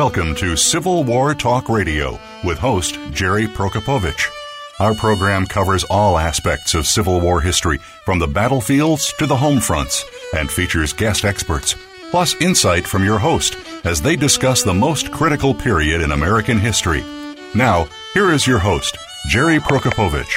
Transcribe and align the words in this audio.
Welcome 0.00 0.34
to 0.36 0.56
Civil 0.56 1.04
War 1.04 1.34
Talk 1.34 1.68
Radio 1.68 2.18
with 2.42 2.56
host 2.56 2.98
Jerry 3.12 3.46
Prokopowicz. 3.46 4.30
Our 4.78 4.94
program 4.94 5.46
covers 5.46 5.84
all 5.90 6.16
aspects 6.16 6.72
of 6.72 6.86
Civil 6.86 7.20
War 7.20 7.42
history, 7.42 7.76
from 8.06 8.18
the 8.18 8.26
battlefields 8.26 9.12
to 9.18 9.26
the 9.26 9.36
home 9.36 9.60
fronts, 9.60 10.06
and 10.34 10.50
features 10.50 10.94
guest 10.94 11.26
experts, 11.26 11.76
plus 12.10 12.34
insight 12.40 12.86
from 12.86 13.04
your 13.04 13.18
host 13.18 13.58
as 13.84 14.00
they 14.00 14.16
discuss 14.16 14.62
the 14.62 14.72
most 14.72 15.12
critical 15.12 15.52
period 15.52 16.00
in 16.00 16.12
American 16.12 16.58
history. 16.58 17.04
Now, 17.54 17.86
here 18.14 18.32
is 18.32 18.46
your 18.46 18.58
host, 18.58 18.96
Jerry 19.28 19.58
Prokopowicz. 19.58 20.34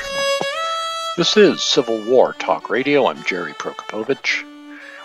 This 1.15 1.37
is 1.37 1.63
Civil 1.63 2.01
War 2.01 2.33
Talk 2.33 2.69
Radio. 2.69 3.07
I'm 3.07 3.23
Jerry 3.23 3.53
Prokopowicz. 3.53 4.43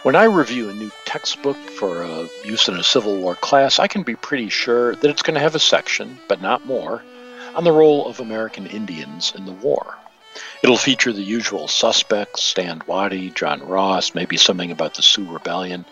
When 0.08 0.16
I 0.16 0.24
review 0.24 0.70
a 0.70 0.72
new 0.72 0.90
textbook 1.04 1.58
for 1.58 2.02
uh, 2.02 2.28
use 2.42 2.66
in 2.66 2.76
a 2.76 2.82
Civil 2.82 3.18
War 3.18 3.34
class, 3.34 3.78
I 3.78 3.88
can 3.88 4.04
be 4.04 4.16
pretty 4.16 4.48
sure 4.48 4.94
that 4.94 5.10
it's 5.10 5.20
going 5.20 5.34
to 5.34 5.40
have 5.40 5.54
a 5.54 5.58
section, 5.58 6.18
but 6.28 6.40
not 6.40 6.64
more, 6.64 7.02
on 7.54 7.64
the 7.64 7.72
role 7.72 8.06
of 8.06 8.18
American 8.18 8.66
Indians 8.66 9.34
in 9.36 9.44
the 9.44 9.52
war. 9.52 9.96
It'll 10.62 10.78
feature 10.78 11.12
the 11.12 11.20
usual 11.20 11.68
suspects 11.68 12.42
Stand 12.42 12.86
Watie, 12.86 13.34
John 13.34 13.60
Ross, 13.68 14.14
maybe 14.14 14.38
something 14.38 14.70
about 14.70 14.94
the 14.94 15.02
Sioux 15.02 15.30
Rebellion, 15.30 15.84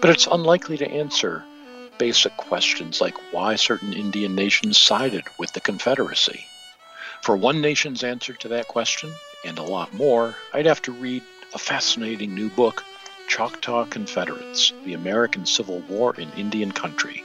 but 0.00 0.08
it's 0.08 0.26
unlikely 0.26 0.78
to 0.78 0.90
answer 0.90 1.44
basic 1.98 2.34
questions 2.38 3.02
like 3.02 3.34
why 3.34 3.56
certain 3.56 3.92
Indian 3.92 4.34
nations 4.34 4.78
sided 4.78 5.24
with 5.38 5.52
the 5.52 5.60
Confederacy. 5.60 6.42
For 7.20 7.36
one 7.36 7.60
nation's 7.60 8.02
answer 8.02 8.32
to 8.32 8.48
that 8.48 8.68
question, 8.68 9.12
and 9.44 9.58
a 9.58 9.62
lot 9.62 9.92
more, 9.92 10.36
I'd 10.54 10.64
have 10.64 10.80
to 10.82 10.92
read 10.92 11.22
a 11.52 11.58
fascinating 11.58 12.34
new 12.34 12.48
book, 12.48 12.82
Choctaw 13.28 13.84
Confederates 13.84 14.72
The 14.84 14.94
American 14.94 15.44
Civil 15.44 15.80
War 15.80 16.14
in 16.16 16.30
Indian 16.32 16.72
Country. 16.72 17.22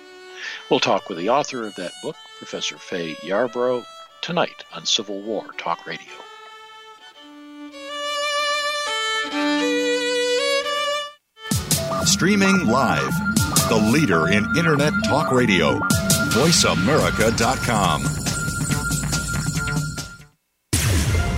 We'll 0.69 0.81
talk 0.81 1.07
with 1.07 1.17
the 1.17 1.29
author 1.29 1.65
of 1.65 1.75
that 1.75 1.93
book, 2.03 2.17
Professor 2.37 2.77
Fay 2.77 3.13
Yarbrough, 3.23 3.85
tonight 4.21 4.65
on 4.73 4.85
Civil 4.85 5.21
War 5.21 5.45
Talk 5.57 5.87
Radio. 5.87 6.03
Streaming 12.05 12.67
live, 12.67 13.13
the 13.69 13.89
leader 13.91 14.27
in 14.27 14.45
Internet 14.57 14.93
Talk 15.05 15.31
Radio, 15.31 15.79
VoiceAmerica.com. 16.33 18.32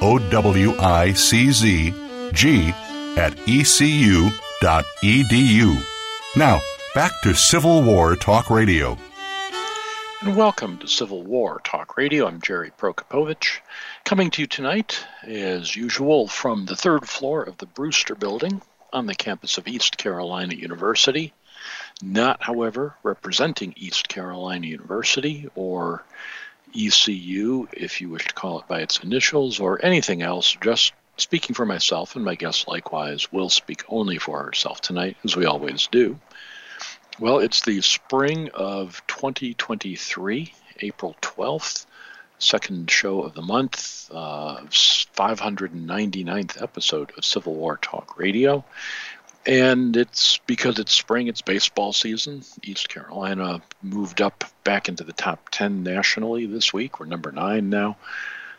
O 0.00 0.18
W 0.30 0.78
I 0.78 1.12
C 1.12 1.50
Z 1.50 1.92
G 2.32 2.68
at 3.16 3.36
ecu.edu. 3.48 4.32
Now, 6.36 6.60
back 6.94 7.12
to 7.22 7.34
Civil 7.34 7.82
War 7.82 8.14
Talk 8.14 8.48
Radio. 8.48 8.96
And 10.20 10.36
welcome 10.36 10.78
to 10.78 10.86
Civil 10.86 11.22
War 11.22 11.60
Talk 11.64 11.96
Radio. 11.96 12.28
I'm 12.28 12.40
Jerry 12.40 12.70
Prokopowicz. 12.78 13.58
coming 14.04 14.30
to 14.30 14.42
you 14.42 14.46
tonight, 14.46 15.04
as 15.24 15.74
usual, 15.74 16.28
from 16.28 16.66
the 16.66 16.76
third 16.76 17.08
floor 17.08 17.42
of 17.42 17.58
the 17.58 17.66
Brewster 17.66 18.14
Building 18.14 18.62
on 18.92 19.06
the 19.06 19.14
campus 19.16 19.58
of 19.58 19.66
East 19.66 19.98
Carolina 19.98 20.54
University. 20.54 21.32
Not, 22.00 22.42
however, 22.42 22.94
representing 23.02 23.74
East 23.76 24.08
Carolina 24.08 24.66
University 24.66 25.48
or 25.56 26.04
ECU, 26.74 27.68
if 27.72 28.00
you 28.00 28.08
wish 28.08 28.26
to 28.26 28.34
call 28.34 28.60
it 28.60 28.68
by 28.68 28.80
its 28.80 28.98
initials, 29.00 29.60
or 29.60 29.84
anything 29.84 30.22
else, 30.22 30.56
just 30.60 30.92
speaking 31.16 31.54
for 31.54 31.66
myself, 31.66 32.16
and 32.16 32.24
my 32.24 32.34
guest 32.34 32.68
likewise 32.68 33.30
will 33.32 33.50
speak 33.50 33.84
only 33.88 34.18
for 34.18 34.42
herself 34.42 34.80
tonight, 34.80 35.16
as 35.24 35.36
we 35.36 35.46
always 35.46 35.86
do. 35.88 36.18
Well, 37.18 37.40
it's 37.40 37.62
the 37.62 37.80
spring 37.80 38.50
of 38.54 39.02
2023, 39.08 40.52
April 40.80 41.16
12th, 41.20 41.86
second 42.38 42.90
show 42.90 43.22
of 43.22 43.34
the 43.34 43.42
month, 43.42 44.08
uh, 44.12 44.60
599th 44.68 46.62
episode 46.62 47.12
of 47.16 47.24
Civil 47.24 47.54
War 47.54 47.76
Talk 47.76 48.18
Radio. 48.18 48.64
And 49.48 49.96
it's 49.96 50.36
because 50.46 50.78
it's 50.78 50.92
spring, 50.92 51.26
it's 51.26 51.40
baseball 51.40 51.94
season. 51.94 52.42
East 52.62 52.90
Carolina 52.90 53.62
moved 53.82 54.20
up 54.20 54.44
back 54.62 54.90
into 54.90 55.04
the 55.04 55.14
top 55.14 55.48
10 55.50 55.82
nationally 55.82 56.44
this 56.44 56.74
week. 56.74 57.00
We're 57.00 57.06
number 57.06 57.32
nine 57.32 57.70
now. 57.70 57.96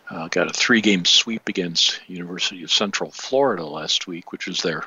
Uh, 0.10 0.28
got 0.30 0.50
a 0.50 0.54
three 0.54 0.82
game 0.82 1.06
sweep 1.06 1.48
against 1.48 2.02
University 2.10 2.64
of 2.64 2.72
Central 2.72 3.12
Florida 3.12 3.64
last 3.64 4.08
week, 4.08 4.32
which 4.32 4.48
is 4.48 4.64
their 4.64 4.84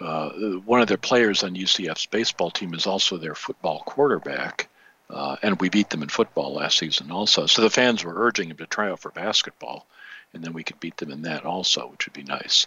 uh, 0.00 0.30
one 0.64 0.80
of 0.80 0.88
their 0.88 0.96
players 0.96 1.42
on 1.42 1.54
UCF's 1.54 2.06
baseball 2.06 2.50
team 2.50 2.72
is 2.72 2.86
also 2.86 3.18
their 3.18 3.34
football 3.34 3.82
quarterback. 3.84 4.70
Uh, 5.10 5.36
and 5.42 5.60
we 5.60 5.68
beat 5.68 5.90
them 5.90 6.02
in 6.02 6.08
football 6.08 6.54
last 6.54 6.78
season 6.78 7.10
also. 7.10 7.44
So 7.44 7.60
the 7.60 7.68
fans 7.68 8.02
were 8.02 8.24
urging 8.26 8.48
him 8.48 8.56
to 8.56 8.66
try 8.66 8.90
out 8.90 9.00
for 9.00 9.10
basketball, 9.10 9.86
and 10.32 10.42
then 10.42 10.54
we 10.54 10.64
could 10.64 10.80
beat 10.80 10.96
them 10.96 11.10
in 11.10 11.20
that 11.22 11.44
also, 11.44 11.88
which 11.88 12.06
would 12.06 12.14
be 12.14 12.22
nice. 12.22 12.66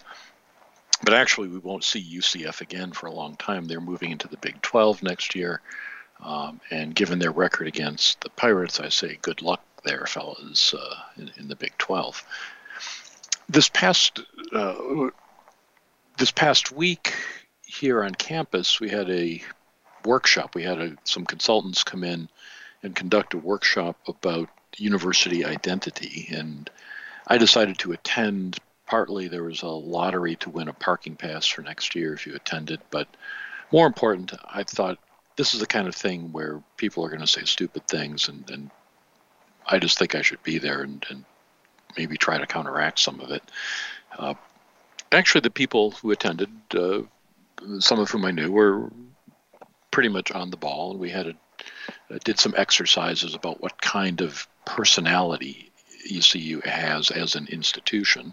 But 1.02 1.14
actually, 1.14 1.48
we 1.48 1.58
won't 1.58 1.84
see 1.84 2.18
UCF 2.18 2.60
again 2.60 2.92
for 2.92 3.06
a 3.06 3.12
long 3.12 3.36
time. 3.36 3.66
They're 3.66 3.80
moving 3.80 4.10
into 4.10 4.28
the 4.28 4.38
Big 4.38 4.60
12 4.62 5.02
next 5.02 5.34
year. 5.34 5.60
Um, 6.22 6.60
and 6.70 6.94
given 6.94 7.18
their 7.18 7.32
record 7.32 7.66
against 7.66 8.20
the 8.22 8.30
Pirates, 8.30 8.80
I 8.80 8.88
say 8.88 9.18
good 9.20 9.42
luck 9.42 9.62
there, 9.84 10.06
fellas, 10.06 10.74
uh, 10.74 10.94
in, 11.16 11.30
in, 11.36 11.48
the 11.48 11.56
Big 11.56 11.76
12. 11.78 12.24
This 13.48 13.68
past 13.68 14.20
uh, 14.52 15.10
this 16.16 16.30
past 16.30 16.72
week 16.72 17.14
here 17.66 18.02
on 18.02 18.14
campus, 18.14 18.80
we 18.80 18.88
had 18.88 19.10
a 19.10 19.42
workshop. 20.04 20.54
We 20.54 20.62
had 20.62 20.80
a, 20.80 20.96
some 21.04 21.26
consultants 21.26 21.84
come 21.84 22.02
in 22.02 22.28
and 22.82 22.96
conduct 22.96 23.34
a 23.34 23.38
workshop 23.38 23.98
about 24.08 24.48
university 24.78 25.44
identity, 25.44 26.28
and 26.30 26.70
I 27.26 27.38
decided 27.38 27.78
to 27.80 27.92
attend 27.92 28.58
partly 28.86 29.28
there 29.28 29.42
was 29.42 29.62
a 29.62 29.68
lottery 29.68 30.36
to 30.36 30.50
win 30.50 30.68
a 30.68 30.72
parking 30.72 31.16
pass 31.16 31.46
for 31.46 31.62
next 31.62 31.94
year 31.94 32.14
if 32.14 32.26
you 32.26 32.34
attended, 32.34 32.80
but 32.90 33.08
more 33.72 33.86
important, 33.86 34.32
I 34.44 34.62
thought 34.62 34.98
this 35.36 35.54
is 35.54 35.60
the 35.60 35.66
kind 35.66 35.88
of 35.88 35.94
thing 35.94 36.32
where 36.32 36.62
people 36.76 37.04
are 37.04 37.08
going 37.08 37.20
to 37.20 37.26
say 37.26 37.44
stupid 37.44 37.86
things, 37.86 38.28
and, 38.28 38.48
and 38.50 38.70
I 39.66 39.78
just 39.78 39.98
think 39.98 40.14
I 40.14 40.22
should 40.22 40.42
be 40.42 40.58
there 40.58 40.82
and, 40.82 41.04
and 41.10 41.24
maybe 41.96 42.16
try 42.16 42.38
to 42.38 42.46
counteract 42.46 42.98
some 42.98 43.20
of 43.20 43.30
it. 43.30 43.42
Uh, 44.16 44.34
actually, 45.12 45.42
the 45.42 45.50
people 45.50 45.90
who 45.92 46.10
attended, 46.10 46.50
uh, 46.74 47.00
some 47.80 47.98
of 47.98 48.10
whom 48.10 48.24
I 48.24 48.30
knew, 48.30 48.50
were 48.50 48.90
pretty 49.90 50.08
much 50.08 50.30
on 50.30 50.50
the 50.50 50.56
ball, 50.56 50.92
and 50.92 51.00
we 51.00 51.10
had 51.10 51.26
a, 51.26 51.34
uh, 52.14 52.18
did 52.24 52.38
some 52.38 52.54
exercises 52.56 53.34
about 53.34 53.60
what 53.60 53.80
kind 53.80 54.20
of 54.20 54.46
personality 54.64 55.70
ECU 56.10 56.60
has 56.64 57.10
as 57.10 57.34
an 57.34 57.48
institution. 57.48 58.32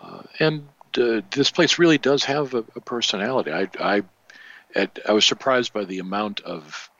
Uh, 0.00 0.22
and 0.38 0.68
uh, 0.98 1.20
this 1.30 1.50
place 1.50 1.78
really 1.78 1.98
does 1.98 2.24
have 2.24 2.54
a, 2.54 2.64
a 2.76 2.80
personality. 2.80 3.52
I, 3.52 3.68
I, 3.78 4.02
at, 4.74 4.98
I 5.08 5.12
was 5.12 5.24
surprised 5.24 5.72
by 5.72 5.84
the 5.84 5.98
amount 5.98 6.40
of 6.40 6.90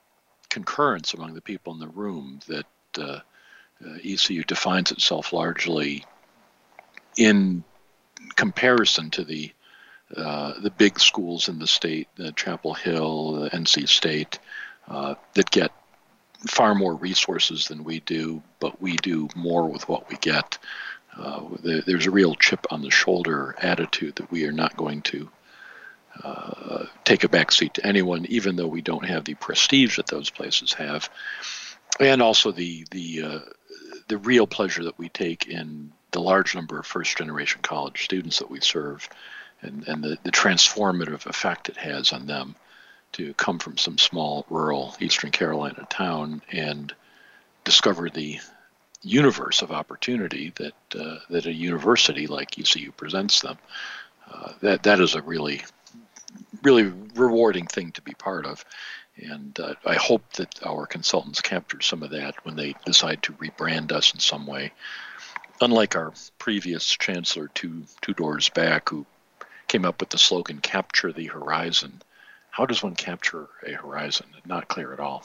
concurrence 0.49 1.13
among 1.13 1.33
the 1.33 1.41
people 1.41 1.73
in 1.73 1.79
the 1.79 1.87
room 1.87 2.39
that 2.47 2.65
uh, 2.97 3.19
uh 3.83 3.97
ECU 4.03 4.43
defines 4.43 4.91
itself 4.91 5.31
largely 5.31 6.05
in 7.15 7.63
comparison 8.35 9.09
to 9.11 9.23
the 9.23 9.51
uh, 10.15 10.59
the 10.59 10.71
big 10.71 10.99
schools 10.99 11.47
in 11.47 11.57
the 11.57 11.67
state, 11.67 12.09
the 12.15 12.33
Chapel 12.33 12.73
Hill, 12.73 13.49
NC 13.53 13.87
State, 13.87 14.39
uh, 14.89 15.15
that 15.35 15.49
get 15.51 15.71
far 16.47 16.75
more 16.75 16.95
resources 16.95 17.67
than 17.67 17.85
we 17.85 18.01
do, 18.01 18.43
but 18.59 18.81
we 18.81 18.97
do 18.97 19.29
more 19.35 19.69
with 19.69 19.87
what 19.87 20.09
we 20.09 20.17
get. 20.17 20.57
Uh, 21.21 21.41
there's 21.85 22.07
a 22.07 22.11
real 22.11 22.35
chip 22.35 22.65
on 22.71 22.81
the 22.81 22.89
shoulder 22.89 23.55
attitude 23.59 24.15
that 24.15 24.31
we 24.31 24.45
are 24.45 24.51
not 24.51 24.75
going 24.75 25.01
to 25.03 25.29
uh, 26.23 26.85
take 27.03 27.23
a 27.23 27.27
backseat 27.27 27.73
to 27.73 27.85
anyone, 27.85 28.25
even 28.27 28.55
though 28.55 28.67
we 28.67 28.81
don't 28.81 29.05
have 29.05 29.23
the 29.23 29.35
prestige 29.35 29.97
that 29.97 30.07
those 30.07 30.29
places 30.29 30.73
have, 30.73 31.09
and 31.99 32.21
also 32.21 32.51
the 32.51 32.85
the 32.91 33.23
uh, 33.23 33.39
the 34.07 34.17
real 34.17 34.47
pleasure 34.47 34.83
that 34.83 34.97
we 34.97 35.09
take 35.09 35.47
in 35.47 35.91
the 36.11 36.21
large 36.21 36.55
number 36.55 36.79
of 36.79 36.85
first 36.85 37.17
generation 37.17 37.61
college 37.61 38.03
students 38.03 38.39
that 38.39 38.49
we 38.49 38.59
serve, 38.59 39.07
and 39.61 39.87
and 39.87 40.03
the, 40.03 40.17
the 40.23 40.31
transformative 40.31 41.25
effect 41.25 41.69
it 41.69 41.77
has 41.77 42.11
on 42.11 42.25
them 42.25 42.55
to 43.13 43.33
come 43.35 43.59
from 43.59 43.77
some 43.77 43.97
small 43.97 44.45
rural 44.49 44.95
Eastern 44.99 45.31
Carolina 45.31 45.85
town 45.89 46.41
and 46.51 46.93
discover 47.63 48.09
the 48.09 48.39
universe 49.01 49.61
of 49.61 49.71
opportunity 49.71 50.53
that 50.55 50.73
uh, 50.99 51.17
that 51.29 51.45
a 51.45 51.53
university 51.53 52.27
like 52.27 52.57
ECU 52.57 52.91
presents 52.91 53.41
them. 53.41 53.57
Uh, 54.31 54.53
that 54.61 54.83
that 54.83 54.99
is 54.99 55.15
a 55.15 55.21
really 55.21 55.61
really 56.63 56.91
rewarding 57.15 57.65
thing 57.67 57.91
to 57.91 58.01
be 58.01 58.13
part 58.13 58.45
of, 58.45 58.63
and 59.17 59.59
uh, 59.59 59.73
I 59.85 59.95
hope 59.95 60.33
that 60.33 60.65
our 60.65 60.85
consultants 60.85 61.41
capture 61.41 61.81
some 61.81 62.03
of 62.03 62.11
that 62.11 62.45
when 62.45 62.55
they 62.55 62.75
decide 62.85 63.23
to 63.23 63.33
rebrand 63.33 63.91
us 63.91 64.13
in 64.13 64.19
some 64.19 64.45
way. 64.45 64.71
Unlike 65.59 65.95
our 65.95 66.13
previous 66.37 66.85
chancellor 66.85 67.49
two 67.53 67.83
two 68.01 68.13
doors 68.13 68.49
back, 68.49 68.89
who 68.89 69.05
came 69.67 69.85
up 69.85 69.99
with 69.99 70.09
the 70.09 70.17
slogan 70.17 70.59
"Capture 70.59 71.11
the 71.11 71.27
Horizon." 71.27 72.01
How 72.51 72.65
does 72.65 72.83
one 72.83 72.95
capture 72.95 73.47
a 73.65 73.71
horizon? 73.71 74.27
Not 74.45 74.67
clear 74.67 74.91
at 74.91 74.99
all. 74.99 75.23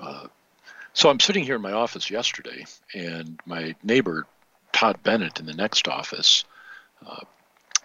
Uh, 0.00 0.26
so 0.98 1.08
I'm 1.08 1.20
sitting 1.20 1.44
here 1.44 1.54
in 1.54 1.62
my 1.62 1.70
office 1.70 2.10
yesterday, 2.10 2.66
and 2.92 3.38
my 3.46 3.76
neighbor, 3.84 4.26
Todd 4.72 5.00
Bennett, 5.04 5.38
in 5.38 5.46
the 5.46 5.54
next 5.54 5.86
office, 5.86 6.44
uh, 7.06 7.20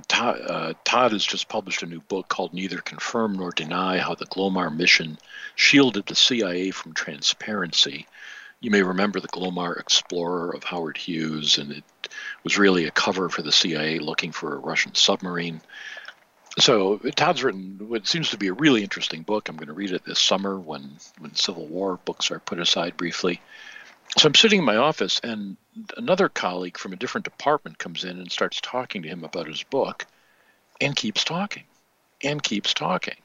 Todd, 0.08 0.42
uh, 0.42 0.74
Todd, 0.84 1.12
has 1.12 1.24
just 1.24 1.48
published 1.48 1.84
a 1.84 1.86
new 1.86 2.00
book 2.02 2.28
called 2.28 2.56
Neither 2.56 2.80
Confirm 2.80 3.34
Nor 3.34 3.52
Deny 3.52 4.00
How 4.00 4.16
the 4.16 4.26
Glomar 4.26 4.76
Mission 4.76 5.20
Shielded 5.54 6.08
the 6.08 6.16
CIA 6.16 6.72
from 6.72 6.96
Transparency. 6.96 8.08
You 8.62 8.72
may 8.72 8.82
remember 8.82 9.20
the 9.20 9.28
Glomar 9.28 9.80
Explorer 9.80 10.56
of 10.56 10.64
Howard 10.64 10.98
Hughes, 10.98 11.60
and 11.60 11.72
it 11.72 11.84
was 12.44 12.58
really 12.58 12.86
a 12.86 12.92
cover 12.92 13.30
for 13.30 13.44
the 13.44 13.52
CIA 13.52 14.00
looking 14.00 14.32
for 14.32 14.56
a 14.56 14.60
Russian 14.60 14.96
submarine 14.96 15.62
so 16.60 16.98
Todd's 16.98 17.44
written 17.44 17.78
what 17.88 18.08
seems 18.08 18.30
to 18.30 18.38
be 18.38 18.48
a 18.48 18.54
really 18.54 18.84
interesting 18.84 19.24
book. 19.24 19.50
I'm 19.50 19.56
going 19.56 19.68
to 19.68 19.74
read 19.74 19.92
it 19.92 20.06
this 20.06 20.20
summer 20.20 20.60
when 20.60 20.98
when 21.20 21.36
Civil 21.36 21.68
War 21.68 22.00
books 22.06 22.32
are 22.32 22.40
put 22.40 22.60
aside 22.60 22.98
briefly. 22.98 23.42
So 24.18 24.28
I'm 24.28 24.36
sitting 24.36 24.60
in 24.60 24.66
my 24.66 24.76
office, 24.76 25.20
and 25.24 25.58
another 25.98 26.30
colleague 26.30 26.78
from 26.78 26.94
a 26.94 26.98
different 26.98 27.26
department 27.26 27.80
comes 27.80 28.04
in 28.04 28.20
and 28.20 28.32
starts 28.32 28.62
talking 28.62 29.02
to 29.02 29.08
him 29.10 29.24
about 29.24 29.48
his 29.48 29.64
book, 29.64 30.06
and 30.80 30.96
keeps 30.96 31.24
talking, 31.24 31.64
and 32.24 32.44
keeps 32.44 32.76
talking. 32.76 33.16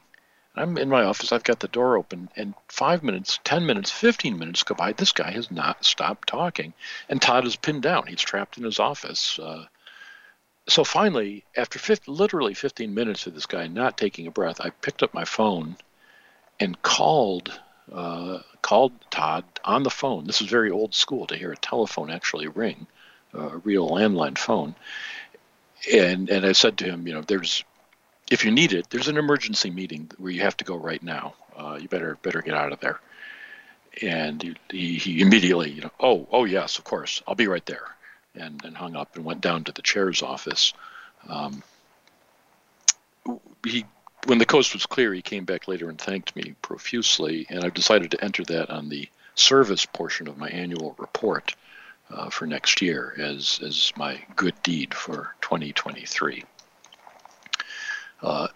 I'm 0.55 0.77
in 0.79 0.89
my 0.89 1.03
office. 1.03 1.31
I've 1.31 1.43
got 1.43 1.59
the 1.59 1.67
door 1.67 1.95
open, 1.95 2.29
and 2.35 2.55
five 2.67 3.03
minutes, 3.03 3.39
ten 3.43 3.67
minutes, 3.67 3.91
fifteen 3.91 4.39
minutes 4.39 4.63
go 4.63 4.73
by. 4.73 4.93
This 4.93 5.11
guy 5.11 5.29
has 5.31 5.51
not 5.51 5.85
stopped 5.85 6.27
talking, 6.27 6.73
and 7.07 7.21
Todd 7.21 7.45
is 7.45 7.55
pinned 7.55 7.83
down. 7.83 8.07
He's 8.07 8.21
trapped 8.21 8.57
in 8.57 8.63
his 8.63 8.79
office. 8.79 9.37
Uh, 9.37 9.65
so 10.69 10.83
finally, 10.83 11.43
after 11.55 11.79
50, 11.79 12.11
literally 12.11 12.53
15 12.53 12.93
minutes 12.93 13.27
of 13.27 13.33
this 13.33 13.45
guy 13.45 13.67
not 13.67 13.97
taking 13.97 14.27
a 14.27 14.31
breath, 14.31 14.61
I 14.61 14.69
picked 14.69 15.03
up 15.03 15.13
my 15.13 15.25
phone 15.25 15.75
and 16.59 16.81
called 16.81 17.59
uh, 17.91 18.39
called 18.61 18.91
Todd 19.09 19.45
on 19.65 19.81
the 19.83 19.89
phone. 19.89 20.25
This 20.25 20.41
is 20.41 20.47
very 20.47 20.69
old 20.69 20.93
school 20.93 21.25
to 21.27 21.35
hear 21.35 21.51
a 21.51 21.57
telephone 21.57 22.11
actually 22.11 22.47
ring, 22.47 22.85
a 23.33 23.57
real 23.57 23.89
landline 23.89 24.37
phone. 24.37 24.75
And 25.91 26.29
and 26.29 26.45
I 26.45 26.51
said 26.51 26.77
to 26.79 26.85
him, 26.85 27.07
you 27.07 27.13
know, 27.13 27.21
there's 27.21 27.63
if 28.29 28.45
you 28.45 28.51
need 28.51 28.73
it, 28.73 28.89
there's 28.89 29.07
an 29.07 29.17
emergency 29.17 29.71
meeting 29.71 30.11
where 30.17 30.31
you 30.31 30.41
have 30.41 30.57
to 30.57 30.65
go 30.65 30.75
right 30.75 31.01
now. 31.01 31.33
Uh, 31.57 31.79
you 31.81 31.87
better 31.87 32.17
better 32.21 32.41
get 32.41 32.53
out 32.53 32.71
of 32.71 32.79
there. 32.79 32.99
And 34.01 34.41
he, 34.41 34.55
he, 34.71 34.95
he 34.97 35.21
immediately, 35.21 35.71
you 35.71 35.81
know, 35.81 35.91
oh 35.99 36.27
oh 36.31 36.43
yes, 36.43 36.77
of 36.77 36.83
course, 36.83 37.23
I'll 37.27 37.35
be 37.35 37.47
right 37.47 37.65
there 37.65 37.95
and, 38.39 38.63
and 38.63 38.75
hung 38.75 38.95
up 38.95 39.15
and 39.15 39.25
went 39.25 39.41
down 39.41 39.63
to 39.65 39.71
the 39.71 39.81
chair's 39.81 40.21
office. 40.21 40.73
Um, 41.27 41.63
he, 43.65 43.85
when 44.25 44.37
the 44.37 44.45
coast 44.45 44.73
was 44.73 44.85
clear, 44.85 45.13
he 45.13 45.21
came 45.21 45.45
back 45.45 45.67
later 45.67 45.89
and 45.89 45.99
thanked 45.99 46.35
me 46.35 46.55
profusely, 46.61 47.45
and 47.49 47.63
I've 47.63 47.73
decided 47.73 48.11
to 48.11 48.23
enter 48.23 48.43
that 48.45 48.69
on 48.69 48.89
the 48.89 49.09
service 49.35 49.85
portion 49.85 50.27
of 50.27 50.37
my 50.37 50.49
annual 50.49 50.95
report 50.97 51.55
uh, 52.11 52.29
for 52.29 52.45
next 52.45 52.81
year 52.81 53.15
as, 53.17 53.59
as 53.63 53.93
my 53.95 54.21
good 54.35 54.61
deed 54.63 54.93
for 54.93 55.33
2023. 55.41 56.43
Uh, 58.21 58.47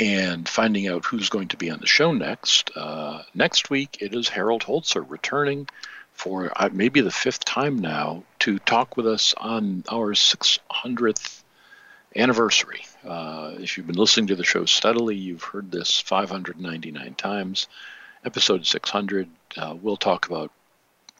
and 0.00 0.48
finding 0.48 0.88
out 0.88 1.04
who's 1.04 1.28
going 1.28 1.48
to 1.48 1.58
be 1.58 1.70
on 1.70 1.78
the 1.78 1.86
show 1.86 2.12
next. 2.12 2.70
Uh, 2.74 3.22
next 3.34 3.68
week, 3.68 3.98
it 4.00 4.14
is 4.14 4.30
Harold 4.30 4.62
Holzer 4.62 5.04
returning 5.06 5.68
for 6.14 6.50
uh, 6.56 6.70
maybe 6.72 7.02
the 7.02 7.10
fifth 7.10 7.44
time 7.44 7.78
now 7.78 8.24
to 8.40 8.58
talk 8.60 8.96
with 8.96 9.06
us 9.06 9.34
on 9.36 9.84
our 9.92 10.14
600th 10.14 11.42
anniversary. 12.16 12.82
Uh, 13.06 13.52
if 13.58 13.76
you've 13.76 13.86
been 13.86 13.96
listening 13.96 14.28
to 14.28 14.36
the 14.36 14.44
show 14.44 14.64
steadily, 14.64 15.16
you've 15.16 15.42
heard 15.42 15.70
this 15.70 16.00
599 16.00 17.14
times. 17.14 17.68
Episode 18.24 18.66
600, 18.66 19.28
uh, 19.58 19.76
we'll 19.80 19.98
talk 19.98 20.26
about 20.26 20.50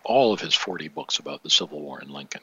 all 0.04 0.32
of 0.32 0.40
his 0.40 0.54
40 0.54 0.88
books 0.88 1.18
about 1.18 1.42
the 1.42 1.50
Civil 1.50 1.82
War 1.82 2.00
in 2.00 2.08
Lincoln. 2.08 2.42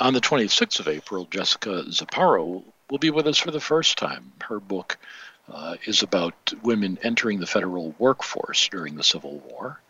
On 0.00 0.12
the 0.12 0.20
26th 0.20 0.80
of 0.80 0.88
April, 0.88 1.28
Jessica 1.30 1.84
Ziparo 1.88 2.64
will 2.90 2.98
be 2.98 3.10
with 3.10 3.26
us 3.26 3.38
for 3.38 3.50
the 3.50 3.60
first 3.60 3.98
time. 3.98 4.32
Her 4.42 4.60
book 4.60 4.98
uh, 5.52 5.76
is 5.84 6.02
about 6.02 6.52
women 6.62 6.98
entering 7.02 7.40
the 7.40 7.46
federal 7.46 7.94
workforce 7.98 8.68
during 8.68 8.96
the 8.96 9.04
Civil 9.04 9.38
War. 9.38 9.80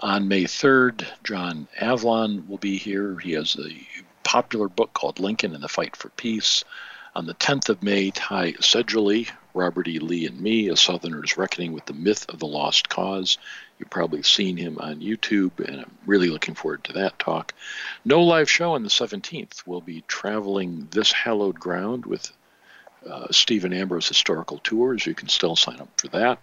On 0.00 0.28
May 0.28 0.44
3rd, 0.44 1.06
John 1.24 1.66
Avlon 1.80 2.46
will 2.48 2.58
be 2.58 2.76
here. 2.76 3.18
He 3.18 3.32
has 3.32 3.56
a 3.56 4.04
popular 4.22 4.68
book 4.68 4.92
called 4.92 5.18
Lincoln 5.18 5.54
and 5.54 5.62
the 5.62 5.68
Fight 5.68 5.96
for 5.96 6.08
Peace. 6.10 6.64
On 7.16 7.26
the 7.26 7.34
10th 7.34 7.68
of 7.68 7.82
May, 7.82 8.10
Ty 8.10 8.54
Seidule, 8.60 9.24
Robert 9.54 9.88
E. 9.88 9.98
Lee, 9.98 10.26
and 10.26 10.40
Me, 10.40 10.68
A 10.68 10.76
Southerner's 10.76 11.36
Reckoning 11.36 11.72
with 11.72 11.86
the 11.86 11.92
Myth 11.94 12.26
of 12.28 12.38
the 12.38 12.46
Lost 12.46 12.88
Cause. 12.88 13.38
You've 13.78 13.90
probably 13.90 14.22
seen 14.22 14.56
him 14.56 14.78
on 14.78 15.00
YouTube, 15.00 15.58
and 15.58 15.80
I'm 15.80 15.90
really 16.06 16.28
looking 16.28 16.54
forward 16.54 16.84
to 16.84 16.92
that 16.92 17.18
talk. 17.18 17.54
No 18.04 18.22
live 18.22 18.48
show 18.48 18.74
on 18.74 18.84
the 18.84 18.88
17th. 18.88 19.66
We'll 19.66 19.80
be 19.80 20.02
traveling 20.06 20.86
this 20.92 21.10
hallowed 21.10 21.58
ground 21.58 22.06
with 22.06 22.30
uh, 23.06 23.28
Stephen 23.30 23.72
Ambrose 23.72 24.08
Historical 24.08 24.58
Tours. 24.58 25.06
You 25.06 25.14
can 25.14 25.28
still 25.28 25.56
sign 25.56 25.80
up 25.80 26.00
for 26.00 26.08
that. 26.08 26.38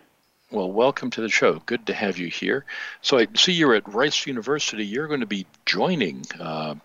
Well, 0.50 0.70
welcome 0.70 1.10
to 1.10 1.20
the 1.20 1.28
show. 1.28 1.60
Good 1.66 1.86
to 1.86 1.94
have 1.94 2.18
you 2.18 2.28
here. 2.28 2.64
So 3.02 3.18
I 3.18 3.26
see 3.34 3.52
you're 3.52 3.74
at 3.74 3.92
Rice 3.92 4.26
University. 4.26 4.86
You're 4.86 5.08
going 5.08 5.20
to 5.20 5.26
be 5.26 5.46
joining 5.64 6.24
uh, 6.38 6.76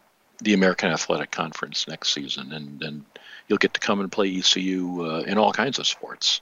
the 0.41 0.53
American 0.53 0.89
Athletic 0.89 1.29
Conference 1.29 1.87
next 1.87 2.13
season, 2.13 2.53
and, 2.53 2.81
and 2.81 3.05
you'll 3.47 3.59
get 3.59 3.73
to 3.75 3.79
come 3.79 3.99
and 3.99 4.11
play 4.11 4.35
ECU 4.35 5.05
uh, 5.05 5.19
in 5.27 5.37
all 5.37 5.53
kinds 5.53 5.77
of 5.77 5.85
sports. 5.85 6.41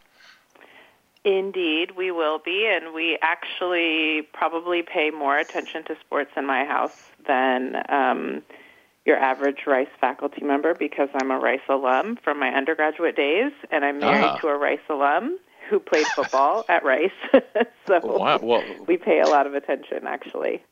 Indeed, 1.25 1.91
we 1.97 2.11
will 2.11 2.39
be, 2.39 2.65
and 2.71 2.93
we 2.93 3.17
actually 3.21 4.21
probably 4.31 4.83
pay 4.83 5.09
more 5.09 5.37
attention 5.37 5.83
to 5.85 5.97
sports 5.99 6.31
in 6.37 6.45
my 6.45 6.63
house 6.63 6.97
than 7.27 7.83
um, 7.89 8.41
your 9.09 9.17
average 9.17 9.65
Rice 9.65 9.89
faculty 9.99 10.45
member 10.45 10.73
because 10.75 11.09
I'm 11.19 11.31
a 11.31 11.39
Rice 11.39 11.67
alum 11.67 12.17
from 12.23 12.39
my 12.39 12.49
undergraduate 12.49 13.15
days, 13.15 13.51
and 13.71 13.83
I'm 13.83 13.99
married 13.99 14.23
ah. 14.23 14.37
to 14.37 14.47
a 14.47 14.57
Rice 14.57 14.79
alum 14.87 15.39
who 15.69 15.79
played 15.79 16.05
football 16.15 16.63
at 16.69 16.85
Rice. 16.85 17.11
so 17.87 17.99
wow. 18.03 18.39
well, 18.41 18.63
we 18.87 18.97
pay 18.97 19.19
a 19.19 19.27
lot 19.27 19.47
of 19.47 19.55
attention, 19.55 20.05
actually. 20.05 20.63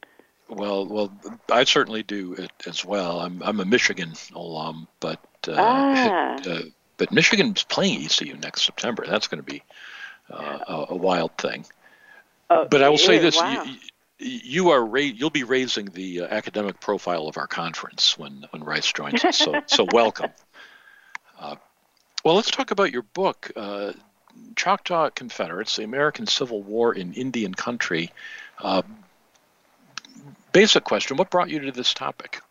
Well, 0.49 0.85
well, 0.85 1.11
I 1.51 1.63
certainly 1.63 2.03
do 2.03 2.33
it 2.33 2.51
as 2.67 2.85
well. 2.85 3.19
I'm 3.19 3.41
I'm 3.43 3.59
a 3.59 3.65
Michigan 3.65 4.13
alum, 4.33 4.87
but 4.99 5.19
uh, 5.47 5.55
ah. 5.57 6.35
it, 6.37 6.47
uh, 6.47 6.61
but 6.97 7.11
Michigan's 7.11 7.63
playing 7.63 8.05
ECU 8.05 8.37
next 8.37 8.61
September. 8.61 9.03
That's 9.07 9.27
going 9.27 9.43
to 9.43 9.51
be 9.51 9.63
uh, 10.31 10.59
a, 10.67 10.85
a, 10.89 10.95
wild 10.95 11.37
thing. 11.37 11.65
Oh, 12.49 12.67
but 12.69 12.81
I 12.83 12.89
will 12.89 12.97
say 12.97 13.17
is, 13.17 13.23
this: 13.23 13.37
wow. 13.37 13.63
you, 13.63 13.75
you, 14.19 14.69
are 14.69 14.83
ra- 14.83 14.99
you'll 15.01 15.29
be 15.29 15.43
raising 15.43 15.85
the 15.87 16.21
uh, 16.21 16.27
academic 16.27 16.79
profile 16.79 17.27
of 17.27 17.37
our 17.37 17.47
conference 17.47 18.17
when 18.17 18.45
when 18.51 18.63
Rice 18.63 18.91
joins 18.91 19.23
us. 19.23 19.37
So 19.37 19.61
so 19.67 19.85
welcome. 19.91 20.31
Uh, 21.39 21.55
well, 22.23 22.35
let's 22.35 22.51
talk 22.51 22.71
about 22.71 22.91
your 22.91 23.03
book, 23.03 23.51
uh, 23.55 23.93
Choctaw 24.55 25.09
Confederates: 25.11 25.75
The 25.75 25.83
American 25.83 26.27
Civil 26.27 26.61
War 26.61 26.93
in 26.93 27.13
Indian 27.13 27.53
Country 27.53 28.11
basic 30.57 30.83
question 30.83 31.17
what 31.17 31.29
brought 31.29 31.49
you 31.49 31.59
to 31.59 31.71
this 31.71 31.93
topic? 31.93 32.41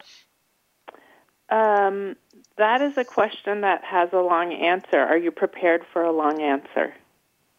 Um, 1.48 2.14
that 2.56 2.80
is 2.80 2.96
a 2.96 3.04
question 3.04 3.62
that 3.62 3.82
has 3.82 4.12
a 4.12 4.20
long 4.20 4.52
answer. 4.52 4.98
Are 4.98 5.18
you 5.18 5.32
prepared 5.32 5.84
for 5.92 6.02
a 6.02 6.12
long 6.12 6.40
answer? 6.40 6.94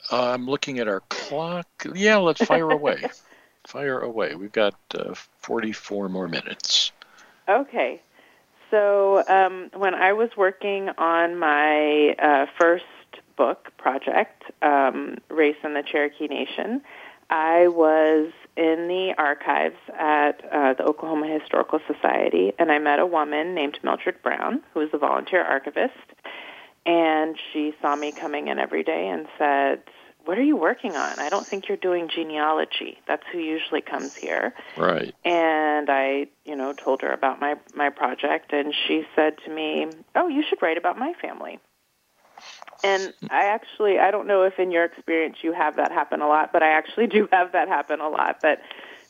Uh, 0.09 0.31
I'm 0.31 0.45
looking 0.45 0.79
at 0.79 0.87
our 0.87 1.01
clock. 1.09 1.67
Yeah, 1.93 2.17
let's 2.17 2.41
fire 2.41 2.69
away. 2.69 3.03
fire 3.67 4.00
away. 4.00 4.33
We've 4.36 4.51
got 4.51 4.75
uh, 4.97 5.13
44 5.39 6.07
more 6.07 6.27
minutes. 6.27 6.93
Okay. 7.50 8.01
So 8.71 9.24
um, 9.27 9.69
when 9.75 9.93
I 9.93 10.13
was 10.13 10.29
working 10.38 10.89
on 10.97 11.38
my 11.38 12.15
uh, 12.17 12.45
first 12.57 12.86
book 13.36 13.71
project, 13.77 14.43
um, 14.62 15.17
Race 15.29 15.57
in 15.63 15.74
the 15.74 15.83
Cherokee 15.83 16.27
Nation, 16.27 16.81
I 17.29 17.67
was 17.67 18.31
in 18.55 18.88
the 18.88 19.13
archives 19.17 19.77
at 19.97 20.43
uh, 20.51 20.74
the 20.74 20.83
Oklahoma 20.83 21.27
Historical 21.27 21.79
Society, 21.88 22.53
and 22.57 22.71
I 22.71 22.79
met 22.79 23.00
a 23.00 23.05
woman 23.05 23.53
named 23.53 23.79
Mildred 23.83 24.21
Brown, 24.24 24.63
who 24.74 24.79
was 24.79 24.89
a 24.93 24.97
volunteer 24.97 25.43
archivist. 25.43 25.93
And 26.86 27.38
she 27.51 27.74
saw 27.81 27.97
me 27.97 28.13
coming 28.13 28.47
in 28.47 28.59
every 28.59 28.83
day 28.83 29.09
and 29.09 29.27
said, 29.38 29.81
What 30.27 30.38
are 30.38 30.43
you 30.43 30.57
working 30.57 30.98
on? 30.98 31.19
I 31.19 31.29
don't 31.29 31.48
think 31.48 31.69
you're 31.69 31.77
doing 31.77 32.10
genealogy. 32.13 33.00
That's 33.07 33.24
who 33.31 33.38
usually 33.38 33.79
comes 33.79 34.13
here. 34.13 34.53
Right. 34.75 35.15
And 35.24 35.89
I, 35.89 36.27
you 36.43 36.57
know, 36.57 36.74
told 36.74 37.01
her 37.01 37.13
about 37.13 37.39
my, 37.39 37.55
my 37.74 37.91
project, 37.91 38.51
and 38.51 38.74
she 38.75 39.07
said 39.15 39.38
to 39.46 39.50
me, 39.50 39.88
Oh, 40.15 40.27
you 40.27 40.43
should 40.50 40.62
write 40.62 40.77
about 40.77 41.00
my 41.00 41.13
family. 41.22 41.60
And 42.84 43.13
I 43.29 43.46
actually, 43.46 44.00
I 44.00 44.12
don't 44.12 44.27
know 44.27 44.43
if 44.43 44.60
in 44.60 44.69
your 44.69 44.84
experience 44.84 45.38
you 45.43 45.53
have 45.53 45.77
that 45.77 45.93
happen 45.93 46.22
a 46.22 46.27
lot, 46.27 46.51
but 46.51 46.62
I 46.62 46.72
actually 46.72 47.07
do 47.17 47.29
have 47.31 47.53
that 47.53 47.69
happen 47.69 48.01
a 48.01 48.10
lot. 48.10 48.39
But 48.41 48.60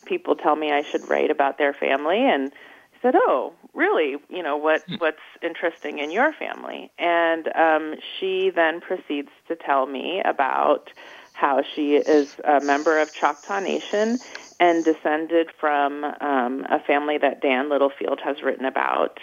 people 0.06 0.36
tell 0.36 0.56
me 0.56 0.72
I 0.72 0.84
should 0.84 1.10
write 1.10 1.32
about 1.32 1.58
their 1.58 1.74
family, 1.74 2.30
and 2.30 2.52
said, 3.02 3.16
"Oh, 3.16 3.54
really? 3.74 4.16
You 4.30 4.44
know 4.44 4.58
what? 4.58 4.84
Hmm. 4.88 4.96
What's 4.96 5.18
interesting 5.42 6.00
in 6.00 6.12
your 6.12 6.34
family?" 6.34 6.92
And 6.98 7.48
um, 7.56 7.96
she 8.20 8.52
then 8.56 8.82
proceeds 8.82 9.30
to 9.48 9.56
tell 9.56 9.86
me 9.86 10.22
about 10.24 10.90
how 11.34 11.62
she 11.76 11.96
is 11.96 12.28
a 12.44 12.60
member 12.60 13.00
of 13.00 13.14
Choctaw 13.14 13.60
Nation 13.60 14.20
and 14.60 14.84
descended 14.84 15.50
from 15.60 16.04
um, 16.04 16.66
a 16.70 16.80
family 16.80 17.18
that 17.20 17.42
Dan 17.42 17.70
Littlefield 17.70 18.20
has 18.24 18.38
written 18.42 18.66
about 18.66 19.20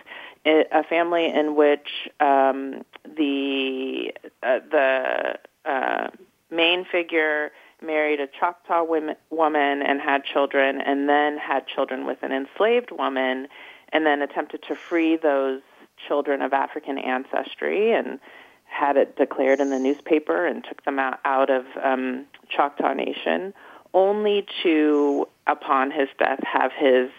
a 0.46 0.84
family 0.84 1.26
in 1.26 1.56
which 1.56 1.88
um, 2.20 2.84
the 3.04 4.12
uh, 4.42 4.58
the 4.70 5.38
uh, 5.64 6.08
main 6.50 6.84
figure 6.84 7.50
married 7.84 8.20
a 8.20 8.26
Choctaw 8.26 8.84
women, 8.84 9.16
woman 9.30 9.82
and 9.82 10.00
had 10.00 10.24
children, 10.24 10.80
and 10.80 11.08
then 11.08 11.38
had 11.38 11.66
children 11.66 12.06
with 12.06 12.22
an 12.22 12.32
enslaved 12.32 12.90
woman, 12.90 13.48
and 13.92 14.06
then 14.06 14.22
attempted 14.22 14.62
to 14.64 14.74
free 14.74 15.16
those 15.16 15.60
children 16.08 16.42
of 16.42 16.52
African 16.52 16.98
ancestry 16.98 17.92
and 17.92 18.18
had 18.64 18.96
it 18.96 19.16
declared 19.16 19.60
in 19.60 19.70
the 19.70 19.78
newspaper 19.78 20.46
and 20.46 20.64
took 20.64 20.84
them 20.84 20.98
out, 20.98 21.20
out 21.24 21.48
of 21.50 21.64
um, 21.82 22.26
Choctaw 22.48 22.92
Nation, 22.92 23.54
only 23.92 24.44
to, 24.62 25.28
upon 25.46 25.92
his 25.92 26.08
death, 26.18 26.40
have 26.42 26.72
his 26.72 27.10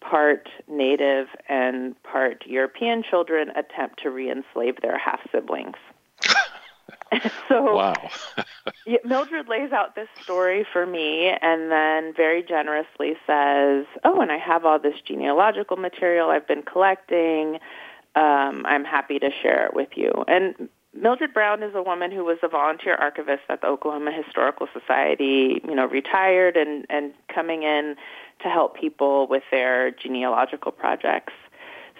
part 0.00 0.48
Native 0.68 1.28
and 1.48 2.00
part 2.02 2.44
European 2.46 3.02
children 3.02 3.50
attempt 3.50 4.02
to 4.02 4.10
re-enslave 4.10 4.76
their 4.82 4.98
half 4.98 5.20
siblings. 5.32 5.76
so 7.48 7.74
wow. 7.74 8.10
Mildred 9.04 9.48
lays 9.48 9.72
out 9.72 9.94
this 9.94 10.08
story 10.22 10.66
for 10.72 10.86
me 10.86 11.28
and 11.42 11.70
then 11.70 12.14
very 12.14 12.42
generously 12.42 13.14
says, 13.26 13.86
"Oh, 14.04 14.20
and 14.20 14.30
I 14.30 14.38
have 14.38 14.64
all 14.64 14.78
this 14.78 15.00
genealogical 15.04 15.76
material 15.76 16.30
I've 16.30 16.46
been 16.46 16.62
collecting. 16.62 17.58
Um, 18.14 18.64
I'm 18.66 18.84
happy 18.84 19.18
to 19.18 19.30
share 19.42 19.66
it 19.66 19.74
with 19.74 19.90
you." 19.96 20.24
And 20.28 20.68
Mildred 20.92 21.32
Brown 21.32 21.62
is 21.62 21.74
a 21.74 21.82
woman 21.82 22.10
who 22.10 22.24
was 22.24 22.38
a 22.42 22.48
volunteer 22.48 22.94
archivist 22.94 23.42
at 23.48 23.60
the 23.60 23.68
Oklahoma 23.68 24.12
Historical 24.12 24.68
Society, 24.72 25.60
you 25.64 25.74
know, 25.74 25.86
retired 25.86 26.56
and 26.56 26.86
and 26.88 27.12
coming 27.32 27.62
in 27.62 27.96
to 28.42 28.48
help 28.48 28.76
people 28.76 29.26
with 29.28 29.42
their 29.50 29.90
genealogical 29.90 30.72
projects. 30.72 31.32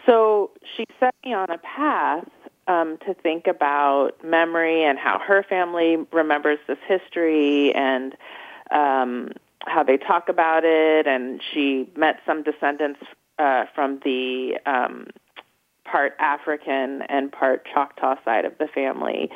So 0.07 0.51
she 0.77 0.85
set 0.99 1.15
me 1.25 1.35
on 1.35 1.51
a 1.51 1.59
path 1.59 2.27
um, 2.71 2.99
to 3.07 3.15
think 3.15 3.47
about 3.47 4.13
memory 4.23 4.85
and 4.85 4.99
how 4.99 5.19
her 5.19 5.43
family 5.43 5.97
remembers 6.13 6.59
this 6.69 6.79
history 6.87 7.75
and 7.75 8.15
um, 8.71 9.33
how 9.67 9.83
they 9.83 9.97
talk 9.97 10.29
about 10.29 10.63
it. 10.65 11.07
And 11.07 11.41
she 11.53 11.89
met 11.97 12.21
some 12.25 12.43
descendants 12.43 13.01
uh, 13.39 13.65
from 13.75 14.01
the 14.05 14.59
um, 14.67 15.09
part 15.85 16.15
African 16.21 17.03
and 17.09 17.33
part 17.33 17.67
Choctaw 17.73 18.17
side 18.25 18.45
of 18.45 18.57
the 18.59 18.69
family. 18.69 19.31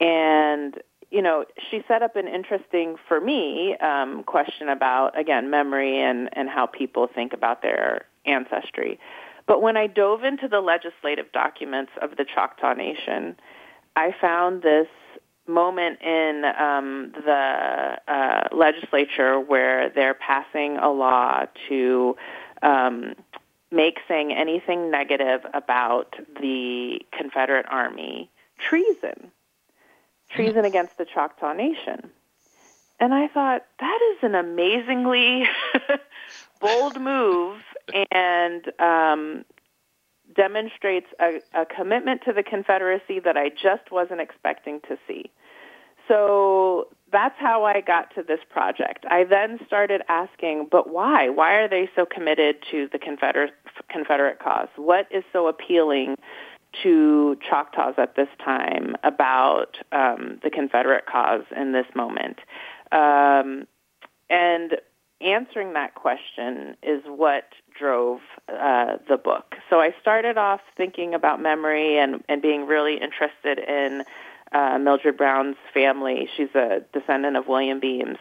And 0.00 0.82
you 1.12 1.20
know, 1.20 1.44
she 1.70 1.84
set 1.86 2.02
up 2.02 2.16
an 2.16 2.26
interesting, 2.26 2.96
for 3.06 3.20
me, 3.20 3.76
um, 3.76 4.24
question 4.24 4.70
about, 4.70 5.16
again, 5.18 5.50
memory 5.50 6.00
and, 6.00 6.30
and 6.32 6.48
how 6.48 6.64
people 6.64 7.06
think 7.06 7.34
about 7.34 7.60
their 7.60 8.06
ancestry. 8.24 8.98
But 9.46 9.62
when 9.62 9.76
I 9.76 9.86
dove 9.86 10.24
into 10.24 10.48
the 10.48 10.60
legislative 10.60 11.30
documents 11.32 11.92
of 12.00 12.16
the 12.16 12.24
Choctaw 12.24 12.74
Nation, 12.74 13.36
I 13.96 14.14
found 14.20 14.62
this 14.62 14.88
moment 15.46 16.00
in 16.00 16.44
um, 16.58 17.12
the 17.14 17.98
uh, 18.08 18.48
legislature 18.52 19.40
where 19.40 19.90
they're 19.90 20.14
passing 20.14 20.76
a 20.76 20.90
law 20.90 21.46
to 21.68 22.16
um, 22.62 23.14
make 23.72 23.98
saying 24.06 24.32
anything 24.32 24.90
negative 24.90 25.40
about 25.52 26.14
the 26.40 27.00
Confederate 27.12 27.66
Army 27.68 28.30
treason 28.58 29.32
treason 30.30 30.64
against 30.64 30.96
the 30.96 31.04
Choctaw 31.04 31.52
Nation. 31.52 32.10
And 32.98 33.12
I 33.12 33.28
thought, 33.28 33.64
that 33.80 33.98
is 34.12 34.18
an 34.22 34.34
amazingly 34.34 35.44
bold 36.60 37.00
move 37.00 37.58
and 38.10 38.72
um, 38.78 39.44
demonstrates 40.34 41.08
a, 41.20 41.40
a 41.54 41.66
commitment 41.66 42.22
to 42.24 42.32
the 42.32 42.42
Confederacy 42.42 43.20
that 43.20 43.36
I 43.36 43.50
just 43.50 43.90
wasn't 43.90 44.20
expecting 44.20 44.80
to 44.88 44.96
see. 45.06 45.30
So 46.08 46.88
that's 47.12 47.34
how 47.38 47.64
I 47.64 47.80
got 47.80 48.14
to 48.14 48.22
this 48.22 48.40
project. 48.50 49.04
I 49.08 49.24
then 49.24 49.58
started 49.66 50.02
asking, 50.08 50.68
but 50.70 50.90
why? 50.90 51.28
Why 51.28 51.54
are 51.54 51.68
they 51.68 51.88
so 51.94 52.04
committed 52.06 52.56
to 52.70 52.88
the 52.90 52.98
Confederate 52.98 53.52
Confederate 53.88 54.38
cause? 54.40 54.68
What 54.76 55.06
is 55.10 55.22
so 55.32 55.46
appealing 55.46 56.16
to 56.82 57.36
Choctaws 57.48 57.94
at 57.98 58.16
this 58.16 58.28
time 58.42 58.96
about 59.04 59.76
um, 59.92 60.40
the 60.42 60.50
Confederate 60.50 61.06
cause 61.06 61.44
in 61.54 61.72
this 61.72 61.86
moment? 61.94 62.40
Um, 62.90 63.66
and 64.28 64.76
answering 65.20 65.74
that 65.74 65.94
question 65.94 66.76
is 66.82 67.02
what 67.06 67.44
drove 67.78 68.20
uh, 68.48 68.96
the 69.08 69.16
book. 69.16 69.56
So 69.70 69.80
I 69.80 69.94
started 70.00 70.38
off 70.38 70.60
thinking 70.76 71.14
about 71.14 71.40
memory 71.40 71.98
and, 71.98 72.22
and 72.28 72.42
being 72.42 72.66
really 72.66 72.94
interested 73.00 73.58
in 73.58 74.04
uh, 74.52 74.78
Mildred 74.78 75.16
Brown's 75.16 75.56
family. 75.72 76.28
She's 76.36 76.54
a 76.54 76.84
descendant 76.92 77.36
of 77.36 77.48
William 77.48 77.80
Beams. 77.80 78.18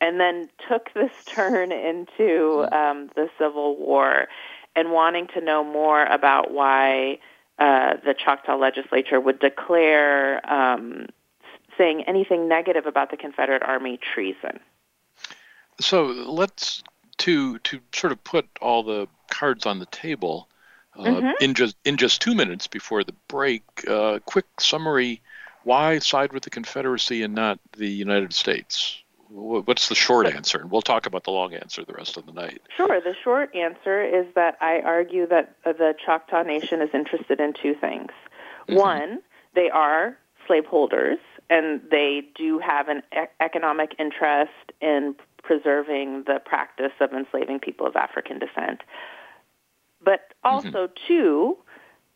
And 0.00 0.20
then 0.20 0.48
took 0.68 0.92
this 0.94 1.12
turn 1.26 1.72
into 1.72 2.66
um, 2.72 3.10
the 3.14 3.28
Civil 3.38 3.76
War 3.76 4.28
and 4.76 4.90
wanting 4.90 5.28
to 5.34 5.40
know 5.40 5.64
more 5.64 6.04
about 6.04 6.52
why 6.52 7.18
uh, 7.58 7.94
the 8.04 8.14
Choctaw 8.14 8.56
legislature 8.56 9.20
would 9.20 9.38
declare 9.38 10.44
um, 10.52 11.06
saying 11.78 12.02
anything 12.06 12.48
negative 12.48 12.86
about 12.86 13.10
the 13.10 13.16
Confederate 13.16 13.62
Army 13.62 13.98
treason. 13.98 14.58
So 15.80 16.04
let's 16.04 16.82
to 17.18 17.58
to 17.60 17.80
sort 17.94 18.12
of 18.12 18.22
put 18.24 18.46
all 18.60 18.82
the 18.82 19.08
cards 19.30 19.66
on 19.66 19.78
the 19.78 19.86
table 19.86 20.48
uh, 20.96 21.04
mm-hmm. 21.04 21.30
in 21.40 21.54
just 21.54 21.76
in 21.84 21.96
just 21.96 22.22
two 22.22 22.34
minutes 22.34 22.66
before 22.66 23.04
the 23.04 23.14
break. 23.28 23.62
Uh, 23.88 24.18
quick 24.24 24.46
summary: 24.60 25.20
Why 25.64 25.98
side 25.98 26.32
with 26.32 26.44
the 26.44 26.50
Confederacy 26.50 27.22
and 27.22 27.34
not 27.34 27.58
the 27.76 27.88
United 27.88 28.32
States? 28.32 29.00
What's 29.28 29.88
the 29.88 29.96
short 29.96 30.28
answer? 30.28 30.58
And 30.58 30.70
we'll 30.70 30.82
talk 30.82 31.06
about 31.06 31.24
the 31.24 31.32
long 31.32 31.54
answer 31.54 31.84
the 31.84 31.94
rest 31.94 32.16
of 32.16 32.24
the 32.24 32.32
night. 32.32 32.62
Sure. 32.76 33.00
The 33.00 33.16
short 33.24 33.52
answer 33.54 34.00
is 34.00 34.26
that 34.36 34.56
I 34.60 34.80
argue 34.80 35.26
that 35.26 35.56
the 35.64 35.94
Choctaw 36.04 36.42
Nation 36.42 36.80
is 36.80 36.90
interested 36.94 37.40
in 37.40 37.52
two 37.60 37.74
things. 37.74 38.12
Mm-hmm. 38.68 38.76
One, 38.76 39.22
they 39.54 39.70
are 39.70 40.16
slaveholders, 40.46 41.18
and 41.50 41.80
they 41.90 42.28
do 42.36 42.60
have 42.60 42.88
an 42.88 43.02
e- 43.12 43.26
economic 43.40 43.96
interest 43.98 44.52
in 44.80 45.16
preserving 45.44 46.24
the 46.26 46.40
practice 46.44 46.92
of 47.00 47.12
enslaving 47.12 47.60
people 47.60 47.86
of 47.86 47.94
African 47.94 48.38
descent. 48.38 48.82
But 50.02 50.32
also, 50.42 50.88
mm-hmm. 50.88 51.06
too, 51.06 51.58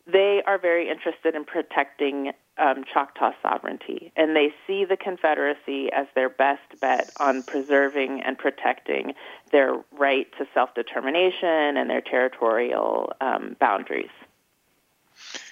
they 0.05 0.41
are 0.45 0.57
very 0.57 0.89
interested 0.89 1.35
in 1.35 1.45
protecting 1.45 2.33
um, 2.57 2.83
Choctaw 2.91 3.31
sovereignty, 3.41 4.11
and 4.15 4.35
they 4.35 4.53
see 4.67 4.83
the 4.83 4.97
Confederacy 4.97 5.91
as 5.91 6.07
their 6.13 6.29
best 6.29 6.79
bet 6.81 7.09
on 7.19 7.43
preserving 7.43 8.21
and 8.21 8.37
protecting 8.37 9.13
their 9.51 9.75
right 9.91 10.27
to 10.37 10.45
self 10.53 10.73
determination 10.75 11.77
and 11.77 11.89
their 11.89 12.01
territorial 12.01 13.13
um, 13.21 13.55
boundaries. 13.59 14.09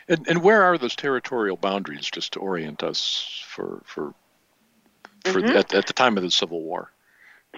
And, 0.08 0.28
and, 0.28 0.42
where 0.42 0.64
are 0.64 0.78
those 0.78 0.96
territorial 0.96 1.58
boundaries, 1.58 2.10
just 2.10 2.34
to 2.34 2.40
orient 2.40 2.84
us 2.84 3.44
for 3.48 3.82
for, 3.86 4.14
for 5.26 5.42
mm-hmm. 5.42 5.58
at, 5.58 5.74
at 5.74 5.88
the 5.88 5.94
time 5.94 6.18
of 6.18 6.24
the 6.24 6.32
Civil 6.32 6.62
War? 6.62 6.92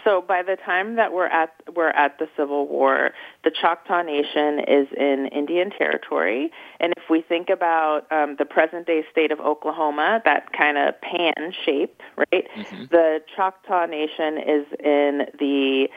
So 0.03 0.21
by 0.21 0.43
the 0.43 0.57
time 0.65 0.95
that 0.95 1.13
we're 1.13 1.27
at 1.27 1.53
we're 1.75 1.89
at 1.89 2.17
the 2.19 2.27
Civil 2.37 2.67
War, 2.67 3.11
the 3.43 3.51
Choctaw 3.51 4.01
Nation 4.01 4.59
is 4.59 4.87
in 4.97 5.29
Indian 5.31 5.69
Territory, 5.71 6.51
and 6.79 6.93
if 6.97 7.03
we 7.09 7.21
think 7.21 7.49
about 7.49 8.11
um, 8.11 8.35
the 8.37 8.45
present 8.45 8.87
day 8.87 9.03
state 9.11 9.31
of 9.31 9.39
Oklahoma, 9.39 10.21
that 10.25 10.51
kind 10.53 10.77
of 10.77 10.95
pan 11.01 11.53
shape, 11.65 12.01
right? 12.15 12.47
Mm-hmm. 12.57 12.83
The 12.91 13.19
Choctaw 13.35 13.85
Nation 13.85 14.37
is 14.37 14.65
in 14.83 15.25
the 15.39 15.89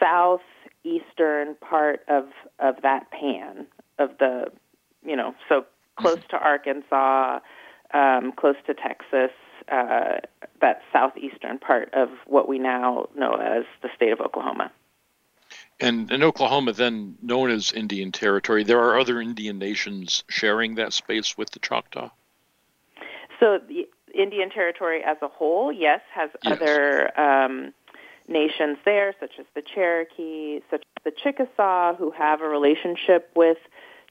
southeastern 0.00 1.56
part 1.56 2.00
of 2.08 2.26
of 2.58 2.76
that 2.82 3.10
pan 3.10 3.66
of 3.98 4.10
the, 4.18 4.46
you 5.04 5.16
know, 5.16 5.34
so 5.48 5.64
close 5.96 6.18
mm-hmm. 6.18 6.36
to 6.36 6.38
Arkansas, 6.38 7.40
um, 7.92 8.32
close 8.36 8.56
to 8.66 8.74
Texas, 8.74 9.32
uh, 9.70 10.18
that 10.60 10.82
southeastern 10.92 11.58
part 11.58 11.92
of 11.94 12.08
what 12.26 12.48
we 12.48 12.58
now 12.58 13.08
know 13.16 13.34
as 13.34 13.64
the 13.82 13.88
state 13.94 14.12
of 14.12 14.20
Oklahoma. 14.20 14.70
And 15.80 16.10
in 16.10 16.22
Oklahoma, 16.22 16.72
then 16.72 17.16
known 17.22 17.50
as 17.50 17.72
Indian 17.72 18.10
Territory, 18.10 18.64
there 18.64 18.80
are 18.80 18.98
other 18.98 19.20
Indian 19.20 19.58
nations 19.58 20.24
sharing 20.28 20.74
that 20.74 20.92
space 20.92 21.38
with 21.38 21.50
the 21.52 21.60
Choctaw? 21.60 22.10
So 23.38 23.60
the 23.66 23.88
Indian 24.12 24.50
Territory 24.50 25.02
as 25.04 25.16
a 25.22 25.28
whole, 25.28 25.72
yes, 25.72 26.00
has 26.12 26.30
yes. 26.42 26.56
other 26.60 27.20
um, 27.20 27.72
nations 28.26 28.78
there, 28.84 29.14
such 29.20 29.38
as 29.38 29.46
the 29.54 29.62
Cherokee, 29.62 30.60
such 30.70 30.82
as 30.96 31.04
the 31.04 31.12
Chickasaw, 31.12 31.94
who 31.94 32.10
have 32.10 32.40
a 32.40 32.48
relationship 32.48 33.30
with 33.36 33.58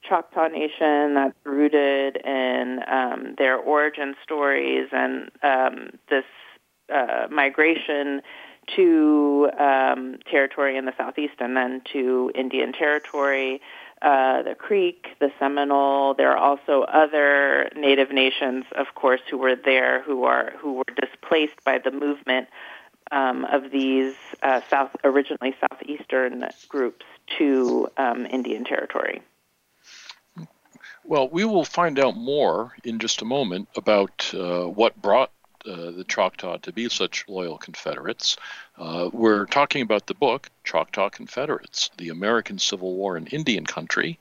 Choctaw 0.03 0.47
Nation 0.47 1.15
that's 1.15 1.35
rooted 1.43 2.17
in 2.17 2.79
um, 2.87 3.35
their 3.37 3.57
origin 3.57 4.15
stories 4.23 4.87
and 4.91 5.29
um, 5.43 5.89
this 6.09 6.25
uh, 6.93 7.27
migration 7.29 8.21
to 8.75 9.49
um, 9.57 10.17
territory 10.29 10.77
in 10.77 10.85
the 10.85 10.93
southeast 10.97 11.35
and 11.39 11.55
then 11.55 11.81
to 11.93 12.31
Indian 12.35 12.73
Territory, 12.73 13.61
uh, 14.01 14.43
the 14.43 14.55
Creek, 14.55 15.07
the 15.19 15.31
Seminole. 15.39 16.13
There 16.13 16.31
are 16.31 16.37
also 16.37 16.81
other 16.81 17.69
Native 17.75 18.11
nations, 18.11 18.65
of 18.75 18.87
course, 18.93 19.21
who 19.29 19.37
were 19.37 19.55
there 19.55 20.01
who 20.03 20.25
are 20.25 20.53
who 20.59 20.73
were 20.73 20.95
displaced 21.01 21.63
by 21.65 21.77
the 21.77 21.91
movement 21.91 22.47
um, 23.11 23.45
of 23.45 23.71
these 23.71 24.15
uh, 24.43 24.61
south 24.69 24.95
originally 25.03 25.55
southeastern 25.61 26.45
groups 26.67 27.05
to 27.37 27.87
um, 27.97 28.25
Indian 28.25 28.65
Territory. 28.65 29.21
Well, 31.07 31.29
we 31.29 31.45
will 31.45 31.63
find 31.63 31.99
out 31.99 32.17
more 32.17 32.73
in 32.83 32.99
just 32.99 33.21
a 33.21 33.25
moment 33.25 33.69
about 33.77 34.29
uh, 34.33 34.65
what 34.65 35.01
brought 35.01 35.31
uh, 35.65 35.91
the 35.91 36.03
Choctaw 36.05 36.57
to 36.57 36.73
be 36.73 36.89
such 36.89 37.23
loyal 37.29 37.57
Confederates. 37.57 38.35
Uh, 38.77 39.09
we're 39.13 39.45
talking 39.45 39.83
about 39.83 40.07
the 40.07 40.13
book, 40.13 40.49
Choctaw 40.65 41.07
Confederates 41.09 41.91
The 41.97 42.09
American 42.09 42.59
Civil 42.59 42.93
War 42.93 43.15
in 43.15 43.25
Indian 43.27 43.65
Country. 43.65 44.19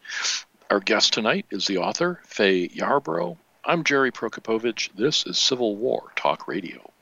Our 0.70 0.78
guest 0.78 1.12
tonight 1.12 1.46
is 1.50 1.66
the 1.66 1.78
author, 1.78 2.20
Fay 2.22 2.68
Yarbrough. 2.68 3.36
I'm 3.64 3.82
Jerry 3.82 4.12
Prokopowicz. 4.12 4.90
This 4.94 5.26
is 5.26 5.38
Civil 5.38 5.74
War 5.74 6.12
Talk 6.14 6.46
Radio. 6.46 6.92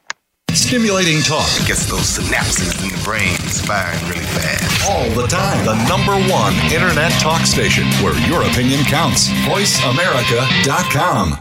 Stimulating 0.65 1.21
talk. 1.21 1.47
It 1.61 1.67
gets 1.67 1.85
those 1.85 2.17
synapses 2.17 2.83
in 2.83 2.89
the 2.89 2.97
brain 3.05 3.37
firing 3.69 4.01
really 4.09 4.25
fast. 4.25 4.89
All 4.89 5.11
the 5.11 5.27
time. 5.27 5.67
The 5.67 5.77
number 5.87 6.15
one 6.33 6.55
internet 6.73 7.13
talk 7.21 7.45
station 7.45 7.85
where 8.03 8.19
your 8.27 8.43
opinion 8.45 8.83
counts. 8.85 9.29
VoiceAmerica.com. 9.45 11.39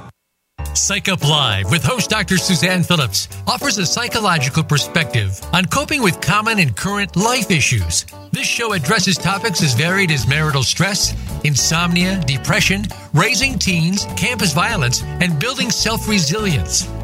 Psych 0.74 1.08
Up 1.08 1.24
Live 1.24 1.72
with 1.72 1.86
host 1.86 2.10
Dr. 2.10 2.38
Suzanne 2.38 2.84
Phillips 2.84 3.30
offers 3.48 3.78
a 3.78 3.86
psychological 3.86 4.62
perspective 4.62 5.40
on 5.54 5.64
coping 5.66 6.04
with 6.04 6.20
common 6.20 6.60
and 6.60 6.76
current 6.76 7.16
life 7.16 7.50
issues. 7.50 8.06
This 8.34 8.46
show 8.46 8.74
addresses 8.74 9.18
topics 9.18 9.64
as 9.64 9.74
varied 9.74 10.12
as 10.12 10.28
marital 10.28 10.64
stress, 10.64 11.16
insomnia, 11.46 12.22
depression, 12.28 12.84
raising 13.14 13.58
teens, 13.58 14.06
campus 14.18 14.52
violence, 14.52 15.02
and 15.02 15.40
building 15.40 15.72
self 15.72 16.10
resilience. 16.10 16.90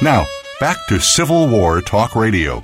now, 0.00 0.26
back 0.58 0.78
to 0.88 0.98
Civil 0.98 1.46
War 1.46 1.82
Talk 1.82 2.16
Radio. 2.16 2.62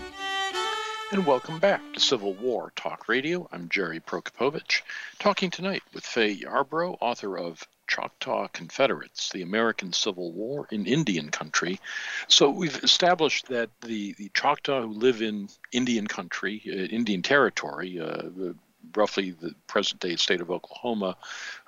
And 1.13 1.27
welcome 1.27 1.59
back 1.59 1.83
to 1.93 2.01
Civil 2.01 2.33
War 2.33 2.73
Talk 2.77 3.11
Radio. 3.11 3.47
I'm 3.53 3.69
Jerry 3.69 4.01
Prokopowicz, 4.01 4.81
talking 5.19 5.51
tonight 5.51 5.83
with 5.93 6.07
Fay 6.07 6.35
Yarbrough, 6.35 6.97
author 7.03 7.37
of 7.37 7.63
Choctaw 7.87 8.49
Confederates, 8.49 9.33
the 9.33 9.43
American 9.43 9.93
Civil 9.93 10.33
War 10.33 10.67
in 10.71 10.87
Indian 10.87 11.29
Country. 11.29 11.79
So 12.27 12.49
we've 12.49 12.83
established 12.83 13.49
that 13.49 13.69
the, 13.83 14.15
the 14.15 14.31
Choctaw 14.33 14.81
who 14.81 14.95
live 14.95 15.21
in 15.21 15.51
Indian 15.73 16.07
country, 16.07 16.63
uh, 16.69 16.71
Indian 16.71 17.21
territory, 17.21 18.01
uh, 18.01 18.55
roughly 18.97 19.31
the 19.31 19.55
present 19.67 20.01
day 20.01 20.17
state 20.17 20.41
of 20.41 20.51
Oklahoma, 20.51 21.17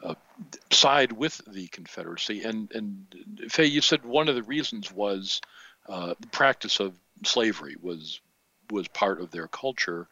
uh, 0.03 0.15
side 0.71 1.13
with 1.13 1.41
the 1.47 1.69
Confederacy. 1.69 2.43
And, 2.43 2.71
and 2.73 3.07
Fay, 3.49 3.67
you 3.67 3.81
said 3.81 4.05
one 4.05 4.29
of 4.29 4.35
the 4.35 4.43
reasons 4.43 4.93
was 4.93 5.41
uh, 5.89 6.15
the 6.19 6.27
practice 6.29 6.81
of 6.81 6.95
slavery 7.25 7.77
was 7.81 8.21
was 8.71 8.89
part 8.89 9.21
of 9.21 9.31
their 9.31 9.49
culture. 9.49 10.09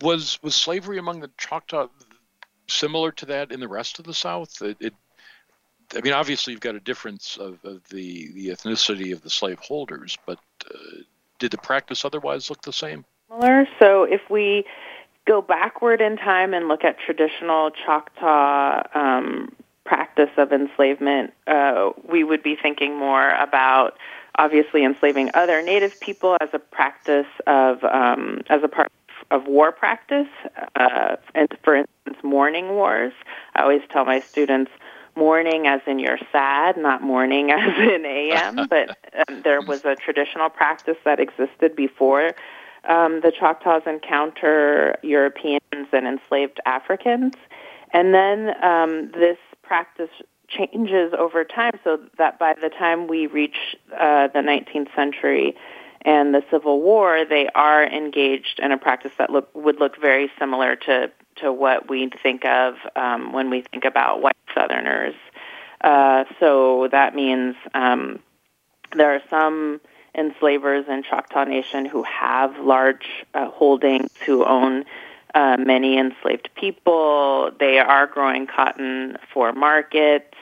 Was 0.00 0.38
was 0.42 0.54
slavery 0.54 0.98
among 0.98 1.20
the 1.20 1.30
Choctaw 1.36 1.88
similar 2.68 3.12
to 3.12 3.26
that 3.26 3.52
in 3.52 3.60
the 3.60 3.68
rest 3.68 3.98
of 3.98 4.04
the 4.04 4.14
South? 4.14 4.62
It, 4.62 4.76
it 4.80 4.94
I 5.94 6.00
mean, 6.00 6.12
obviously 6.12 6.52
you've 6.52 6.60
got 6.60 6.74
a 6.74 6.80
difference 6.80 7.36
of, 7.36 7.64
of 7.64 7.86
the 7.88 8.32
the 8.32 8.48
ethnicity 8.48 9.12
of 9.12 9.22
the 9.22 9.30
slaveholders, 9.30 10.16
but 10.26 10.38
uh, 10.72 11.02
did 11.38 11.50
the 11.50 11.58
practice 11.58 12.04
otherwise 12.04 12.50
look 12.50 12.62
the 12.62 12.72
same? 12.72 13.04
So 13.80 14.04
if 14.04 14.20
we 14.30 14.64
go 15.26 15.42
backward 15.42 16.00
in 16.00 16.16
time 16.16 16.54
and 16.54 16.68
look 16.68 16.84
at 16.84 16.98
traditional 16.98 17.70
Choctaw 17.70 18.82
um, 18.94 19.52
practice 19.84 20.30
of 20.36 20.52
enslavement, 20.52 21.32
uh, 21.46 21.90
we 22.08 22.24
would 22.24 22.42
be 22.42 22.56
thinking 22.60 22.96
more 22.96 23.30
about 23.30 23.96
obviously 24.38 24.84
enslaving 24.84 25.30
other 25.34 25.62
Native 25.62 25.98
people 26.00 26.36
as 26.40 26.50
a 26.52 26.58
practice 26.58 27.26
of 27.46 27.82
um, 27.84 28.42
as 28.48 28.62
a 28.62 28.68
part 28.68 28.90
of 29.30 29.46
war 29.46 29.72
practice, 29.72 30.28
uh, 30.76 31.16
and 31.34 31.48
for 31.64 31.74
instance, 31.74 32.18
mourning 32.22 32.70
wars. 32.70 33.12
I 33.54 33.62
always 33.62 33.82
tell 33.90 34.04
my 34.04 34.20
students 34.20 34.70
mourning 35.16 35.66
as 35.66 35.80
in 35.86 35.98
you're 35.98 36.18
sad, 36.30 36.76
not 36.76 37.02
mourning 37.02 37.50
as 37.52 37.78
in 37.78 38.04
AM. 38.04 38.66
but 38.68 38.96
um, 39.28 39.42
there 39.42 39.60
was 39.62 39.84
a 39.84 39.96
traditional 39.96 40.50
practice 40.50 40.98
that 41.04 41.18
existed 41.18 41.74
before 41.74 42.32
um, 42.88 43.20
the 43.20 43.32
Choctaws 43.32 43.82
encounter 43.86 44.98
Europeans 45.02 45.60
and 45.92 46.06
enslaved 46.06 46.60
Africans, 46.66 47.34
and 47.92 48.14
then 48.14 48.54
um, 48.62 49.10
this 49.12 49.38
practice 49.62 50.10
changes 50.48 51.12
over 51.18 51.44
time 51.44 51.72
so 51.82 52.00
that 52.18 52.38
by 52.38 52.54
the 52.60 52.68
time 52.68 53.08
we 53.08 53.26
reach 53.26 53.76
uh, 53.98 54.28
the 54.28 54.38
19th 54.38 54.94
century 54.94 55.56
and 56.02 56.32
the 56.34 56.44
Civil 56.50 56.80
War, 56.80 57.24
they 57.24 57.48
are 57.54 57.84
engaged 57.84 58.60
in 58.62 58.70
a 58.70 58.78
practice 58.78 59.12
that 59.18 59.30
look, 59.30 59.52
would 59.54 59.80
look 59.80 60.00
very 60.00 60.30
similar 60.38 60.76
to, 60.76 61.10
to 61.36 61.52
what 61.52 61.90
we 61.90 62.08
think 62.22 62.44
of 62.44 62.76
um, 62.94 63.32
when 63.32 63.50
we 63.50 63.62
think 63.62 63.84
about 63.84 64.22
white 64.22 64.36
Southerners. 64.54 65.14
Uh, 65.80 66.24
so 66.38 66.88
that 66.92 67.14
means 67.14 67.56
um, 67.74 68.20
there 68.94 69.14
are 69.14 69.22
some 69.28 69.80
enslavers 70.16 70.86
in 70.88 71.02
Choctaw 71.02 71.44
Nation 71.44 71.84
who 71.84 72.02
have 72.02 72.58
large 72.58 73.06
uh, 73.34 73.50
holdings, 73.50 74.10
who 74.24 74.44
own 74.44 74.84
uh, 75.34 75.56
many 75.58 75.98
enslaved 75.98 76.48
people. 76.54 77.50
They 77.58 77.78
are 77.78 78.06
growing 78.06 78.46
cotton 78.46 79.18
for 79.32 79.52
market. 79.52 80.34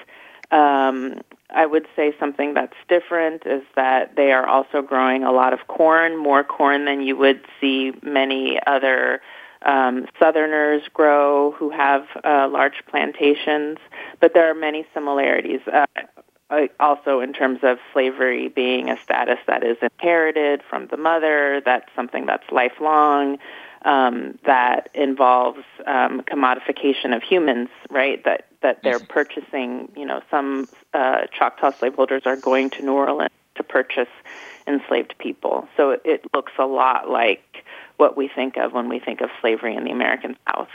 Um, 0.51 1.21
I 1.51 1.67
would 1.67 1.87
say 1.97 2.15
something 2.19 2.55
that's 2.55 2.77
different 2.89 3.47
is 3.47 3.63
that 3.77 4.17
they 4.17 4.33
are 4.33 4.47
also 4.47 4.83
growing 4.83 5.25
a 5.25 5.33
lot 5.33 5.53
of 5.53 5.67
corn, 5.67 6.17
more 6.17 6.45
corn 6.45 6.85
than 6.85 7.03
you 7.03 7.17
would 7.17 7.41
see 7.61 7.93
many 8.03 8.59
other 8.67 9.21
um, 9.63 10.07
Southerners 10.19 10.83
grow 10.93 11.53
who 11.53 11.71
have 11.71 12.07
uh, 12.23 12.49
large 12.51 12.85
plantations. 12.89 13.79
But 14.21 14.35
there 14.35 14.51
are 14.51 14.55
many 14.55 14.87
similarities. 14.95 15.61
Uh, 15.67 15.87
also 16.79 17.21
in 17.21 17.33
terms 17.33 17.61
of 17.63 17.79
slavery 17.93 18.49
being 18.49 18.91
a 18.91 18.99
status 19.03 19.39
that 19.47 19.65
is 19.65 19.77
inherited 19.81 20.63
from 20.69 20.87
the 20.89 20.97
mother, 20.97 21.63
that's 21.65 21.89
something 21.95 22.27
that's 22.27 22.45
lifelong, 22.51 23.39
um, 23.85 24.39
that 24.45 24.89
involves 24.95 25.65
um, 25.87 26.23
commodification 26.23 27.15
of 27.15 27.23
humans, 27.23 27.69
right? 27.91 28.23
That 28.25 28.47
that 28.63 28.83
they're 28.83 29.01
purchasing. 29.01 29.91
You 29.97 30.07
know, 30.07 30.23
some 30.31 30.69
uh, 30.93 31.27
Choctaw 31.37 31.73
slaveholders 31.73 32.23
are 32.25 32.37
going 32.37 32.71
to 32.71 32.83
New 32.83 32.93
Orleans 32.93 33.31
to 33.57 33.63
purchase 33.63 34.09
enslaved 34.67 35.15
people. 35.19 35.69
So 35.77 35.91
it, 35.91 36.03
it 36.05 36.25
looks 36.35 36.53
a 36.59 36.65
lot 36.65 37.11
like 37.11 37.65
what 37.97 38.17
we 38.17 38.29
think 38.29 38.57
of 38.57 38.73
when 38.73 38.89
we 38.89 38.99
think 38.99 39.21
of 39.21 39.31
slavery 39.41 39.77
in 39.77 39.85
the 39.85 39.91
American 39.91 40.37
South. 40.49 40.69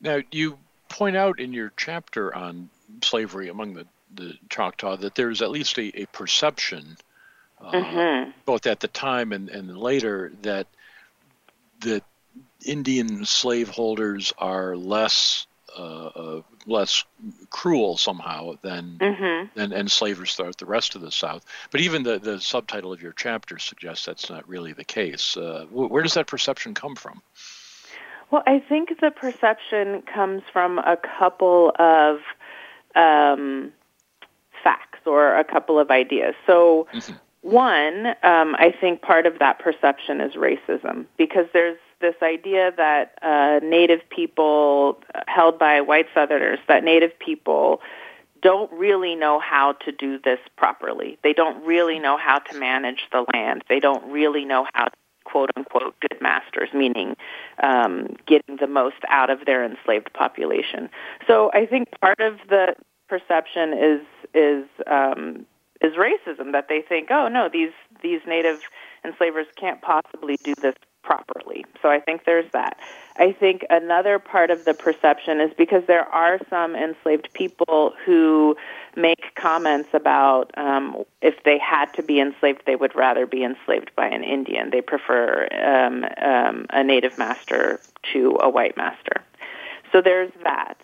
Now, 0.00 0.20
you 0.30 0.58
point 0.88 1.16
out 1.16 1.40
in 1.40 1.52
your 1.52 1.72
chapter 1.76 2.34
on 2.34 2.70
slavery 3.02 3.48
among 3.48 3.74
the, 3.74 3.86
the 4.14 4.34
Choctaw 4.48 4.96
that 4.96 5.14
there's 5.14 5.42
at 5.42 5.50
least 5.50 5.78
a, 5.78 6.02
a 6.02 6.06
perception, 6.06 6.96
uh, 7.60 7.72
mm-hmm. 7.72 8.30
both 8.44 8.66
at 8.66 8.80
the 8.80 8.88
time 8.88 9.32
and, 9.32 9.48
and 9.48 9.76
later, 9.76 10.32
that 10.42 10.66
that 11.80 12.04
Indian 12.64 13.24
slaveholders 13.24 14.32
are 14.38 14.76
less 14.76 15.46
uh, 15.78 16.06
uh, 16.06 16.42
less 16.66 17.04
cruel 17.48 17.96
somehow 17.96 18.54
than 18.62 18.98
mm-hmm. 18.98 19.46
than 19.54 19.72
enslavers 19.72 20.34
throughout 20.34 20.58
the 20.58 20.66
rest 20.66 20.94
of 20.94 21.00
the 21.00 21.12
South. 21.12 21.44
But 21.70 21.80
even 21.80 22.02
the, 22.02 22.18
the 22.18 22.40
subtitle 22.40 22.92
of 22.92 23.02
your 23.02 23.12
chapter 23.12 23.58
suggests 23.58 24.04
that's 24.04 24.28
not 24.28 24.48
really 24.48 24.72
the 24.72 24.84
case. 24.84 25.36
Uh, 25.36 25.66
where 25.70 26.02
does 26.02 26.14
that 26.14 26.26
perception 26.26 26.74
come 26.74 26.96
from? 26.96 27.22
Well, 28.30 28.42
I 28.46 28.58
think 28.60 29.00
the 29.00 29.10
perception 29.10 30.02
comes 30.02 30.42
from 30.52 30.78
a 30.78 30.96
couple 30.96 31.72
of 31.78 32.20
um, 32.94 33.72
or 35.10 35.36
a 35.36 35.44
couple 35.44 35.78
of 35.78 35.90
ideas. 35.90 36.34
So. 36.46 36.86
Mm-hmm. 36.94 37.16
One, 37.42 38.08
um, 38.22 38.54
I 38.58 38.74
think 38.82 39.00
part 39.00 39.24
of 39.24 39.38
that 39.38 39.60
perception 39.60 40.20
is 40.20 40.34
racism 40.34 41.06
because 41.16 41.46
there's 41.54 41.78
this 42.00 42.14
idea 42.22 42.72
that 42.76 43.14
uh, 43.22 43.60
Native 43.64 44.00
people 44.10 45.02
held 45.26 45.58
by 45.58 45.80
white 45.80 46.06
Southerners, 46.12 46.58
that 46.68 46.84
Native 46.84 47.18
people 47.18 47.80
don't 48.42 48.72
really 48.72 49.14
know 49.14 49.38
how 49.38 49.72
to 49.84 49.92
do 49.92 50.18
this 50.18 50.38
properly. 50.56 51.18
They 51.22 51.32
don't 51.32 51.64
really 51.64 51.98
know 51.98 52.16
how 52.16 52.38
to 52.38 52.58
manage 52.58 53.06
the 53.12 53.24
land. 53.32 53.64
They 53.68 53.80
don't 53.80 54.04
really 54.10 54.44
know 54.44 54.66
how 54.74 54.84
to 54.86 54.92
quote 55.24 55.50
unquote 55.56 55.98
good 56.00 56.20
masters, 56.20 56.70
meaning 56.74 57.16
um, 57.62 58.16
getting 58.26 58.56
the 58.56 58.66
most 58.66 58.96
out 59.08 59.30
of 59.30 59.44
their 59.44 59.64
enslaved 59.64 60.12
population. 60.12 60.88
So 61.26 61.50
I 61.52 61.66
think 61.66 61.88
part 62.00 62.20
of 62.20 62.38
the 62.48 62.74
perception 63.10 63.74
is 63.74 64.00
is 64.32 64.64
um, 64.86 65.44
is 65.82 65.94
racism 65.94 66.52
that 66.52 66.68
they 66.68 66.80
think, 66.80 67.10
oh 67.10 67.28
no, 67.28 67.50
these 67.52 67.72
these 68.02 68.20
native 68.26 68.60
enslavers 69.04 69.46
can't 69.56 69.82
possibly 69.82 70.36
do 70.44 70.54
this 70.54 70.76
properly. 71.02 71.64
So 71.82 71.88
I 71.88 71.98
think 71.98 72.24
there's 72.24 72.50
that. 72.52 72.78
I 73.16 73.32
think 73.32 73.64
another 73.70 74.18
part 74.18 74.50
of 74.50 74.64
the 74.64 74.74
perception 74.74 75.40
is 75.40 75.50
because 75.56 75.82
there 75.86 76.04
are 76.04 76.38
some 76.48 76.76
enslaved 76.76 77.30
people 77.32 77.94
who 78.04 78.56
make 78.96 79.34
comments 79.34 79.88
about 79.92 80.52
um, 80.56 81.04
if 81.20 81.42
they 81.44 81.58
had 81.58 81.86
to 81.94 82.02
be 82.02 82.20
enslaved, 82.20 82.62
they 82.66 82.76
would 82.76 82.94
rather 82.94 83.26
be 83.26 83.42
enslaved 83.42 83.90
by 83.96 84.06
an 84.06 84.22
Indian. 84.22 84.70
They 84.70 84.82
prefer 84.82 85.48
um, 85.52 86.04
um, 86.22 86.66
a 86.70 86.84
native 86.84 87.18
master 87.18 87.80
to 88.12 88.38
a 88.40 88.48
white 88.48 88.76
master. 88.76 89.24
So 89.92 90.00
there's 90.00 90.32
that. 90.44 90.76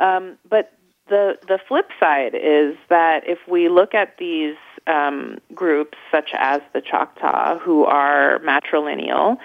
Um, 0.00 0.36
but 0.48 0.72
the 1.10 1.36
the 1.46 1.58
flip 1.68 1.90
side 2.00 2.34
is 2.34 2.76
that 2.88 3.28
if 3.28 3.38
we 3.46 3.68
look 3.68 3.94
at 3.94 4.16
these 4.18 4.56
um, 4.86 5.38
groups, 5.54 5.98
such 6.10 6.30
as 6.32 6.62
the 6.72 6.80
Choctaw, 6.80 7.58
who 7.58 7.84
are 7.84 8.38
matrilineal, 8.38 9.36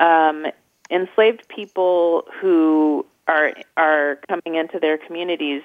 um, 0.00 0.46
enslaved 0.90 1.46
people 1.48 2.26
who 2.40 3.06
are 3.28 3.52
are 3.76 4.18
coming 4.28 4.58
into 4.58 4.80
their 4.80 4.98
communities 4.98 5.62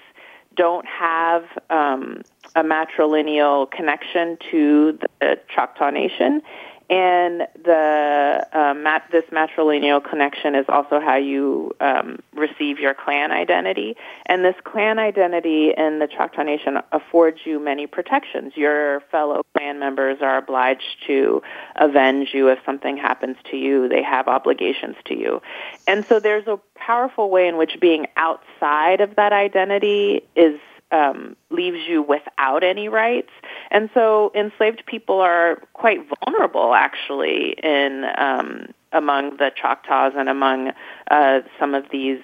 don't 0.56 0.86
have 0.86 1.44
um, 1.70 2.22
a 2.56 2.64
matrilineal 2.64 3.70
connection 3.72 4.38
to 4.52 4.98
the 5.20 5.40
Choctaw 5.54 5.90
Nation. 5.90 6.42
And 6.90 7.48
the 7.64 8.48
uh, 8.54 8.74
mat- 8.76 9.10
this 9.12 9.26
matrilineal 9.32 10.08
connection 10.08 10.54
is 10.54 10.66
also 10.70 11.00
how 11.00 11.16
you 11.16 11.76
um, 11.80 12.20
receive 12.34 12.80
your 12.80 12.94
clan 12.94 13.32
identity. 13.32 13.96
And 14.28 14.46
this 14.46 14.56
clan 14.64 15.00
identity 15.00 15.74
in 15.76 15.98
the 15.98 16.08
Choctaw 16.08 16.44
Nation 16.44 16.78
affords 16.92 17.40
you 17.44 17.60
many 17.60 17.88
protections. 17.88 18.54
Your 18.56 19.00
fellow 19.12 19.42
clan 19.56 19.80
members 19.80 20.20
are 20.22 20.38
obliged 20.38 21.04
to 21.08 21.42
avenge 21.76 22.30
you 22.34 22.50
if 22.50 22.60
something 22.66 22.98
happens 22.98 23.38
to 23.50 23.58
you. 23.58 23.90
They 23.90 24.04
have 24.04 24.28
obligations 24.28 24.96
to 25.06 25.18
you. 25.18 25.42
And 25.88 26.06
so 26.06 26.20
there's 26.20 26.48
a 26.48 26.60
powerful 26.76 27.32
way 27.32 27.48
in 27.48 27.58
which 27.58 27.80
being 27.80 28.06
outside 28.16 29.02
of 29.02 29.16
that 29.16 29.34
identity 29.34 30.22
is 30.36 30.60
um, 30.92 31.36
leaves 31.50 31.80
you 31.88 32.02
without 32.02 32.64
any 32.64 32.88
rights. 32.88 33.32
And 33.72 33.90
so 33.94 34.32
enslaved 34.36 34.84
people 34.86 35.20
are 35.20 35.62
quite 35.74 36.00
vulnerable, 36.22 36.74
actually, 36.74 37.56
in 37.64 38.06
um, 38.18 38.68
among 38.92 39.38
the 39.38 39.52
Choctaws 39.56 40.14
and 40.16 40.30
among 40.30 40.72
uh, 41.12 41.40
some 41.60 41.74
of 41.74 41.86
these 41.92 42.22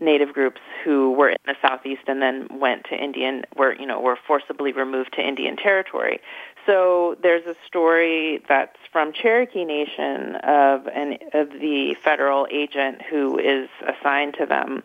native 0.00 0.32
groups 0.32 0.60
who 0.84 1.12
were 1.12 1.30
in 1.30 1.36
the 1.46 1.56
southeast 1.60 2.02
and 2.06 2.22
then 2.22 2.46
went 2.52 2.84
to 2.84 2.94
Indian, 2.94 3.44
were 3.56 3.74
you 3.74 3.86
know 3.86 4.00
were 4.00 4.18
forcibly 4.26 4.72
removed 4.72 5.12
to 5.14 5.26
Indian 5.26 5.56
territory. 5.56 6.20
So 6.66 7.16
there's 7.22 7.46
a 7.46 7.54
story 7.66 8.42
that's 8.48 8.76
from 8.92 9.12
Cherokee 9.12 9.64
Nation 9.64 10.36
of 10.36 10.86
an 10.88 11.18
of 11.34 11.50
the 11.50 11.96
federal 12.02 12.46
agent 12.50 13.02
who 13.02 13.38
is 13.38 13.68
assigned 13.86 14.34
to 14.38 14.46
them, 14.46 14.82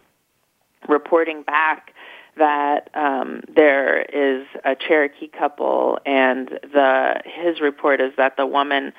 reporting 0.88 1.44
back 1.44 1.93
that 2.38 2.90
um, 2.94 3.42
there 3.54 4.02
is 4.02 4.46
a 4.66 4.76
Cherokee 4.76 5.28
couple, 5.28 6.00
and 6.06 6.48
the 6.48 7.22
his 7.26 7.62
report 7.62 8.02
is 8.02 8.14
that 8.18 8.38
the 8.38 8.46
woman 8.46 8.94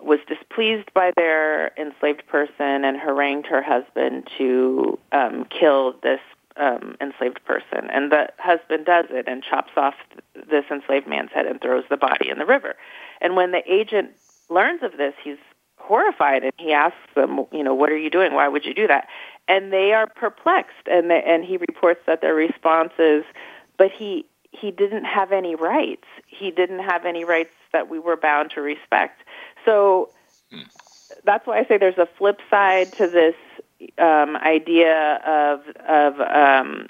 was 0.00 0.18
displeased 0.28 0.92
by 0.94 1.10
their 1.16 1.72
enslaved 1.78 2.26
person 2.26 2.84
and 2.84 2.98
harangued 2.98 3.46
her 3.46 3.62
husband 3.62 4.28
to 4.38 4.98
um, 5.12 5.46
kill 5.46 5.94
this 6.02 6.20
um, 6.56 6.96
enslaved 7.00 7.40
person. 7.44 7.88
And 7.90 8.12
the 8.12 8.28
husband 8.38 8.86
does 8.86 9.06
it 9.10 9.26
and 9.26 9.42
chops 9.42 9.72
off 9.76 9.94
this 10.34 10.64
enslaved 10.70 11.06
man's 11.06 11.30
head 11.32 11.46
and 11.46 11.60
throws 11.60 11.84
the 11.88 11.96
body 11.96 12.28
in 12.30 12.38
the 12.38 12.46
river. 12.46 12.74
And 13.20 13.36
when 13.36 13.52
the 13.52 13.62
agent 13.70 14.10
learns 14.50 14.82
of 14.82 14.96
this, 14.96 15.14
he's 15.22 15.38
horrified 15.78 16.42
and 16.42 16.52
he 16.58 16.72
asks 16.72 16.96
them, 17.14 17.46
you 17.52 17.62
know, 17.62 17.74
what 17.74 17.90
are 17.90 17.96
you 17.96 18.10
doing? 18.10 18.34
Why 18.34 18.48
would 18.48 18.64
you 18.64 18.74
do 18.74 18.86
that? 18.88 19.08
And 19.48 19.72
they 19.72 19.92
are 19.92 20.06
perplexed 20.06 20.86
and 20.86 21.10
they, 21.10 21.22
and 21.22 21.44
he 21.44 21.56
reports 21.56 22.00
that 22.06 22.20
their 22.20 22.34
response 22.34 22.92
is, 22.98 23.24
but 23.78 23.90
he 23.92 24.26
he 24.50 24.70
didn't 24.70 25.04
have 25.04 25.32
any 25.32 25.54
rights. 25.54 26.06
He 26.26 26.50
didn't 26.50 26.78
have 26.78 27.04
any 27.04 27.24
rights 27.24 27.50
that 27.72 27.90
we 27.90 27.98
were 27.98 28.16
bound 28.16 28.50
to 28.54 28.62
respect. 28.62 29.20
So 29.64 30.10
that's 31.24 31.46
why 31.46 31.58
I 31.58 31.64
say 31.66 31.78
there's 31.78 31.98
a 31.98 32.08
flip 32.18 32.40
side 32.50 32.92
to 32.98 33.08
this 33.08 33.34
um, 33.98 34.36
idea 34.36 35.20
of 35.26 35.60
of 35.88 36.20
um, 36.20 36.88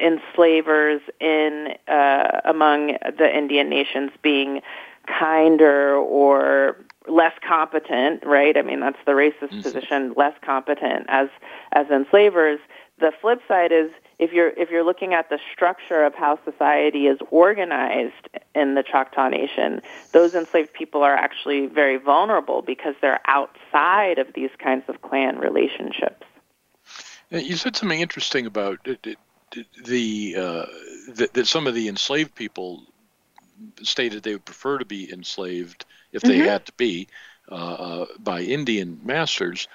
enslavers 0.00 1.00
in 1.20 1.74
uh, 1.88 2.40
among 2.44 2.96
the 3.18 3.30
Indian 3.36 3.68
nations 3.68 4.10
being 4.22 4.62
kinder 5.06 5.94
or 5.96 6.76
less 7.08 7.32
competent, 7.46 8.24
right? 8.24 8.56
I 8.56 8.62
mean, 8.62 8.80
that's 8.80 8.98
the 9.06 9.12
racist 9.12 9.50
mm-hmm. 9.50 9.62
position, 9.62 10.14
less 10.16 10.34
competent 10.44 11.06
as 11.08 11.28
as 11.72 11.88
enslavers. 11.90 12.60
The 12.98 13.12
flip 13.20 13.40
side 13.46 13.70
is 13.72 13.90
if 14.18 14.32
you're 14.32 14.50
if 14.50 14.70
you're 14.70 14.84
looking 14.84 15.14
at 15.14 15.28
the 15.30 15.38
structure 15.52 16.04
of 16.04 16.14
how 16.14 16.38
society 16.44 17.06
is 17.06 17.18
organized 17.30 18.28
in 18.54 18.74
the 18.74 18.82
Choctaw 18.82 19.28
Nation, 19.28 19.80
those 20.12 20.34
enslaved 20.34 20.72
people 20.72 21.02
are 21.02 21.14
actually 21.14 21.66
very 21.66 21.96
vulnerable 21.96 22.62
because 22.62 22.94
they're 23.00 23.20
outside 23.26 24.18
of 24.18 24.32
these 24.34 24.50
kinds 24.58 24.84
of 24.88 25.00
clan 25.02 25.38
relationships. 25.38 26.26
You 27.30 27.56
said 27.56 27.76
something 27.76 28.00
interesting 28.00 28.46
about 28.46 28.86
the 29.84 30.34
uh, 30.36 30.66
that, 31.14 31.30
that 31.34 31.46
some 31.46 31.66
of 31.66 31.74
the 31.74 31.88
enslaved 31.88 32.34
people 32.34 32.82
stated 33.82 34.22
they 34.22 34.32
would 34.32 34.44
prefer 34.44 34.78
to 34.78 34.84
be 34.84 35.12
enslaved 35.12 35.84
if 36.12 36.22
they 36.22 36.38
mm-hmm. 36.38 36.48
had 36.48 36.66
to 36.66 36.72
be 36.72 37.08
uh, 37.50 37.54
uh, 37.54 38.06
by 38.18 38.42
Indian 38.42 39.00
masters. 39.04 39.68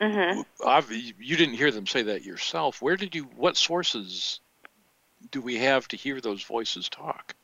Mm-hmm. 0.00 0.90
You 1.18 1.36
didn't 1.36 1.54
hear 1.54 1.70
them 1.70 1.86
say 1.86 2.02
that 2.02 2.24
yourself. 2.24 2.82
Where 2.82 2.96
did 2.96 3.14
you? 3.14 3.24
What 3.36 3.56
sources 3.56 4.40
do 5.30 5.40
we 5.40 5.56
have 5.56 5.88
to 5.88 5.96
hear 5.96 6.20
those 6.20 6.42
voices 6.42 6.88
talk? 6.88 7.34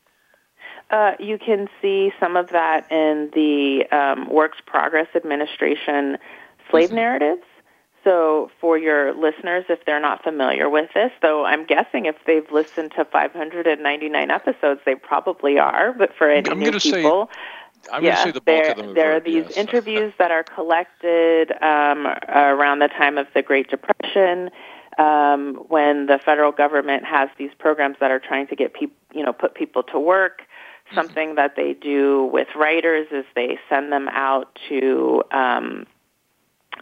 Uh, 0.91 1.13
you 1.19 1.37
can 1.37 1.69
see 1.81 2.11
some 2.19 2.35
of 2.35 2.49
that 2.49 2.91
in 2.91 3.31
the 3.33 3.85
um, 3.91 4.29
Works 4.29 4.57
Progress 4.65 5.07
Administration 5.15 6.17
slave 6.69 6.89
mm-hmm. 6.89 6.95
narratives. 6.95 7.43
So, 8.03 8.49
for 8.59 8.79
your 8.79 9.13
listeners, 9.13 9.65
if 9.69 9.85
they're 9.85 9.99
not 9.99 10.23
familiar 10.23 10.67
with 10.69 10.89
this, 10.93 11.11
though 11.21 11.45
I'm 11.45 11.65
guessing 11.65 12.07
if 12.07 12.15
they've 12.25 12.51
listened 12.51 12.93
to 12.95 13.05
599 13.05 14.31
episodes, 14.31 14.81
they 14.85 14.95
probably 14.95 15.59
are. 15.59 15.93
But 15.93 16.15
for 16.15 16.27
any 16.27 16.49
I'm 16.49 16.59
new 16.59 16.71
people, 16.71 17.29
say, 17.31 17.37
I'm 17.91 18.03
yeah, 18.03 18.31
the 18.31 18.41
there, 18.45 18.75
there 18.93 19.15
are 19.15 19.19
these 19.19 19.45
yes. 19.49 19.51
interviews 19.57 20.13
that 20.17 20.31
are 20.31 20.43
collected 20.43 21.51
um, 21.61 22.07
around 22.27 22.79
the 22.79 22.87
time 22.87 23.17
of 23.17 23.27
the 23.33 23.41
Great 23.41 23.69
Depression. 23.69 24.49
Um, 24.97 25.55
when 25.69 26.05
the 26.07 26.19
federal 26.19 26.51
government 26.51 27.05
has 27.05 27.29
these 27.37 27.51
programs 27.57 27.95
that 28.01 28.11
are 28.11 28.19
trying 28.19 28.47
to 28.47 28.55
get 28.55 28.73
people, 28.73 28.95
you 29.13 29.23
know, 29.23 29.31
put 29.31 29.55
people 29.55 29.83
to 29.83 29.99
work, 29.99 30.41
mm-hmm. 30.41 30.95
something 30.95 31.35
that 31.35 31.55
they 31.55 31.73
do 31.73 32.25
with 32.25 32.49
writers 32.55 33.07
is 33.11 33.25
they 33.33 33.57
send 33.69 33.91
them 33.91 34.09
out 34.09 34.59
to 34.67 35.23
um, 35.31 35.87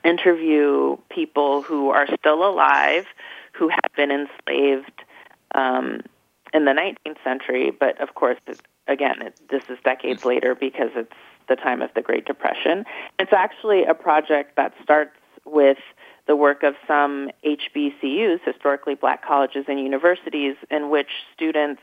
interview 0.03 0.97
people 1.09 1.61
who 1.61 1.89
are 1.89 2.07
still 2.17 2.43
alive, 2.47 3.05
who 3.53 3.69
have 3.69 3.91
been 3.95 4.11
enslaved 4.11 5.03
um, 5.55 6.01
in 6.53 6.65
the 6.65 6.71
19th 6.71 7.23
century, 7.23 7.71
but 7.71 8.01
of 8.01 8.15
course, 8.15 8.37
again, 8.89 9.21
it, 9.21 9.39
this 9.49 9.63
is 9.69 9.77
decades 9.83 10.25
later 10.25 10.55
because 10.55 10.89
it's 10.95 11.13
the 11.47 11.55
time 11.55 11.81
of 11.81 11.89
the 11.95 12.01
Great 12.01 12.25
Depression. 12.25 12.85
It's 13.17 13.33
actually 13.33 13.85
a 13.85 13.93
project 13.93 14.55
that 14.57 14.73
starts 14.83 15.15
with 15.45 15.77
the 16.27 16.35
work 16.35 16.63
of 16.63 16.75
some 16.87 17.29
HBCUs, 17.43 18.39
historically 18.45 18.95
black 18.95 19.25
colleges 19.25 19.65
and 19.67 19.79
universities, 19.79 20.55
in 20.69 20.89
which 20.89 21.09
students 21.33 21.81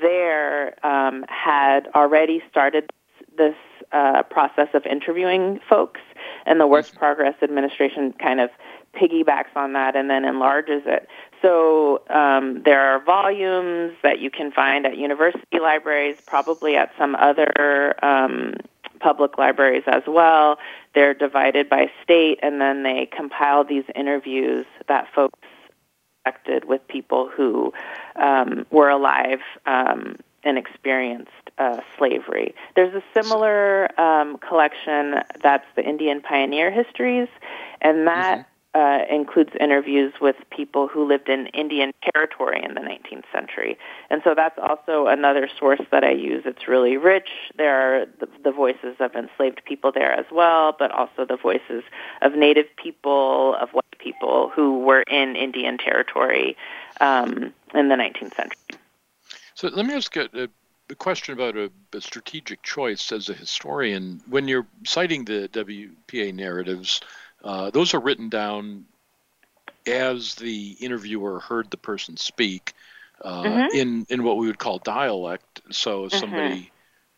there 0.00 0.74
um, 0.86 1.24
had 1.28 1.88
already 1.94 2.42
started 2.48 2.90
this 3.36 3.56
uh, 3.92 4.22
process 4.24 4.68
of 4.74 4.86
interviewing 4.86 5.60
folks, 5.68 6.00
and 6.46 6.60
the 6.60 6.66
Works 6.66 6.90
Progress 6.90 7.34
Administration 7.42 8.12
kind 8.12 8.40
of 8.40 8.50
piggybacks 8.94 9.54
on 9.56 9.72
that 9.72 9.96
and 9.96 10.08
then 10.08 10.24
enlarges 10.24 10.82
it. 10.86 11.08
So 11.42 12.02
um, 12.10 12.62
there 12.64 12.80
are 12.80 13.02
volumes 13.02 13.94
that 14.02 14.20
you 14.20 14.30
can 14.30 14.52
find 14.52 14.86
at 14.86 14.96
university 14.96 15.58
libraries, 15.60 16.16
probably 16.26 16.76
at 16.76 16.92
some 16.98 17.14
other 17.14 17.94
um, 18.04 18.54
public 19.00 19.38
libraries 19.38 19.84
as 19.86 20.02
well. 20.06 20.58
They're 20.94 21.14
divided 21.14 21.68
by 21.68 21.90
state, 22.02 22.38
and 22.42 22.60
then 22.60 22.82
they 22.82 23.06
compile 23.06 23.64
these 23.64 23.84
interviews 23.94 24.66
that 24.88 25.08
folks 25.14 25.38
conducted 26.24 26.66
with 26.66 26.86
people 26.88 27.30
who 27.34 27.72
um, 28.16 28.66
were 28.70 28.90
alive 28.90 29.40
um, 29.66 30.16
and 30.42 30.58
experienced 30.58 31.30
uh, 31.58 31.80
slavery. 31.98 32.54
There's 32.76 32.94
a 32.94 33.02
similar 33.14 33.88
um, 34.00 34.38
collection 34.38 35.16
that's 35.42 35.66
the 35.76 35.82
Indian 35.82 36.20
Pioneer 36.20 36.70
Histories, 36.70 37.28
and 37.80 38.06
that 38.06 38.38
mm-hmm. 38.38 38.49
Uh, 38.74 39.00
includes 39.10 39.50
interviews 39.58 40.12
with 40.20 40.36
people 40.50 40.86
who 40.86 41.06
lived 41.06 41.28
in 41.28 41.48
Indian 41.48 41.92
territory 42.12 42.62
in 42.62 42.74
the 42.74 42.80
19th 42.80 43.24
century. 43.32 43.76
And 44.10 44.20
so 44.22 44.34
that's 44.34 44.58
also 44.58 45.08
another 45.08 45.48
source 45.58 45.80
that 45.90 46.04
I 46.04 46.12
use. 46.12 46.44
It's 46.46 46.68
really 46.68 46.96
rich. 46.96 47.28
There 47.56 47.74
are 47.74 48.06
the, 48.20 48.28
the 48.44 48.52
voices 48.52 48.96
of 49.00 49.14
enslaved 49.14 49.62
people 49.64 49.90
there 49.92 50.12
as 50.12 50.26
well, 50.30 50.74
but 50.78 50.92
also 50.92 51.24
the 51.26 51.36
voices 51.36 51.82
of 52.22 52.34
Native 52.34 52.66
people, 52.76 53.56
of 53.60 53.70
white 53.70 53.98
people 53.98 54.50
who 54.54 54.78
were 54.78 55.02
in 55.02 55.34
Indian 55.34 55.76
territory 55.76 56.56
um, 57.00 57.52
in 57.74 57.88
the 57.88 57.96
19th 57.96 58.36
century. 58.36 58.78
So 59.54 59.68
let 59.68 59.84
me 59.84 59.94
ask 59.94 60.16
a, 60.16 60.48
a 60.88 60.94
question 60.94 61.34
about 61.34 61.56
a, 61.56 61.70
a, 61.92 62.00
strategic 62.00 62.62
choice 62.62 63.12
as 63.12 63.28
a 63.28 63.34
historian. 63.34 64.20
When 64.28 64.48
you're 64.48 64.66
citing 64.84 65.24
the 65.24 65.48
WPA 65.52 66.34
narratives, 66.34 67.00
uh, 67.44 67.70
those 67.70 67.94
are 67.94 68.00
written 68.00 68.28
down 68.28 68.84
as 69.86 70.34
the 70.34 70.76
interviewer 70.80 71.40
heard 71.40 71.70
the 71.70 71.76
person 71.76 72.16
speak 72.16 72.74
uh, 73.22 73.42
mm-hmm. 73.42 73.76
in 73.76 74.06
in 74.08 74.22
what 74.22 74.36
we 74.36 74.46
would 74.46 74.58
call 74.58 74.78
dialect. 74.78 75.60
So 75.70 76.04
mm-hmm. 76.04 76.16
somebody, 76.16 76.70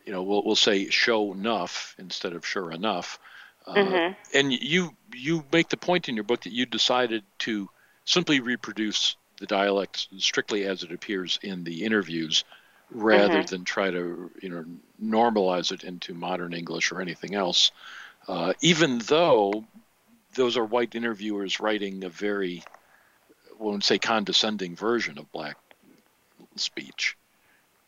you 0.05 0.13
know, 0.13 0.23
will 0.23 0.45
will 0.45 0.57
say 0.57 0.91
"show 0.91 1.33
enough" 1.33 1.95
instead 1.99 2.33
of 2.33 2.47
"sure 2.47 2.71
enough." 2.71 3.19
Uh, 3.67 3.75
mm-hmm. 3.75 4.13
And 4.37 4.53
you 4.53 4.97
you 5.15 5.45
make 5.53 5.69
the 5.69 5.77
point 5.77 6.09
in 6.09 6.15
your 6.15 6.25
book 6.25 6.43
that 6.43 6.53
you 6.53 6.67
decided 6.67 7.23
to 7.41 7.69
simply 8.05 8.41
reproduce 8.41 9.17
the 9.39 9.47
dialect 9.47 10.09
strictly 10.19 10.65
as 10.65 10.83
it 10.83 10.93
appears 10.93 11.39
in 11.43 11.65
the 11.65 11.85
interviews 11.85 12.45
rather 12.91 13.43
Mhm. 13.43 13.49
than 13.49 13.65
try 13.65 13.91
to 13.91 14.31
you 14.41 14.49
know 14.49 14.65
normalize 15.03 15.73
it 15.73 15.85
into 15.85 16.15
modern 16.15 16.53
English 16.53 16.93
or 16.93 17.01
anything 17.01 17.35
else. 17.35 17.71
Uh, 18.29 18.53
even 18.61 18.99
though 18.99 19.65
those 20.35 20.57
are 20.57 20.65
white 20.65 20.95
interviewers 20.95 21.61
writing 21.61 22.05
a 22.05 22.09
very, 22.09 22.63
I 23.51 23.63
won't 23.63 23.85
say 23.85 23.99
condescending 23.99 24.77
version 24.77 25.19
of 25.19 25.31
black 25.33 25.57
speech. 26.57 27.17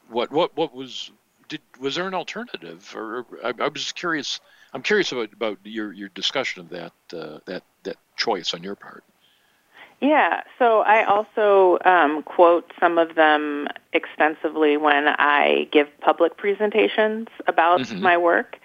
What 0.09 0.30
what 0.30 0.57
what 0.57 0.74
was 0.74 1.11
did 1.48 1.61
was 1.80 1.94
there 1.94 2.07
an 2.07 2.14
alternative 2.14 2.92
or 2.94 3.26
I, 3.42 3.52
I 3.59 3.68
was 3.68 3.83
just 3.83 3.94
curious. 3.94 4.40
I'm 4.72 4.83
curious 4.83 5.12
about 5.12 5.33
about 5.33 5.59
your 5.64 5.92
your 5.92 6.09
discussion 6.11 6.61
of 6.61 6.68
that 6.70 6.92
uh, 7.12 7.38
that 7.46 7.62
that 7.85 7.96
choice 8.16 8.54
on 8.54 8.62
your 8.62 8.74
part. 8.76 9.04
Yeah, 10.00 10.42
so 10.59 10.80
I 10.80 11.04
also 11.04 11.78
um, 11.85 12.22
quote 12.22 12.70
some 12.78 12.98
of 12.98 13.14
them 13.14 13.68
extensively 13.92 14.76
when 14.76 15.09
I 15.09 15.68
give 15.72 15.88
public 16.00 16.37
presentations 16.37 17.28
about 17.46 17.80
Mhm. 17.80 18.00
my 18.00 18.16
work. 18.18 18.59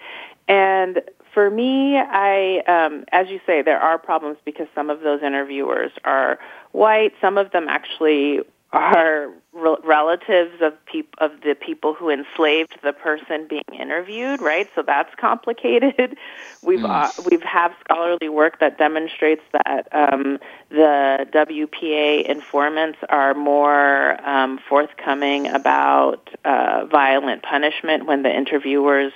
And 0.48 1.02
for 1.34 1.50
me, 1.50 1.98
I, 1.98 2.60
um, 2.68 3.06
as 3.12 3.28
you 3.30 3.40
say, 3.46 3.62
there 3.62 3.80
are 3.80 3.98
problems 3.98 4.38
because 4.46 4.68
some 4.76 4.90
of 4.90 5.02
those 5.02 5.22
interviewers 5.22 5.92
are 6.04 6.40
white. 6.72 7.14
Some 7.22 7.38
of 7.38 7.52
them 7.52 7.68
actually 7.70 8.42
are 8.72 9.30
re- 9.52 9.78
relatives 9.84 10.62
of 10.62 10.74
peop- 10.86 11.16
of 11.18 11.32
the 11.44 11.56
people 11.56 11.94
who 11.96 12.10
enslaved 12.10 12.78
the 12.84 12.94
person 12.94 13.48
being 13.48 13.64
interviewed, 13.74 14.42
right? 14.42 14.70
So 14.76 14.84
that's 14.86 15.14
complicated. 15.20 16.18
We've 16.62 16.80
Mm. 16.82 16.90
uh, 16.90 17.12
we've 17.32 17.42
have 17.42 17.72
scholarly 17.84 18.28
work 18.30 18.60
that 18.60 18.78
demonstrates 18.78 19.42
that 19.54 19.88
um, 19.94 20.40
the 20.70 21.26
WPA 21.34 22.30
informants 22.30 23.00
are 23.08 23.34
more 23.34 24.20
um, 24.28 24.60
forthcoming 24.68 25.48
about 25.48 26.30
uh, 26.44 26.86
violent 26.92 27.44
punishment 27.44 28.06
when 28.08 28.24
the 28.24 28.30
interviewers 28.36 29.14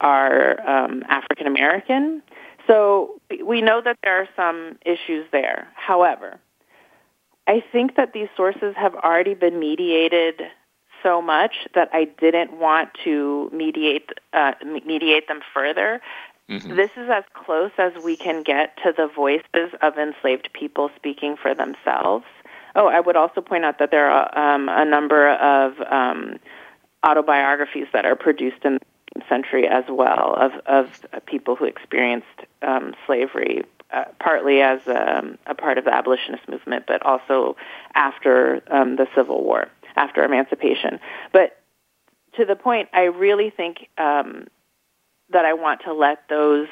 are 0.00 0.60
um, 0.68 1.02
African 1.08 1.46
American. 1.46 2.22
So 2.66 3.20
we 3.44 3.62
know 3.62 3.80
that 3.80 3.98
there 4.02 4.20
are 4.20 4.28
some 4.34 4.78
issues 4.84 5.26
there. 5.30 5.68
However, 5.74 6.40
I 7.46 7.62
think 7.72 7.96
that 7.96 8.12
these 8.12 8.28
sources 8.36 8.74
have 8.76 8.94
already 8.96 9.34
been 9.34 9.60
mediated 9.60 10.42
so 11.02 11.22
much 11.22 11.68
that 11.74 11.88
I 11.92 12.04
didn't 12.04 12.58
want 12.58 12.90
to 13.04 13.50
mediate 13.52 14.10
uh, 14.32 14.52
mediate 14.64 15.28
them 15.28 15.40
further. 15.54 16.00
Mhm. 16.50 16.76
This 16.76 16.90
is 16.96 17.08
as 17.10 17.24
close 17.34 17.72
as 17.78 17.92
we 18.02 18.16
can 18.16 18.42
get 18.42 18.76
to 18.84 18.92
the 18.92 19.06
voices 19.08 19.74
of 19.82 19.98
enslaved 19.98 20.52
people 20.52 20.90
speaking 20.96 21.36
for 21.36 21.54
themselves. 21.54 22.24
Oh, 22.74 22.86
I 22.88 23.00
would 23.00 23.16
also 23.16 23.40
point 23.40 23.64
out 23.64 23.78
that 23.78 23.90
there 23.90 24.10
are 24.10 24.38
um, 24.38 24.68
a 24.68 24.84
number 24.84 25.30
of 25.30 25.80
um, 25.90 26.38
autobiographies 27.04 27.86
that 27.92 28.04
are 28.04 28.16
produced 28.16 28.64
in 28.64 28.74
the 28.74 28.80
19th 28.80 28.95
century 29.28 29.66
as 29.66 29.84
well 29.88 30.34
of, 30.34 30.52
of 30.66 31.26
people 31.26 31.56
who 31.56 31.64
experienced 31.64 32.26
um, 32.62 32.94
slavery, 33.06 33.64
uh, 33.92 34.04
partly 34.18 34.60
as 34.60 34.80
um, 34.86 35.38
a 35.46 35.54
part 35.54 35.78
of 35.78 35.84
the 35.84 35.94
abolitionist 35.94 36.48
movement, 36.48 36.84
but 36.86 37.04
also 37.04 37.56
after 37.94 38.62
um, 38.70 38.96
the 38.96 39.06
Civil 39.14 39.42
War, 39.44 39.68
after 39.96 40.24
emancipation. 40.24 40.98
But 41.32 41.58
to 42.36 42.44
the 42.44 42.56
point, 42.56 42.88
I 42.92 43.04
really 43.04 43.50
think 43.50 43.88
um, 43.98 44.46
that 45.30 45.44
I 45.44 45.54
want 45.54 45.82
to 45.84 45.92
let 45.92 46.28
those 46.28 46.68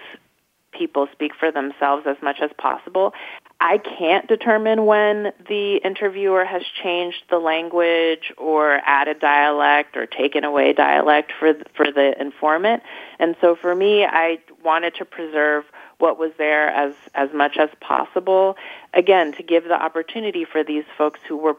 people 0.73 1.09
speak 1.13 1.33
for 1.39 1.51
themselves 1.51 2.05
as 2.07 2.17
much 2.23 2.39
as 2.43 2.51
possible. 2.59 3.15
I 3.61 3.79
can't 3.79 4.27
determine 4.27 4.85
when 4.85 5.33
the 5.49 5.77
interviewer 5.77 6.45
has 6.45 6.63
changed 6.83 7.25
the 7.31 7.39
language 7.39 8.33
or 8.37 8.81
added 8.85 9.21
dialect 9.21 9.97
or 9.97 10.07
taken 10.07 10.45
away 10.45 10.73
dialect 10.73 11.33
for 11.39 11.55
for 11.75 11.91
the 11.91 12.21
informant. 12.21 12.83
And 13.19 13.37
so 13.41 13.57
for 13.57 13.75
me, 13.75 14.05
I 14.05 14.39
wanted 14.63 14.97
to 14.97 15.05
preserve 15.05 15.65
what 15.99 16.19
was 16.19 16.33
there 16.37 16.69
as 16.69 16.95
as 17.15 17.33
much 17.33 17.57
as 17.57 17.71
possible. 17.81 18.57
Again, 18.93 19.33
to 19.35 19.43
give 19.43 19.65
the 19.65 19.81
opportunity 19.81 20.45
for 20.45 20.63
these 20.65 20.85
folks 20.99 21.21
who 21.27 21.37
were 21.37 21.57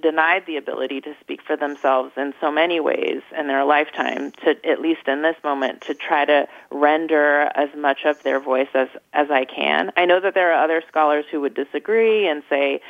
denied 0.00 0.44
the 0.46 0.56
ability 0.56 1.00
to 1.00 1.14
speak 1.20 1.42
for 1.42 1.56
themselves 1.56 2.12
in 2.16 2.32
so 2.40 2.50
many 2.50 2.80
ways 2.80 3.22
in 3.36 3.48
their 3.48 3.64
lifetime 3.64 4.32
to 4.44 4.54
at 4.68 4.80
least 4.80 5.08
in 5.08 5.22
this 5.22 5.36
moment 5.42 5.80
to 5.82 5.94
try 5.94 6.24
to 6.24 6.46
render 6.70 7.50
as 7.54 7.68
much 7.76 8.04
of 8.04 8.22
their 8.22 8.40
voice 8.40 8.68
as 8.74 8.88
as 9.12 9.30
I 9.30 9.44
can. 9.44 9.92
I 9.96 10.04
know 10.04 10.20
that 10.20 10.34
there 10.34 10.52
are 10.52 10.62
other 10.64 10.82
scholars 10.88 11.24
who 11.30 11.40
would 11.40 11.54
disagree 11.54 12.28
and 12.28 12.42
say 12.48 12.80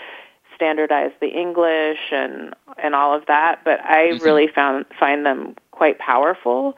standardize 0.55 1.13
the 1.21 1.29
English 1.29 2.13
and 2.13 2.55
and 2.83 2.95
all 2.95 3.15
of 3.15 3.27
that, 3.27 3.61
but 3.65 3.81
I 3.85 4.09
Mhm. 4.09 4.25
really 4.25 4.49
found 4.49 4.87
find 4.99 5.25
them 5.25 5.57
quite 5.71 5.99
powerful 5.99 6.77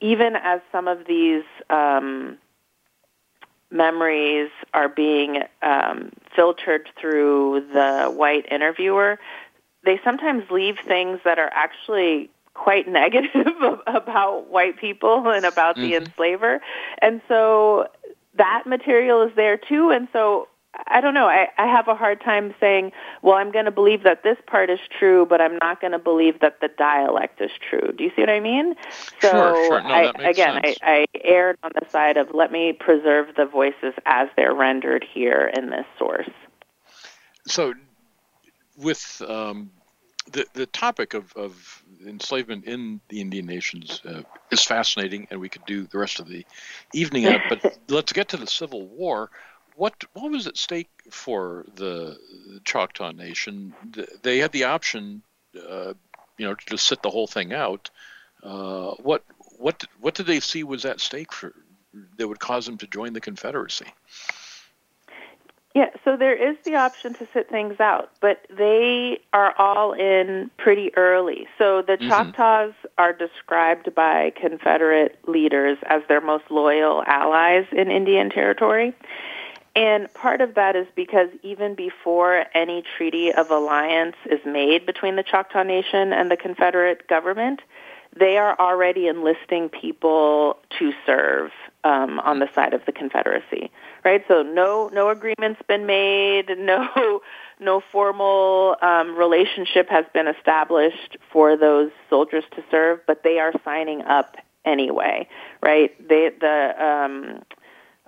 even 0.00 0.36
as 0.36 0.60
some 0.72 0.88
of 0.88 1.06
these 1.06 1.44
um, 1.70 2.36
memories 3.70 4.50
are 4.74 4.88
being 4.88 5.42
um, 5.62 6.12
filtered 6.34 6.88
through 7.00 7.66
the 7.72 8.10
white 8.10 8.46
interviewer, 8.50 9.18
they 9.84 10.00
sometimes 10.04 10.44
leave 10.50 10.76
things 10.86 11.20
that 11.24 11.38
are 11.38 11.50
actually 11.52 12.30
quite 12.54 12.88
negative 13.02 13.46
about 13.86 14.48
white 14.50 14.78
people 14.78 15.28
and 15.28 15.44
about 15.44 15.76
the 15.76 15.92
Mhm. 15.92 16.02
enslaver. 16.02 16.60
And 17.00 17.20
so 17.28 17.88
that 18.34 18.64
material 18.66 19.22
is 19.22 19.32
there 19.36 19.56
too. 19.56 19.90
And 19.90 20.08
so 20.12 20.48
I 20.88 21.00
don't 21.00 21.14
know. 21.14 21.26
I, 21.26 21.48
I 21.58 21.66
have 21.66 21.88
a 21.88 21.94
hard 21.94 22.20
time 22.20 22.54
saying, 22.60 22.92
well, 23.22 23.34
I'm 23.34 23.50
going 23.50 23.64
to 23.64 23.70
believe 23.70 24.02
that 24.02 24.22
this 24.22 24.36
part 24.46 24.70
is 24.70 24.80
true, 24.98 25.26
but 25.26 25.40
I'm 25.40 25.58
not 25.62 25.80
going 25.80 25.92
to 25.92 25.98
believe 25.98 26.40
that 26.40 26.60
the 26.60 26.68
dialect 26.68 27.40
is 27.40 27.50
true. 27.68 27.92
Do 27.96 28.04
you 28.04 28.10
see 28.14 28.22
what 28.22 28.30
I 28.30 28.40
mean? 28.40 28.74
So 29.20 29.30
Sure, 29.30 29.66
sure. 29.66 29.82
No, 29.82 29.88
I, 29.88 30.28
again, 30.28 30.60
sense. 30.62 30.78
I, 30.82 31.06
I 31.14 31.18
erred 31.24 31.58
on 31.62 31.72
the 31.74 31.86
side 31.90 32.16
of 32.16 32.28
let 32.34 32.52
me 32.52 32.72
preserve 32.72 33.34
the 33.36 33.46
voices 33.46 33.94
as 34.04 34.28
they're 34.36 34.54
rendered 34.54 35.04
here 35.12 35.50
in 35.56 35.70
this 35.70 35.86
source. 35.98 36.30
So, 37.46 37.74
with 38.76 39.22
um, 39.26 39.70
the 40.32 40.46
the 40.54 40.66
topic 40.66 41.14
of, 41.14 41.32
of 41.36 41.84
enslavement 42.06 42.64
in 42.64 43.00
the 43.08 43.20
Indian 43.20 43.46
nations 43.46 44.00
uh, 44.04 44.22
is 44.50 44.62
fascinating, 44.62 45.26
and 45.30 45.40
we 45.40 45.48
could 45.48 45.64
do 45.66 45.86
the 45.86 45.98
rest 45.98 46.20
of 46.20 46.28
the 46.28 46.44
evening 46.92 47.26
on 47.26 47.34
it. 47.34 47.42
But 47.48 47.78
let's 47.88 48.12
get 48.12 48.28
to 48.28 48.36
the 48.36 48.46
Civil 48.46 48.86
War. 48.86 49.30
What 49.76 50.04
what 50.14 50.30
was 50.30 50.46
at 50.46 50.56
stake 50.56 50.90
for 51.10 51.66
the 51.74 52.18
Choctaw 52.64 53.12
Nation? 53.12 53.74
They 54.22 54.38
had 54.38 54.52
the 54.52 54.64
option, 54.64 55.22
uh, 55.54 55.92
you 56.38 56.46
know, 56.46 56.54
to 56.54 56.66
just 56.66 56.86
sit 56.86 57.02
the 57.02 57.10
whole 57.10 57.26
thing 57.26 57.52
out. 57.52 57.90
Uh, 58.42 58.92
what 59.02 59.22
what 59.58 59.84
what 60.00 60.14
did 60.14 60.26
they 60.26 60.40
see 60.40 60.64
was 60.64 60.84
at 60.84 61.00
stake 61.00 61.32
for 61.32 61.52
that 62.16 62.26
would 62.26 62.40
cause 62.40 62.66
them 62.66 62.78
to 62.78 62.86
join 62.86 63.12
the 63.12 63.20
Confederacy? 63.20 63.86
Yeah, 65.74 65.90
so 66.04 66.16
there 66.16 66.34
is 66.34 66.56
the 66.64 66.76
option 66.76 67.12
to 67.14 67.28
sit 67.34 67.50
things 67.50 67.80
out, 67.80 68.10
but 68.22 68.46
they 68.48 69.20
are 69.34 69.54
all 69.58 69.92
in 69.92 70.50
pretty 70.56 70.90
early. 70.96 71.46
So 71.58 71.82
the 71.82 71.98
Mhm. 71.98 72.08
Choctaws 72.08 72.72
are 72.96 73.12
described 73.12 73.94
by 73.94 74.32
Confederate 74.40 75.18
leaders 75.28 75.76
as 75.82 76.02
their 76.08 76.22
most 76.22 76.50
loyal 76.50 77.04
allies 77.06 77.66
in 77.72 77.90
Indian 77.90 78.30
Territory. 78.30 78.94
And 79.76 80.12
part 80.14 80.40
of 80.40 80.54
that 80.54 80.74
is 80.74 80.86
because 80.96 81.28
even 81.42 81.74
before 81.74 82.46
any 82.54 82.82
treaty 82.96 83.30
of 83.30 83.50
alliance 83.50 84.16
is 84.24 84.40
made 84.46 84.86
between 84.86 85.16
the 85.16 85.22
Choctaw 85.22 85.64
Nation 85.64 86.14
and 86.14 86.30
the 86.30 86.36
Confederate 86.38 87.06
government, 87.08 87.60
they 88.18 88.38
are 88.38 88.58
already 88.58 89.06
enlisting 89.06 89.68
people 89.68 90.56
to 90.78 90.92
serve 91.04 91.50
um, 91.84 92.18
on 92.20 92.38
the 92.38 92.48
side 92.54 92.72
of 92.72 92.86
the 92.86 92.92
Confederacy, 92.92 93.70
right? 94.02 94.24
So 94.28 94.42
no 94.42 94.88
no 94.94 95.10
agreement's 95.10 95.60
been 95.68 95.84
made, 95.84 96.48
no 96.58 97.20
no 97.60 97.82
formal 97.92 98.76
um, 98.80 99.14
relationship 99.14 99.90
has 99.90 100.06
been 100.14 100.26
established 100.26 101.18
for 101.30 101.58
those 101.58 101.90
soldiers 102.08 102.44
to 102.54 102.64
serve, 102.70 103.00
but 103.06 103.22
they 103.22 103.38
are 103.38 103.52
signing 103.62 104.00
up 104.00 104.36
anyway, 104.64 105.28
right? 105.62 105.90
They 106.08 106.30
the 106.40 106.82
um, 106.82 107.42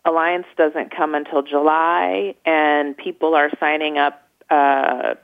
alliance 0.04 0.46
doesn't 0.56 0.94
come 0.94 1.14
until 1.14 1.42
July, 1.42 2.34
and 2.44 2.96
people 2.96 3.34
are 3.34 3.50
signing 3.58 3.98
up. 3.98 4.22
Uh, 4.50 5.14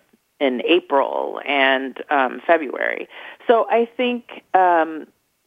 in 0.40 0.62
April 0.66 1.40
and 1.46 2.02
um, 2.10 2.40
February. 2.46 3.08
So 3.46 3.66
I 3.70 3.88
think 3.96 4.42
um, 4.52 5.06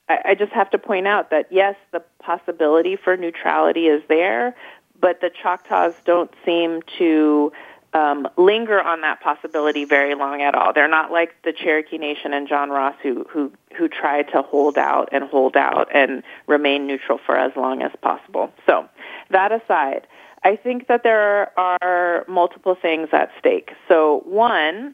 I, 0.09 0.19
I 0.25 0.35
just 0.35 0.51
have 0.53 0.69
to 0.71 0.77
point 0.77 1.07
out 1.07 1.29
that 1.31 1.47
yes, 1.51 1.75
the 1.91 2.01
possibility 2.19 2.95
for 2.95 3.15
neutrality 3.17 3.87
is 3.87 4.01
there, 4.07 4.55
but 4.99 5.21
the 5.21 5.29
Choctaws 5.29 5.93
don't 6.05 6.31
seem 6.45 6.81
to 6.97 7.51
um, 7.97 8.27
linger 8.37 8.79
on 8.79 9.01
that 9.01 9.21
possibility 9.21 9.85
very 9.85 10.15
long 10.15 10.41
at 10.41 10.53
all. 10.55 10.73
They're 10.73 10.87
not 10.87 11.11
like 11.11 11.35
the 11.43 11.53
Cherokee 11.53 11.97
Nation 11.97 12.33
and 12.33 12.47
John 12.47 12.69
Ross 12.69 12.95
who 13.01 13.25
who 13.29 13.51
who 13.75 13.87
tried 13.87 14.29
to 14.33 14.41
hold 14.41 14.77
out 14.77 15.09
and 15.11 15.23
hold 15.23 15.57
out 15.57 15.89
and 15.93 16.23
remain 16.47 16.85
neutral 16.85 17.19
for 17.25 17.37
as 17.37 17.51
long 17.55 17.81
as 17.81 17.91
possible. 18.01 18.51
So 18.65 18.87
that 19.31 19.51
aside. 19.51 20.07
I 20.43 20.55
think 20.55 20.87
that 20.87 21.01
there 21.03 21.51
are 21.59 22.23
multiple 22.27 22.77
things 22.79 23.09
at 23.11 23.31
stake. 23.39 23.71
So, 23.87 24.21
one, 24.23 24.93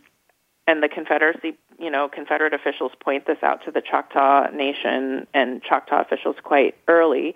and 0.66 0.82
the 0.82 0.88
Confederacy 0.88 1.58
you 1.80 1.90
know, 1.90 2.08
Confederate 2.08 2.54
officials 2.54 2.92
point 3.00 3.26
this 3.26 3.40
out 3.42 3.64
to 3.66 3.72
the 3.72 3.82
Choctaw 3.82 4.48
Nation 4.54 5.28
and 5.34 5.62
Choctaw 5.62 6.02
officials 6.02 6.36
quite 6.44 6.76
early. 6.88 7.36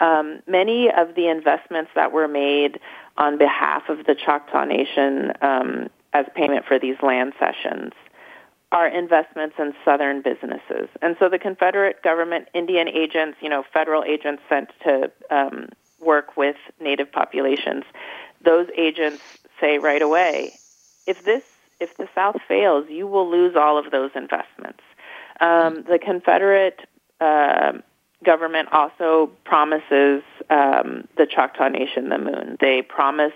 Um, 0.00 0.40
many 0.46 0.88
of 0.90 1.14
the 1.14 1.28
investments 1.28 1.90
that 1.94 2.12
were 2.12 2.28
made 2.28 2.80
on 3.16 3.38
behalf 3.38 3.88
of 3.88 4.06
the 4.06 4.14
Choctaw 4.14 4.64
Nation 4.64 5.32
um, 5.42 5.88
as 6.12 6.26
payment 6.34 6.64
for 6.66 6.78
these 6.78 6.96
land 7.02 7.32
cessions 7.38 7.92
are 8.70 8.86
investments 8.86 9.56
in 9.58 9.72
southern 9.84 10.20
businesses. 10.22 10.88
And 11.00 11.16
so 11.18 11.28
the 11.28 11.38
Confederate 11.38 12.02
government, 12.02 12.48
Indian 12.54 12.86
agents, 12.88 13.38
you 13.40 13.48
know, 13.48 13.64
federal 13.72 14.04
agents 14.04 14.42
sent 14.48 14.68
to 14.84 15.10
um, 15.30 15.68
work 16.00 16.36
with 16.36 16.56
native 16.80 17.10
populations, 17.10 17.84
those 18.44 18.68
agents 18.76 19.22
say 19.60 19.78
right 19.78 20.02
away, 20.02 20.58
if 21.06 21.24
this 21.24 21.42
if 21.80 21.96
the 21.96 22.08
South 22.14 22.36
fails, 22.46 22.86
you 22.88 23.06
will 23.06 23.30
lose 23.30 23.54
all 23.54 23.78
of 23.78 23.92
those 23.92 24.10
investments. 24.16 24.82
Um, 25.40 25.84
the 25.88 25.98
Confederate 26.04 26.80
uh, 27.20 27.74
government 28.24 28.68
also 28.72 29.30
promises 29.44 30.22
um, 30.50 31.06
the 31.16 31.26
Choctaw 31.26 31.68
Nation 31.68 32.08
the 32.08 32.18
moon. 32.18 32.56
They 32.60 32.82
promise 32.82 33.32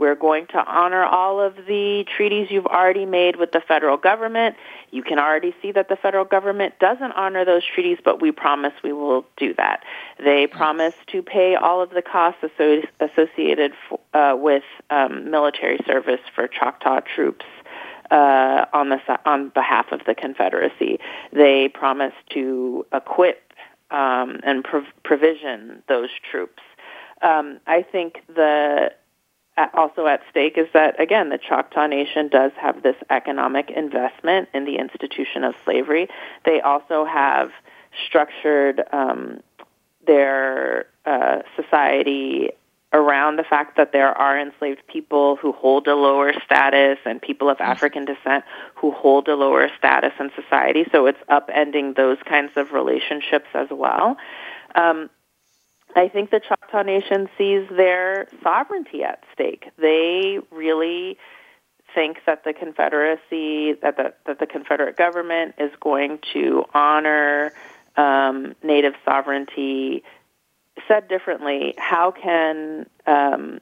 we're 0.00 0.14
going 0.14 0.46
to 0.46 0.56
honor 0.56 1.04
all 1.04 1.42
of 1.42 1.54
the 1.68 2.06
treaties 2.16 2.48
you've 2.50 2.66
already 2.66 3.04
made 3.04 3.36
with 3.36 3.52
the 3.52 3.60
federal 3.60 3.98
government. 3.98 4.56
You 4.90 5.02
can 5.02 5.18
already 5.18 5.54
see 5.60 5.72
that 5.72 5.90
the 5.90 5.96
federal 5.96 6.24
government 6.24 6.78
doesn't 6.78 7.12
honor 7.12 7.44
those 7.44 7.62
treaties, 7.66 7.98
but 8.02 8.22
we 8.22 8.32
promise 8.32 8.72
we 8.82 8.94
will 8.94 9.26
do 9.36 9.52
that. 9.58 9.84
They 10.18 10.46
promise 10.46 10.94
to 11.08 11.22
pay 11.22 11.54
all 11.54 11.82
of 11.82 11.90
the 11.90 12.00
costs 12.00 12.42
associated 12.42 13.72
uh, 14.14 14.36
with 14.38 14.64
um, 14.88 15.30
military 15.30 15.78
service 15.86 16.20
for 16.34 16.48
Choctaw 16.48 17.00
troops. 17.00 17.44
Uh, 18.10 18.66
on 18.72 18.88
the 18.88 18.98
on 19.24 19.50
behalf 19.50 19.92
of 19.92 20.00
the 20.04 20.16
Confederacy, 20.16 20.98
they 21.32 21.68
promise 21.68 22.12
to 22.30 22.84
equip 22.92 23.49
um, 23.90 24.40
and 24.42 24.64
prov- 24.64 24.92
provision 25.02 25.82
those 25.88 26.10
troops. 26.30 26.62
Um, 27.22 27.60
I 27.66 27.82
think 27.82 28.22
the 28.28 28.92
also 29.74 30.06
at 30.06 30.22
stake 30.30 30.56
is 30.56 30.68
that, 30.72 30.98
again, 31.00 31.28
the 31.28 31.38
Choctaw 31.38 31.86
Nation 31.86 32.28
does 32.28 32.52
have 32.56 32.82
this 32.82 32.96
economic 33.10 33.70
investment 33.70 34.48
in 34.54 34.64
the 34.64 34.76
institution 34.76 35.44
of 35.44 35.54
slavery. 35.64 36.08
They 36.44 36.60
also 36.60 37.04
have 37.04 37.50
structured 38.06 38.82
um, 38.92 39.40
their 40.06 40.86
uh, 41.04 41.40
society 41.56 42.50
around 42.92 43.36
the 43.36 43.44
fact 43.44 43.76
that 43.76 43.92
there 43.92 44.16
are 44.16 44.38
enslaved 44.38 44.80
people 44.88 45.36
who 45.36 45.52
hold 45.52 45.86
a 45.86 45.94
lower 45.94 46.32
status 46.44 46.98
and 47.04 47.22
people 47.22 47.48
of 47.48 47.60
African 47.60 48.04
descent 48.04 48.44
who 48.74 48.90
hold 48.90 49.28
a 49.28 49.36
lower 49.36 49.68
status 49.78 50.12
in 50.18 50.30
society. 50.34 50.84
So 50.90 51.06
it's 51.06 51.20
upending 51.28 51.94
those 51.94 52.18
kinds 52.24 52.52
of 52.56 52.72
relationships 52.72 53.46
as 53.54 53.68
well. 53.70 54.16
Um, 54.74 55.08
I 55.94 56.08
think 56.08 56.30
the 56.30 56.40
Choctaw 56.40 56.82
Nation 56.82 57.28
sees 57.36 57.68
their 57.68 58.28
sovereignty 58.42 59.02
at 59.02 59.22
stake. 59.32 59.70
They 59.76 60.38
really 60.50 61.16
think 61.94 62.18
that 62.26 62.44
the 62.44 62.52
Confederacy, 62.52 63.74
that 63.82 63.96
the, 63.96 64.14
that 64.26 64.38
the 64.38 64.46
Confederate 64.46 64.96
government 64.96 65.54
is 65.58 65.70
going 65.80 66.20
to 66.32 66.64
honor 66.74 67.52
um, 67.96 68.54
Native 68.62 68.94
sovereignty. 69.04 70.04
Said 70.90 71.06
differently, 71.06 71.74
how 71.78 72.10
can 72.10 72.86
um, 73.06 73.60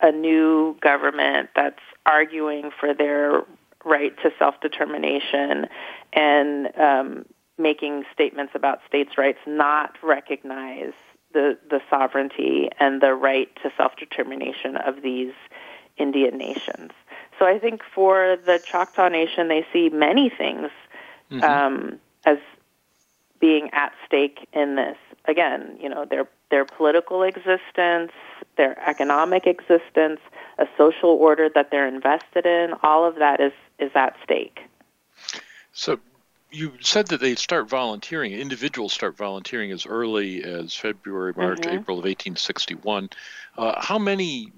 a 0.00 0.10
new 0.10 0.76
government 0.80 1.50
that's 1.54 1.78
arguing 2.04 2.72
for 2.80 2.94
their 2.94 3.44
right 3.84 4.12
to 4.22 4.32
self 4.40 4.60
determination 4.60 5.66
and 6.12 6.76
um, 6.76 7.26
making 7.58 8.02
statements 8.12 8.54
about 8.56 8.80
states' 8.88 9.16
rights 9.16 9.38
not 9.46 9.96
recognize 10.02 10.94
the, 11.32 11.56
the 11.70 11.80
sovereignty 11.88 12.70
and 12.80 13.00
the 13.00 13.14
right 13.14 13.48
to 13.62 13.70
self 13.76 13.94
determination 13.96 14.76
of 14.76 15.02
these 15.02 15.34
Indian 15.96 16.38
nations. 16.38 16.90
So 17.38 17.46
I 17.46 17.60
think 17.60 17.82
for 17.94 18.36
the 18.46 18.60
Choctaw 18.64 19.08
Nation, 19.08 19.46
they 19.46 19.64
see 19.72 19.90
many 19.90 20.28
things 20.28 20.70
mm-hmm. 21.30 21.44
um, 21.44 22.00
as 22.24 22.38
being 23.40 23.70
at 23.72 23.92
stake 24.06 24.48
in 24.52 24.74
this. 24.74 24.96
Again, 25.24 25.78
you 25.80 25.88
know, 25.88 26.04
their 26.04 26.26
their 26.50 26.64
political 26.64 27.22
existence, 27.22 28.12
their 28.56 28.78
economic 28.88 29.46
existence, 29.46 30.20
a 30.58 30.66
social 30.76 31.10
order 31.10 31.48
that 31.54 31.70
they're 31.70 31.88
invested 31.88 32.46
in, 32.46 32.74
all 32.82 33.04
of 33.04 33.16
that 33.16 33.40
is 33.40 33.52
is 33.78 33.90
at 33.94 34.16
stake. 34.24 34.60
So 35.72 36.00
you 36.50 36.72
said 36.80 37.08
that 37.08 37.20
they 37.20 37.34
start 37.34 37.68
volunteering. 37.68 38.32
Individuals 38.32 38.92
start 38.92 39.16
volunteering 39.16 39.70
as 39.70 39.86
early 39.86 40.42
as 40.42 40.74
February, 40.74 41.32
March, 41.36 41.60
mm-hmm. 41.60 41.78
April 41.78 41.98
of 41.98 42.04
1861. 42.04 43.10
Uh, 43.56 43.80
how 43.80 43.98
many 43.98 44.50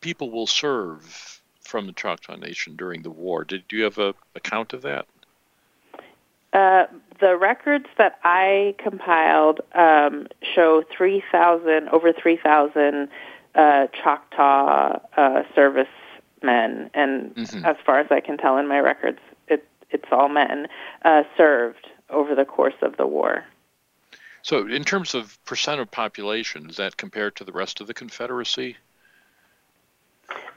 people 0.00 0.30
will 0.30 0.46
serve 0.46 1.42
from 1.60 1.86
the 1.86 1.92
Choctaw 1.92 2.36
Nation 2.36 2.76
during 2.76 3.02
the 3.02 3.10
war? 3.10 3.44
Did 3.44 3.66
do 3.68 3.76
you 3.76 3.84
have 3.84 3.98
a, 3.98 4.14
a 4.34 4.40
count 4.40 4.72
of 4.72 4.82
that? 4.82 5.06
Uh, 6.52 6.86
the 7.20 7.36
records 7.36 7.86
that 7.98 8.18
I 8.24 8.74
compiled 8.78 9.60
um, 9.74 10.26
show 10.54 10.82
3,000, 10.96 11.88
over 11.90 12.12
3,000 12.12 13.08
uh, 13.54 13.86
Choctaw 13.88 14.98
uh, 15.16 15.42
servicemen, 15.54 16.90
and 16.94 17.34
mm-hmm. 17.34 17.64
as 17.64 17.76
far 17.84 18.00
as 18.00 18.06
I 18.10 18.20
can 18.20 18.36
tell 18.38 18.56
in 18.58 18.66
my 18.66 18.78
records, 18.78 19.18
it's 19.90 20.06
all 20.10 20.28
men, 20.28 20.68
uh, 21.04 21.24
served 21.36 21.88
over 22.08 22.34
the 22.34 22.44
course 22.44 22.74
of 22.82 22.96
the 22.96 23.06
war. 23.06 23.44
So, 24.42 24.66
in 24.66 24.84
terms 24.84 25.14
of 25.14 25.42
percent 25.44 25.80
of 25.80 25.90
population, 25.90 26.70
is 26.70 26.76
that 26.76 26.96
compared 26.96 27.36
to 27.36 27.44
the 27.44 27.52
rest 27.52 27.80
of 27.80 27.86
the 27.86 27.94
Confederacy? 27.94 28.76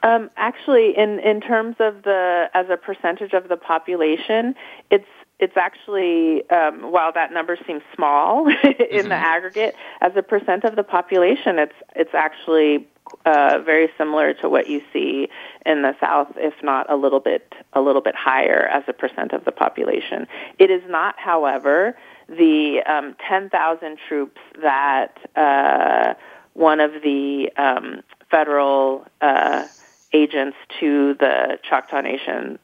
Um, 0.02 0.30
actually, 0.36 0.96
in 0.96 1.18
in 1.18 1.40
terms 1.40 1.76
of 1.80 2.02
the 2.02 2.48
as 2.54 2.66
a 2.70 2.76
percentage 2.76 3.32
of 3.34 3.48
the 3.48 3.56
population, 3.56 4.54
it's 4.90 5.08
it's 5.38 5.56
actually 5.56 6.48
um, 6.50 6.92
while 6.92 7.12
that 7.12 7.32
number 7.32 7.58
seems 7.66 7.82
small 7.94 8.48
in 8.48 8.54
mm-hmm. 8.54 9.08
the 9.08 9.14
aggregate, 9.14 9.74
as 10.00 10.12
a 10.16 10.22
percent 10.22 10.64
of 10.64 10.76
the 10.76 10.84
population, 10.84 11.58
it's 11.58 11.74
it's 11.96 12.14
actually 12.14 12.86
uh, 13.26 13.58
very 13.64 13.88
similar 13.98 14.34
to 14.34 14.48
what 14.48 14.68
you 14.68 14.80
see 14.92 15.28
in 15.66 15.82
the 15.82 15.94
South, 16.00 16.28
if 16.36 16.54
not 16.62 16.90
a 16.90 16.96
little 16.96 17.20
bit 17.20 17.52
a 17.72 17.80
little 17.80 18.00
bit 18.00 18.14
higher 18.14 18.68
as 18.72 18.84
a 18.88 18.92
percent 18.92 19.32
of 19.32 19.44
the 19.44 19.52
population. 19.52 20.26
It 20.58 20.70
is 20.70 20.82
not, 20.88 21.16
however, 21.18 21.96
the 22.28 22.82
um, 22.86 23.16
10,000 23.28 23.98
troops 24.08 24.40
that 24.62 25.18
uh, 25.36 26.14
one 26.54 26.80
of 26.80 26.92
the 27.02 27.50
um, 27.56 28.02
federal 28.30 29.06
uh, 29.20 29.66
agents 30.12 30.56
to 30.80 31.14
the 31.14 31.58
Choctaw 31.68 32.00
Nation 32.00 32.58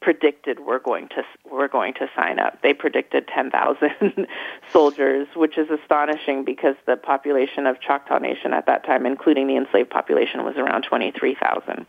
predicted 0.00 0.60
were 0.60 0.78
going 0.78 1.08
to 1.08 1.24
were 1.50 1.68
going 1.68 1.94
to 1.94 2.08
sign 2.14 2.38
up. 2.38 2.62
They 2.62 2.72
predicted 2.72 3.28
10,000 3.28 4.26
soldiers, 4.72 5.26
which 5.34 5.58
is 5.58 5.68
astonishing 5.70 6.44
because 6.44 6.76
the 6.86 6.96
population 6.96 7.66
of 7.66 7.80
Choctaw 7.80 8.18
Nation 8.18 8.52
at 8.52 8.66
that 8.66 8.84
time, 8.84 9.06
including 9.06 9.48
the 9.48 9.56
enslaved 9.56 9.90
population, 9.90 10.44
was 10.44 10.56
around 10.56 10.82
23,000. 10.82 11.86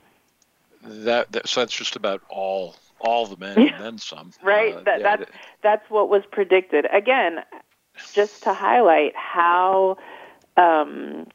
That, 0.82 1.32
that 1.32 1.48
so 1.48 1.62
that's 1.62 1.76
just 1.76 1.96
about 1.96 2.22
all 2.30 2.76
all 3.02 3.26
the 3.26 3.38
men 3.38 3.58
and 3.58 3.84
then 3.84 3.98
some. 3.98 4.32
right. 4.44 4.76
Uh, 4.76 4.82
that, 4.82 5.00
yeah, 5.00 5.16
that's 5.16 5.32
that's 5.62 5.90
what 5.90 6.10
was 6.10 6.24
predicted. 6.32 6.86
Again, 6.92 7.44
just 8.14 8.44
to 8.44 8.54
highlight 8.54 9.16
how 9.16 9.98
um, 10.58 11.28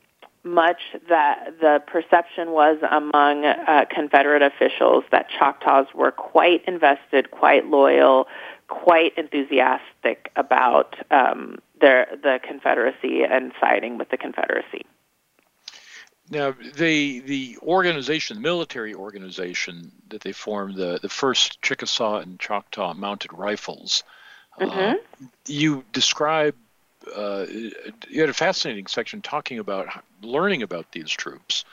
much 0.44 0.80
that 1.08 1.54
the 1.60 1.82
perception 1.86 2.50
was 2.50 2.78
among 2.90 3.44
uh, 3.44 3.86
Confederate 3.90 4.42
officials 4.42 5.04
that 5.10 5.28
Choctaws 5.30 5.86
were 5.94 6.12
quite 6.12 6.64
invested, 6.66 7.30
quite 7.30 7.66
loyal, 7.66 8.28
quite 8.68 9.16
enthusiastic 9.16 10.30
about 10.36 10.96
um, 11.10 11.58
their, 11.80 12.06
the 12.22 12.40
Confederacy 12.46 13.22
and 13.24 13.52
siding 13.60 13.98
with 13.98 14.10
the 14.10 14.16
Confederacy. 14.16 14.84
Now, 16.30 16.54
the 16.76 17.20
the 17.20 17.58
organization, 17.62 18.36
the 18.36 18.42
military 18.42 18.94
organization 18.94 19.92
that 20.08 20.22
they 20.22 20.32
formed, 20.32 20.76
the 20.76 20.98
the 21.02 21.08
first 21.10 21.60
Chickasaw 21.60 22.20
and 22.20 22.40
Choctaw 22.40 22.94
Mounted 22.94 23.32
Rifles, 23.34 24.04
uh, 24.58 24.64
mm-hmm. 24.64 24.78
uh, 24.78 25.28
you 25.46 25.84
describe 25.92 26.54
uh, 27.14 27.46
you 28.08 28.20
had 28.20 28.30
a 28.30 28.34
fascinating 28.34 28.86
section 28.86 29.22
talking 29.22 29.58
about 29.58 29.88
learning 30.22 30.62
about 30.62 30.90
these 30.92 31.10
troops, 31.10 31.64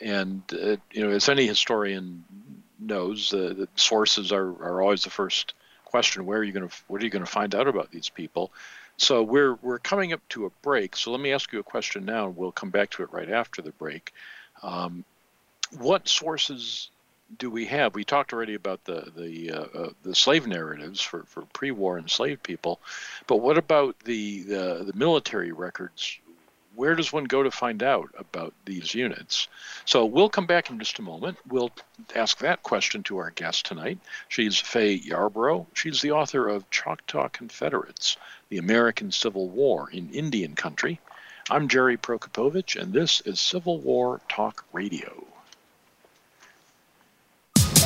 and 0.00 0.42
uh, 0.52 0.76
you 0.92 1.02
know, 1.02 1.10
as 1.10 1.28
any 1.28 1.46
historian 1.46 2.24
knows, 2.78 3.32
uh, 3.32 3.54
the 3.56 3.68
sources 3.76 4.32
are, 4.32 4.48
are 4.62 4.82
always 4.82 5.04
the 5.04 5.10
first 5.10 5.54
question. 5.84 6.26
Where 6.26 6.38
are 6.38 6.44
you 6.44 6.52
going 6.52 6.68
to 6.68 6.74
what 6.88 7.00
are 7.00 7.04
you 7.04 7.10
going 7.10 7.24
to 7.24 7.30
find 7.30 7.54
out 7.54 7.68
about 7.68 7.90
these 7.90 8.08
people? 8.08 8.50
So 8.96 9.22
we're 9.22 9.54
we're 9.56 9.78
coming 9.78 10.12
up 10.12 10.20
to 10.30 10.46
a 10.46 10.50
break. 10.62 10.96
So 10.96 11.10
let 11.10 11.20
me 11.20 11.32
ask 11.32 11.52
you 11.52 11.60
a 11.60 11.64
question 11.64 12.04
now, 12.04 12.26
and 12.26 12.36
we'll 12.36 12.52
come 12.52 12.70
back 12.70 12.90
to 12.90 13.02
it 13.02 13.12
right 13.12 13.30
after 13.30 13.62
the 13.62 13.72
break. 13.72 14.12
Um, 14.62 15.04
what 15.78 16.08
sources 16.08 16.90
do 17.38 17.50
we 17.50 17.66
have? 17.66 17.94
We 17.94 18.04
talked 18.04 18.32
already 18.32 18.54
about 18.54 18.84
the 18.84 19.12
the 19.16 19.52
uh, 19.52 19.78
uh, 19.78 19.90
the 20.02 20.14
slave 20.14 20.46
narratives 20.46 21.00
for, 21.00 21.24
for 21.24 21.42
pre-war 21.52 21.98
enslaved 21.98 22.42
people, 22.42 22.80
but 23.26 23.36
what 23.36 23.58
about 23.58 23.98
the, 24.00 24.42
the 24.42 24.84
the 24.84 24.92
military 24.94 25.52
records? 25.52 26.18
Where 26.74 26.94
does 26.94 27.12
one 27.12 27.24
go 27.24 27.42
to 27.42 27.50
find 27.50 27.82
out 27.82 28.10
about 28.16 28.54
these 28.64 28.94
units? 28.94 29.48
So 29.84 30.06
we'll 30.06 30.30
come 30.30 30.46
back 30.46 30.70
in 30.70 30.78
just 30.78 30.98
a 30.98 31.02
moment. 31.02 31.36
We'll 31.48 31.72
ask 32.14 32.38
that 32.38 32.62
question 32.62 33.02
to 33.04 33.18
our 33.18 33.30
guest 33.30 33.66
tonight. 33.66 33.98
She's 34.28 34.58
Fay 34.58 34.98
Yarbrough. 34.98 35.66
She's 35.74 36.00
the 36.00 36.12
author 36.12 36.48
of 36.48 36.70
Choctaw 36.70 37.28
Confederates: 37.28 38.16
The 38.48 38.58
American 38.58 39.12
Civil 39.12 39.48
War 39.48 39.90
in 39.90 40.10
Indian 40.10 40.54
Country. 40.54 41.00
I'm 41.48 41.68
Jerry 41.68 41.96
Prokopowicz, 41.96 42.80
and 42.80 42.92
this 42.92 43.20
is 43.22 43.40
Civil 43.40 43.78
War 43.78 44.20
Talk 44.28 44.64
Radio. 44.72 45.26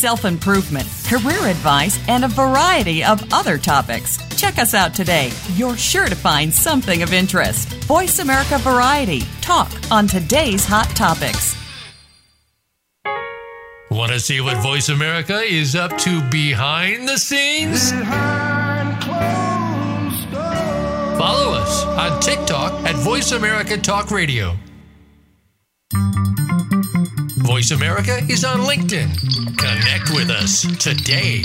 self 0.00 0.24
improvement, 0.24 0.88
career 1.04 1.46
advice, 1.46 1.98
and 2.08 2.24
a 2.24 2.28
variety 2.28 3.04
of 3.04 3.22
other 3.32 3.58
topics. 3.58 4.16
Check 4.40 4.58
us 4.58 4.72
out 4.72 4.94
today. 4.94 5.30
You're 5.54 5.76
sure 5.76 6.06
to 6.06 6.14
find 6.14 6.52
something 6.52 7.02
of 7.02 7.12
interest. 7.12 7.68
Voice 7.84 8.18
America 8.18 8.56
Variety. 8.58 9.20
Talk 9.42 9.70
on 9.90 10.06
today's 10.06 10.64
hot 10.64 10.88
topics. 10.96 11.54
Want 13.90 14.12
to 14.12 14.20
see 14.20 14.40
what 14.40 14.56
Voice 14.62 14.88
America 14.88 15.40
is 15.40 15.74
up 15.76 15.98
to 15.98 16.22
behind 16.30 17.08
the 17.08 17.18
scenes? 17.18 17.90
Follow 21.18 21.52
us 21.52 21.84
on 21.84 22.20
TikTok 22.20 22.72
at 22.86 22.94
Voice 22.94 23.32
America 23.32 23.76
Talk 23.76 24.10
Radio. 24.10 24.56
Voice 27.42 27.70
America 27.72 28.18
is 28.28 28.44
on 28.44 28.60
LinkedIn. 28.60 29.10
Connect 29.58 30.10
with 30.10 30.30
us 30.30 30.62
today. 30.82 31.42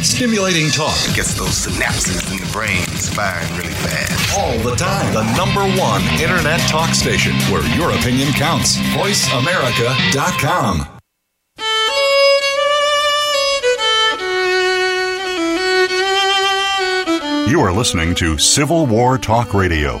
Stimulating 0.00 0.70
talk 0.70 0.96
Gets 1.14 1.34
those 1.34 1.66
synapses 1.66 2.30
in 2.30 2.38
the 2.38 2.46
brain 2.52 2.86
firing 3.14 3.52
really 3.58 3.74
fast. 3.74 4.38
all 4.38 4.56
the 4.58 4.74
time. 4.76 5.12
The 5.12 5.24
number 5.36 5.60
one 5.78 6.02
Internet 6.20 6.60
talk 6.68 6.94
station 6.94 7.34
where 7.52 7.62
your 7.76 7.90
opinion 7.90 8.32
counts. 8.32 8.76
VoiceAmerica.com. 8.94 10.86
You 17.48 17.60
are 17.62 17.72
listening 17.72 18.14
to 18.16 18.38
Civil 18.38 18.86
War 18.86 19.18
Talk 19.18 19.52
Radio. 19.54 20.00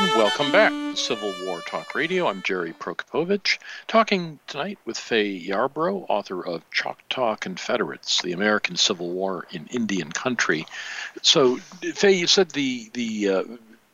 Welcome 0.00 0.50
back 0.50 0.72
to 0.72 0.96
Civil 0.96 1.34
War 1.44 1.60
Talk 1.60 1.94
Radio. 1.94 2.26
I'm 2.26 2.40
Jerry 2.40 2.72
Prokopowicz, 2.72 3.58
talking 3.86 4.38
tonight 4.46 4.78
with 4.86 4.96
Fay 4.96 5.38
Yarbrough, 5.38 6.06
author 6.08 6.42
of 6.42 6.62
Choctaw 6.70 7.36
Confederates: 7.36 8.22
The 8.22 8.32
American 8.32 8.76
Civil 8.76 9.10
War 9.10 9.46
in 9.50 9.66
Indian 9.66 10.10
Country. 10.10 10.64
So, 11.20 11.56
Fay, 11.56 12.12
you 12.12 12.26
said 12.26 12.48
the 12.52 12.90
the 12.94 13.28
uh, 13.28 13.44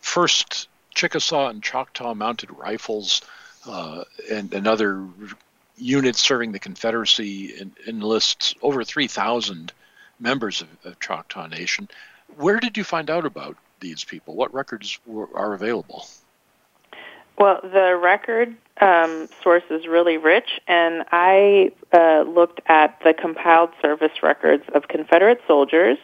first 0.01 0.69
Chickasaw 0.95 1.49
and 1.49 1.61
Choctaw 1.61 2.15
mounted 2.15 2.57
rifles 2.57 3.23
uh, 3.67 4.05
and, 4.31 4.55
and 4.55 4.69
other 4.69 5.05
units 5.77 6.21
serving 6.21 6.53
the 6.53 6.61
Confederacy 6.61 7.53
en- 7.59 7.75
enlists 7.89 8.55
over 8.63 8.85
3,000 8.85 9.73
members 10.21 10.61
of, 10.63 10.69
of 10.85 11.01
Choctaw 11.01 11.49
Nation. 11.49 11.89
Where 12.37 12.61
did 12.61 12.77
you 12.77 12.85
find 12.85 13.11
out 13.11 13.27
about 13.27 13.57
these 13.81 14.05
people? 14.05 14.35
What 14.35 14.53
records 14.55 14.99
were, 15.07 15.29
are 15.35 15.55
available? 15.55 16.07
Well, 17.39 17.61
the 17.63 17.99
record 18.03 18.57
um, 18.81 19.29
source 19.43 19.65
is 19.71 19.87
really 19.87 20.17
rich, 20.17 20.61
and 20.67 21.05
I 21.13 21.73
uh, 21.93 22.23
looked 22.23 22.61
at 22.67 22.99
the 23.05 23.13
compiled 23.13 23.71
service 23.83 24.23
records 24.23 24.65
of 24.75 24.89
Confederate 24.89 25.41
soldiers 25.47 25.99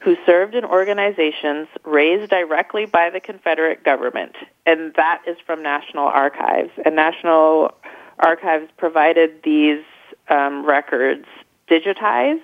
who 0.00 0.16
served 0.26 0.54
in 0.54 0.64
organizations 0.64 1.66
raised 1.84 2.30
directly 2.30 2.84
by 2.84 3.08
the 3.08 3.20
Confederate 3.20 3.84
government, 3.84 4.36
and 4.66 4.92
that 4.94 5.22
is 5.26 5.36
from 5.46 5.62
National 5.62 6.06
Archives. 6.06 6.70
And 6.84 6.94
National 6.94 7.74
Archives 8.18 8.70
provided 8.76 9.42
these 9.42 9.82
um, 10.28 10.64
records 10.66 11.24
digitized. 11.68 12.40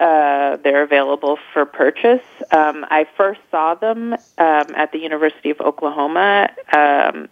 Uh, 0.00 0.56
they're 0.64 0.82
available 0.82 1.38
for 1.52 1.66
purchase. 1.66 2.24
Um, 2.50 2.84
I 2.90 3.06
first 3.16 3.40
saw 3.50 3.74
them 3.74 4.14
um, 4.14 4.18
at 4.38 4.90
the 4.92 4.98
University 4.98 5.50
of 5.50 5.60
Oklahoma 5.60 6.48
um, 6.72 7.28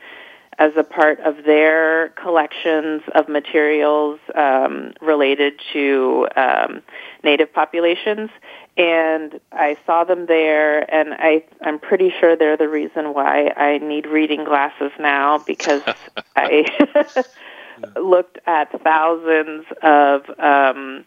as 0.58 0.72
a 0.76 0.84
part 0.84 1.18
of 1.20 1.44
their 1.44 2.10
collections 2.10 3.02
of 3.14 3.30
materials 3.30 4.20
um, 4.34 4.92
related 5.00 5.54
to 5.72 6.28
um, 6.36 6.82
native 7.24 7.52
populations. 7.52 8.28
And 8.76 9.40
I 9.52 9.78
saw 9.86 10.04
them 10.04 10.26
there, 10.26 10.92
and 10.94 11.14
I, 11.14 11.44
I'm 11.62 11.78
pretty 11.78 12.12
sure 12.20 12.36
they're 12.36 12.58
the 12.58 12.68
reason 12.68 13.14
why 13.14 13.48
I 13.56 13.78
need 13.78 14.06
reading 14.06 14.44
glasses 14.44 14.92
now 15.00 15.38
because 15.38 15.82
I 16.36 17.24
looked 17.98 18.38
at 18.46 18.70
thousands 18.82 19.64
of 19.82 20.28
um, 20.38 21.06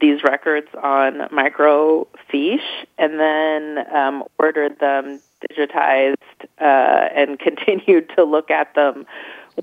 these 0.00 0.22
records 0.22 0.68
on 0.82 1.28
microfiche 1.30 2.58
and 2.98 3.20
then 3.20 3.86
um, 3.94 4.24
ordered 4.38 4.78
them 4.80 5.20
digitized 5.50 6.16
uh, 6.60 7.08
and 7.14 7.38
continued 7.38 8.10
to 8.16 8.24
look 8.24 8.50
at 8.50 8.74
them 8.74 9.06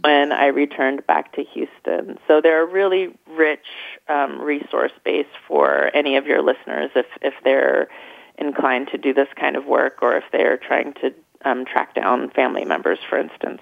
when 0.01 0.31
I 0.31 0.47
returned 0.47 1.05
back 1.05 1.33
to 1.33 1.43
Houston. 1.43 2.17
So 2.27 2.39
they're 2.39 2.63
a 2.63 2.65
really 2.65 3.13
rich 3.27 3.65
um, 4.07 4.41
resource 4.41 4.93
base 5.03 5.27
for 5.47 5.91
any 5.93 6.15
of 6.15 6.25
your 6.25 6.41
listeners 6.41 6.91
if, 6.95 7.07
if 7.21 7.33
they're 7.43 7.89
inclined 8.37 8.87
to 8.89 8.97
do 8.97 9.13
this 9.13 9.27
kind 9.35 9.55
of 9.57 9.65
work 9.65 9.99
or 10.01 10.15
if 10.15 10.23
they're 10.31 10.57
trying 10.57 10.93
to 10.93 11.13
um, 11.43 11.65
track 11.65 11.93
down 11.93 12.29
family 12.29 12.63
members, 12.63 12.99
for 13.09 13.17
instance. 13.19 13.61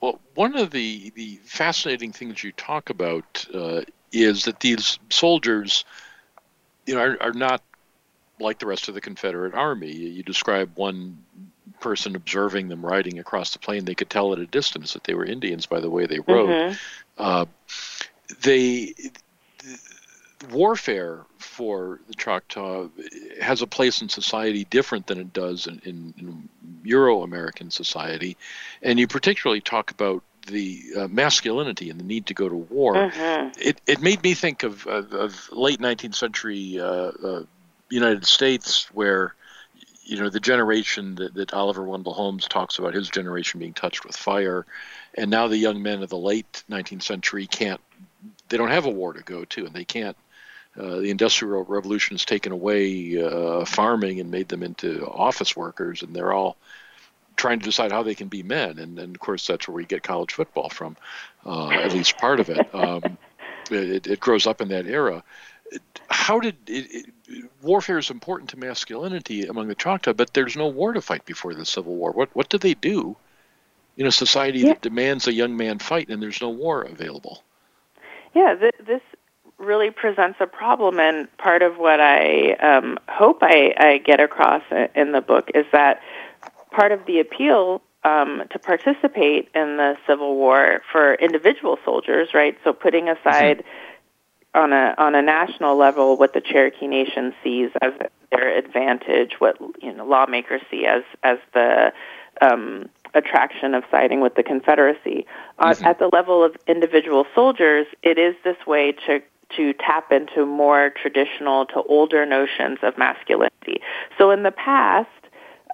Well, 0.00 0.20
one 0.34 0.56
of 0.56 0.70
the, 0.70 1.10
the 1.16 1.40
fascinating 1.44 2.12
things 2.12 2.44
you 2.44 2.52
talk 2.52 2.90
about 2.90 3.46
uh, 3.54 3.82
is 4.14 4.44
that 4.44 4.60
these 4.60 4.98
soldiers, 5.10 5.84
you 6.86 6.94
know, 6.94 7.00
are, 7.00 7.22
are 7.22 7.32
not 7.32 7.62
like 8.40 8.58
the 8.58 8.66
rest 8.66 8.88
of 8.88 8.94
the 8.94 9.00
Confederate 9.00 9.54
Army. 9.54 9.92
You 9.92 10.22
describe 10.22 10.76
one 10.76 11.18
person 11.80 12.16
observing 12.16 12.68
them 12.68 12.84
riding 12.84 13.18
across 13.18 13.52
the 13.52 13.58
plain; 13.58 13.84
they 13.84 13.94
could 13.94 14.10
tell 14.10 14.32
at 14.32 14.38
a 14.38 14.46
distance 14.46 14.92
that 14.94 15.04
they 15.04 15.14
were 15.14 15.24
Indians 15.24 15.66
by 15.66 15.80
the 15.80 15.90
way 15.90 16.06
they 16.06 16.20
rode. 16.20 16.48
Mhm. 16.48 16.78
Uh, 17.18 17.46
they 18.42 18.94
warfare 20.50 21.20
for 21.38 22.00
the 22.08 22.14
Choctaw 22.14 22.88
has 23.40 23.62
a 23.62 23.66
place 23.66 24.02
in 24.02 24.08
society 24.08 24.64
different 24.64 25.06
than 25.06 25.18
it 25.18 25.32
does 25.32 25.66
in, 25.66 25.80
in, 25.84 26.14
in 26.18 26.48
Euro-American 26.84 27.70
society, 27.70 28.36
and 28.82 28.98
you 28.98 29.06
particularly 29.06 29.60
talk 29.60 29.90
about 29.90 30.22
the 30.46 30.82
uh, 30.96 31.08
masculinity 31.08 31.90
and 31.90 31.98
the 31.98 32.04
need 32.04 32.26
to 32.26 32.34
go 32.34 32.48
to 32.48 32.54
war. 32.54 32.94
Mhm. 32.94 33.54
It, 33.58 33.80
it 33.86 34.00
made 34.00 34.22
me 34.22 34.34
think 34.34 34.62
of, 34.62 34.86
of, 34.86 35.12
of 35.12 35.52
late 35.52 35.80
19th 35.80 36.14
century 36.14 36.78
uh, 36.80 36.84
uh, 36.84 37.42
United 37.90 38.26
States, 38.26 38.88
where 38.92 39.34
you 40.04 40.18
know 40.18 40.28
the 40.28 40.40
generation 40.40 41.14
that, 41.16 41.34
that 41.34 41.54
Oliver 41.54 41.84
Wendell 41.84 42.14
Holmes 42.14 42.46
talks 42.46 42.78
about, 42.78 42.94
his 42.94 43.08
generation 43.08 43.60
being 43.60 43.74
touched 43.74 44.04
with 44.04 44.16
fire, 44.16 44.66
and 45.14 45.30
now 45.30 45.48
the 45.48 45.56
young 45.56 45.82
men 45.82 46.02
of 46.02 46.10
the 46.10 46.18
late 46.18 46.64
19th 46.70 47.02
century 47.02 47.46
can't, 47.46 47.80
they 48.48 48.56
don't 48.56 48.70
have 48.70 48.86
a 48.86 48.90
war 48.90 49.12
to 49.12 49.22
go 49.22 49.44
to, 49.46 49.66
and 49.66 49.74
they 49.74 49.84
can't. 49.84 50.16
Uh, 50.78 50.96
the 50.96 51.10
Industrial 51.10 51.62
Revolution 51.62 52.14
has 52.14 52.24
taken 52.24 52.50
away 52.50 53.22
uh, 53.22 53.64
farming 53.64 54.18
and 54.18 54.30
made 54.30 54.48
them 54.48 54.62
into 54.62 55.06
office 55.06 55.56
workers, 55.56 56.02
and 56.02 56.14
they're 56.14 56.32
all 56.32 56.56
trying 57.36 57.58
to 57.58 57.64
decide 57.64 57.92
how 57.92 58.02
they 58.02 58.14
can 58.14 58.28
be 58.28 58.42
men, 58.42 58.78
and, 58.78 58.98
and 58.98 59.14
of 59.14 59.20
course 59.20 59.46
that's 59.46 59.68
where 59.68 59.74
we 59.74 59.84
get 59.84 60.02
college 60.02 60.32
football 60.32 60.68
from, 60.68 60.96
uh, 61.44 61.70
at 61.70 61.92
least 61.92 62.18
part 62.18 62.40
of 62.40 62.48
it. 62.48 62.74
Um, 62.74 63.18
it. 63.70 64.06
It 64.06 64.20
grows 64.20 64.46
up 64.46 64.60
in 64.60 64.68
that 64.68 64.86
era. 64.86 65.22
How 66.08 66.38
did 66.40 66.56
it, 66.66 67.06
it, 67.26 67.44
warfare 67.62 67.98
is 67.98 68.10
important 68.10 68.50
to 68.50 68.58
masculinity 68.58 69.46
among 69.46 69.68
the 69.68 69.74
Choctaw, 69.74 70.12
but 70.12 70.34
there's 70.34 70.56
no 70.56 70.68
war 70.68 70.92
to 70.92 71.00
fight 71.00 71.24
before 71.24 71.54
the 71.54 71.64
Civil 71.64 71.94
War. 71.94 72.12
What 72.12 72.34
what 72.34 72.48
do 72.48 72.58
they 72.58 72.74
do 72.74 73.16
in 73.96 74.06
a 74.06 74.12
society 74.12 74.60
yeah. 74.60 74.68
that 74.68 74.82
demands 74.82 75.26
a 75.26 75.32
young 75.32 75.56
man 75.56 75.78
fight 75.78 76.08
and 76.08 76.22
there's 76.22 76.40
no 76.40 76.50
war 76.50 76.82
available? 76.82 77.42
Yeah, 78.34 78.54
th- 78.56 78.74
this 78.86 79.02
really 79.58 79.90
presents 79.90 80.38
a 80.40 80.46
problem, 80.46 80.98
and 80.98 81.34
part 81.38 81.62
of 81.62 81.78
what 81.78 82.00
I 82.00 82.52
um, 82.54 82.98
hope 83.08 83.38
I, 83.42 83.74
I 83.76 83.98
get 83.98 84.20
across 84.20 84.62
in 84.94 85.12
the 85.12 85.20
book 85.20 85.50
is 85.54 85.64
that 85.72 86.00
part 86.74 86.92
of 86.92 87.06
the 87.06 87.20
appeal 87.20 87.82
um, 88.04 88.42
to 88.50 88.58
participate 88.58 89.48
in 89.54 89.76
the 89.78 89.96
Civil 90.06 90.36
War 90.36 90.82
for 90.92 91.14
individual 91.14 91.78
soldiers, 91.84 92.28
right? 92.34 92.56
So 92.62 92.72
putting 92.72 93.08
aside 93.08 93.58
mm-hmm. 93.58 94.60
on 94.60 94.72
a 94.72 94.94
on 94.98 95.14
a 95.14 95.22
national 95.22 95.76
level 95.76 96.16
what 96.16 96.34
the 96.34 96.40
Cherokee 96.40 96.86
Nation 96.86 97.34
sees 97.42 97.70
as 97.80 97.92
their 98.30 98.56
advantage, 98.58 99.32
what 99.38 99.56
you 99.80 99.92
know 99.92 100.04
lawmakers 100.04 100.60
see 100.70 100.86
as 100.86 101.02
as 101.22 101.38
the 101.54 101.92
um, 102.42 102.88
attraction 103.14 103.74
of 103.74 103.84
siding 103.90 104.20
with 104.20 104.34
the 104.34 104.42
Confederacy. 104.42 105.26
Uh, 105.58 105.70
mm-hmm. 105.70 105.84
at 105.84 105.98
the 105.98 106.08
level 106.12 106.44
of 106.44 106.56
individual 106.66 107.24
soldiers, 107.34 107.86
it 108.02 108.18
is 108.18 108.34
this 108.44 108.56
way 108.66 108.92
to 109.06 109.20
to 109.56 109.72
tap 109.74 110.10
into 110.10 110.44
more 110.44 110.90
traditional 111.00 111.66
to 111.66 111.82
older 111.88 112.26
notions 112.26 112.78
of 112.82 112.98
masculinity. 112.98 113.80
So 114.18 114.30
in 114.30 114.42
the 114.42 114.50
past, 114.50 115.08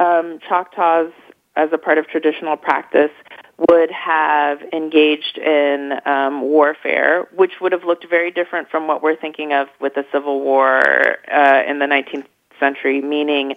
um, 0.01 0.41
Choctaws, 0.49 1.13
as 1.57 1.69
a 1.73 1.79
part 1.79 1.99
of 1.99 2.09
traditional 2.09 2.57
practice, 2.57 3.11
would 3.69 3.91
have 3.91 4.63
engaged 4.73 5.37
in 5.37 5.93
um, 6.07 6.41
warfare, 6.41 7.29
which 7.35 7.61
would 7.61 7.73
have 7.73 7.85
looked 7.85 8.09
very 8.09 8.31
different 8.31 8.71
from 8.71 8.87
what 8.87 9.03
we're 9.03 9.17
thinking 9.17 9.53
of 9.53 9.69
with 9.81 9.95
the 9.95 10.05
Civil 10.11 10.41
War 10.41 10.81
uh, 11.31 11.63
in 11.67 11.79
the 11.79 11.87
19th 11.87 12.27
century, 12.59 13.03
meaning 13.03 13.55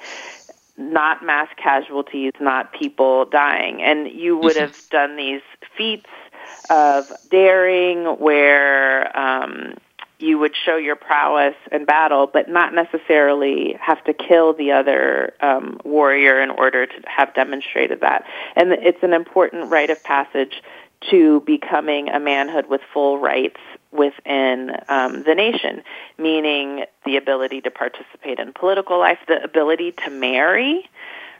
not 0.77 1.23
mass 1.23 1.47
casualties, 1.55 2.33
not 2.39 2.73
people 2.73 3.25
dying. 3.25 3.81
And 3.81 4.07
you 4.07 4.37
would 4.37 4.55
mm-hmm. 4.55 4.65
have 4.65 4.89
done 4.89 5.15
these 5.15 5.41
feats 5.77 6.09
of 6.69 7.11
daring 7.29 8.05
where 8.19 9.15
um, 9.17 9.75
you 10.24 10.39
would 10.39 10.55
show 10.55 10.78
your 10.78 10.95
prowess 10.95 11.55
in 11.71 11.86
battle, 11.86 12.28
but 12.32 12.47
not 12.49 12.74
necessarily 12.74 13.76
have 13.80 14.03
to 14.05 14.13
kill 14.13 14.53
the 14.53 14.71
other 14.71 15.34
um, 15.41 15.80
warrior 15.84 16.41
in 16.41 16.49
order 16.49 16.86
to 16.86 16.93
have 17.05 17.34
demonstrated 17.34 18.01
that. 18.01 18.24
And 18.55 18.71
it's 18.71 19.03
an 19.03 19.13
important 19.13 19.69
rite 19.69 19.89
of 19.89 20.01
passage 20.03 20.63
to 21.11 21.41
becoming 21.41 22.07
a 22.07 22.19
manhood 22.19 22.67
with 22.69 22.80
full 22.93 23.19
rights 23.19 23.59
within 23.91 24.71
um, 24.88 25.24
the 25.24 25.36
nation, 25.36 25.84
meaning 26.17 26.86
the 27.05 27.17
ability 27.17 27.59
to 27.61 27.69
participate 27.69 28.39
in 28.39 28.53
political 28.53 28.97
life, 28.97 29.19
the 29.28 29.43
ability 29.43 29.91
to 29.91 30.09
marry, 30.09 30.89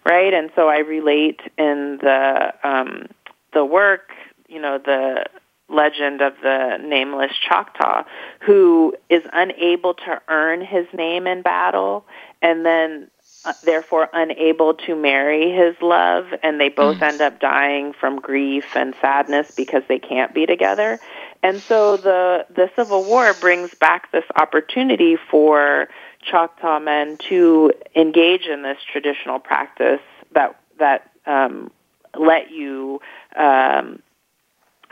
right? 0.06 0.34
And 0.34 0.52
so 0.56 0.68
I 0.68 0.80
relate 0.80 1.40
in 1.58 2.00
the 2.02 2.54
um, 2.64 3.08
the 3.54 3.64
work, 3.64 4.12
you 4.50 4.60
know, 4.60 4.78
the 4.78 5.26
legend 5.70 6.22
of 6.22 6.34
the 6.42 6.78
nameless 6.78 7.32
Choctaw 7.48 8.04
who 8.42 8.94
is 9.10 9.24
unable 9.32 9.94
to 9.94 10.22
earn 10.28 10.62
his 10.62 10.86
name 10.94 11.26
in 11.28 11.42
battle 11.42 12.06
and 12.42 12.66
then 12.66 13.10
uh, 13.46 13.54
therefore 13.64 14.10
unable 14.14 14.74
to 14.74 14.96
marry 14.96 15.52
his 15.52 15.76
love 15.82 16.28
and 16.44 16.60
they 16.60 16.70
both 16.70 16.98
mm. 16.98 17.02
end 17.02 17.22
up 17.22 17.40
dying 17.40 17.94
from 17.94 18.20
grief 18.20 18.76
and 18.76 18.94
sadness 19.02 19.52
because 19.56 19.84
they 19.88 20.00
can't 20.00 20.34
be 20.34 20.46
together. 20.46 21.00
And 21.42 21.60
so 21.60 21.98
the 21.98 22.46
the 22.50 22.70
Civil 22.76 23.04
War 23.04 23.34
brings 23.34 23.74
back 23.76 24.12
this 24.12 24.24
opportunity 24.36 25.18
for 25.30 25.90
Choctaw 26.22 26.80
men 26.80 27.18
to 27.30 27.74
engage 27.96 28.46
in 28.46 28.64
this 28.64 28.78
traditional 28.92 29.40
practice 29.40 30.00
that 30.34 30.58
that 30.80 31.12
um, 31.26 31.70
let 32.18 32.52
you 32.52 33.02
um, 33.36 34.02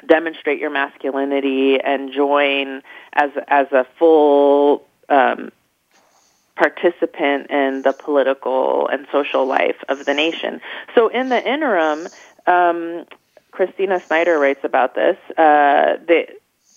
demonstrate 0.07 0.59
your 0.59 0.69
masculinity 0.69 1.79
and 1.79 2.11
join 2.13 2.81
as 3.13 3.31
as 3.47 3.67
a 3.71 3.85
full 3.97 4.85
um, 5.09 5.51
participant 6.55 7.49
in 7.49 7.81
the 7.83 7.93
political 7.93 8.87
and 8.87 9.07
social 9.11 9.47
life 9.47 9.77
of 9.89 10.05
the 10.05 10.13
nation. 10.13 10.61
So 10.95 11.07
in 11.07 11.29
the 11.29 11.41
interim, 11.43 12.07
um, 12.45 13.05
Christina 13.51 14.01
Snyder 14.07 14.37
writes 14.39 14.61
about 14.63 14.95
this. 14.95 15.17
Uh, 15.31 15.97
the 16.07 16.27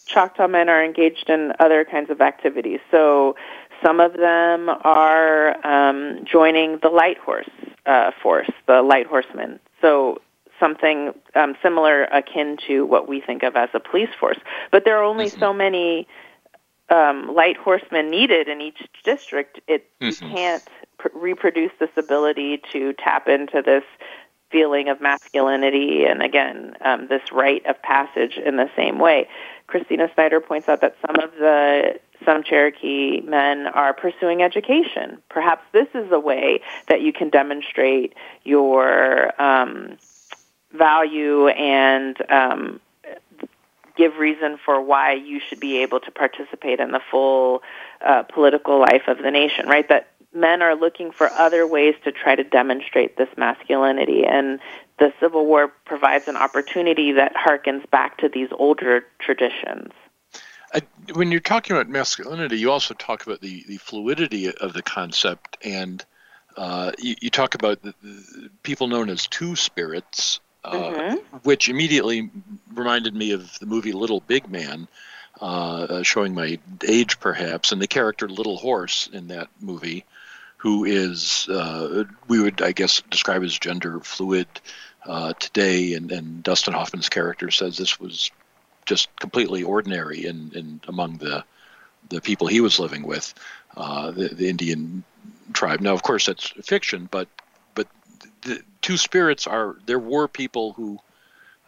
Choctaw 0.07 0.49
men 0.49 0.68
are 0.68 0.85
engaged 0.85 1.31
in 1.31 1.53
other 1.59 1.85
kinds 1.85 2.11
of 2.11 2.20
activities. 2.20 2.81
So 2.91 3.37
some 3.83 4.01
of 4.01 4.12
them 4.14 4.68
are 4.68 5.66
um, 5.66 6.25
joining 6.25 6.79
the 6.83 6.89
light 6.89 7.18
horse 7.18 7.49
uh, 7.87 8.11
force, 8.22 8.51
the 8.66 8.83
light 8.83 9.07
horsemen. 9.07 9.61
So 9.81 10.20
something 10.65 11.12
um, 11.35 11.55
similar, 11.62 12.05
akin 12.05 12.57
to 12.67 12.87
what 12.87 13.07
we 13.07 13.21
think 13.21 13.43
of 13.43 13.55
as 13.55 13.69
a 13.75 13.81
police 13.81 14.09
force. 14.19 14.39
But 14.71 14.85
there 14.87 14.97
are 14.99 15.05
only 15.05 15.27
mm-hmm. 15.27 15.39
so 15.39 15.53
many 15.53 16.09
um, 16.89 17.35
light 17.35 17.57
horsemen 17.57 18.11
needed 18.11 18.49
in 18.49 18.61
each 18.62 18.81
district. 19.05 19.61
It 19.69 19.91
mm-hmm. 20.01 20.25
you 20.25 20.31
can't 20.33 20.65
pr- 20.99 21.09
reproduce 21.15 21.73
this 21.79 21.91
ability 21.97 22.62
to 22.73 22.95
tap 22.95 23.29
into 23.29 23.62
this 23.62 23.85
feeling 24.51 24.89
of 24.89 25.01
masculinity 25.01 26.05
and 26.05 26.23
again 26.23 26.75
um, 26.85 27.09
this 27.09 27.33
rite 27.33 27.67
of 27.67 27.81
passage 27.83 28.39
in 28.39 28.57
the 28.57 28.71
same 28.77 28.99
way. 28.99 29.29
Christina 29.67 30.09
Snyder 30.15 30.41
points 30.41 30.69
out 30.69 30.81
that 30.81 30.97
some 31.05 31.17
of 31.19 31.33
the 31.33 31.99
some 32.25 32.43
Cherokee 32.43 33.21
men 33.23 33.67
are 33.67 33.93
pursuing 33.93 34.43
education. 34.43 35.19
Perhaps 35.29 35.62
this 35.73 35.89
is 35.95 36.11
a 36.12 36.21
way 36.21 36.61
that 36.89 37.03
you 37.03 37.12
can 37.12 37.29
demonstrate 37.29 38.15
your 38.45 39.41
um, 39.43 39.97
value 40.75 41.49
and 41.49 42.16
um, 42.31 42.81
give 43.97 44.16
reason 44.16 44.59
for 44.64 44.81
why 44.81 45.12
you 45.12 45.41
should 45.49 45.61
be 45.61 45.79
able 45.79 46.01
to 46.01 46.11
participate 46.11 46.81
in 46.81 46.91
the 46.91 47.01
full 47.11 47.62
uh, 48.05 48.22
political 48.25 48.81
life 48.81 49.03
of 49.09 49.18
the 49.18 49.31
nation, 49.31 49.66
right? 49.68 49.89
That 49.89 50.09
men 50.35 50.62
are 50.62 50.75
looking 50.75 51.12
for 51.12 51.31
other 51.31 51.66
ways 51.66 51.95
to 52.05 52.12
try 52.12 52.35
to 52.35 52.45
demonstrate 52.45 53.16
this 53.16 53.29
masculinity, 53.37 54.25
and 54.25 54.59
the 54.99 55.12
Civil 55.20 55.47
War 55.47 55.68
provides 55.85 56.29
an 56.29 56.37
opportunity 56.37 57.12
that 57.12 57.35
harkens 57.35 57.89
back 57.91 58.18
to 58.18 58.29
these 58.29 58.49
older 58.53 59.05
traditions. 59.20 59.93
Uh, 60.72 60.81
when 61.14 61.31
you're 61.31 61.41
talking 61.41 61.77
about 61.77 61.89
masculinity, 61.89 62.59
you 62.59 62.70
also 62.70 62.95
talk 62.95 63.25
about 63.25 63.41
the, 63.41 63.64
the 63.68 63.77
fluidity 63.77 64.53
of 64.53 64.72
the 64.72 64.83
concept, 64.83 65.57
and 65.64 66.05
uh, 66.57 66.91
you, 66.99 67.14
you, 67.20 67.31
talk 67.31 67.55
about 67.55 67.81
the, 67.83 67.95
the 68.03 68.51
people 68.62 68.89
known 68.89 69.09
as 69.09 69.27
two 69.29 69.55
spirits, 69.55 70.41
mm-hmm. 70.65 71.39
which 71.43 71.69
immediately 71.69 72.31
reminded 72.73 73.15
me 73.15 73.33
of 73.33 73.59
the 73.59 73.67
movie 73.67 73.93
Little 73.93 74.21
Big 74.21 74.49
Man, 74.49 74.89
uh, 75.41 76.03
showing 76.03 76.35
my 76.35 76.59
age 76.87 77.21
perhaps, 77.21 77.73
and 77.73 77.81
the 77.81 77.87
character 77.87 78.29
Little 78.29 78.57
Horse 78.57 79.09
in 79.12 79.29
that 79.29 79.49
movie, 79.61 80.05
who 80.59 80.85
is 80.85 81.49
uh, 81.49 82.05
we 82.29 82.41
would 82.41 82.62
I 82.62 82.73
guess 82.73 83.03
describe 83.11 83.43
as 83.43 83.59
gender 83.59 84.01
fluid 84.01 84.49
uh, 85.05 85.35
today, 85.35 85.95
and, 85.95 86.11
and 86.11 86.43
Dustin 86.43 86.75
Hoffman's 86.75 87.09
character 87.09 87.51
says 87.51 87.77
this 87.77 88.01
was 88.01 88.31
just 88.87 89.15
completely 89.17 89.62
ordinary 89.62 90.27
in, 90.27 90.53
in 90.55 90.81
among 90.89 91.19
the 91.19 91.45
the 92.11 92.21
people 92.21 92.47
he 92.47 92.61
was 92.61 92.79
living 92.79 93.03
with, 93.03 93.33
uh, 93.79 94.11
the, 94.11 94.29
the 94.29 94.49
Indian 94.51 95.03
tribe. 95.55 95.81
Now, 95.81 95.95
of 95.95 96.03
course, 96.03 96.27
that's 96.27 96.49
fiction, 96.62 97.09
but 97.11 97.29
the 98.45 98.62
two 98.85 98.99
spirits 98.99 99.47
are 99.47 99.76
there 99.87 99.99
were 99.99 100.28
people 100.28 100.74
who 100.74 100.99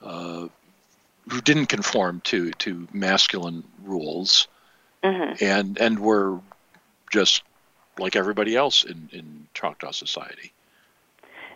uh, 0.03 0.49
who 1.31 1.41
didn't 1.41 1.67
conform 1.67 2.21
to 2.25 2.51
to 2.53 2.87
masculine 2.93 3.65
rules 3.85 4.49
mm-hmm. 5.03 5.43
and 5.43 5.79
and 5.79 5.99
were 5.99 6.39
just 7.11 7.43
like 7.99 8.17
everybody 8.17 8.55
else 8.55 8.85
in 8.85 9.09
in 9.13 9.49
Choctaw 9.55 9.93
society. 9.93 10.53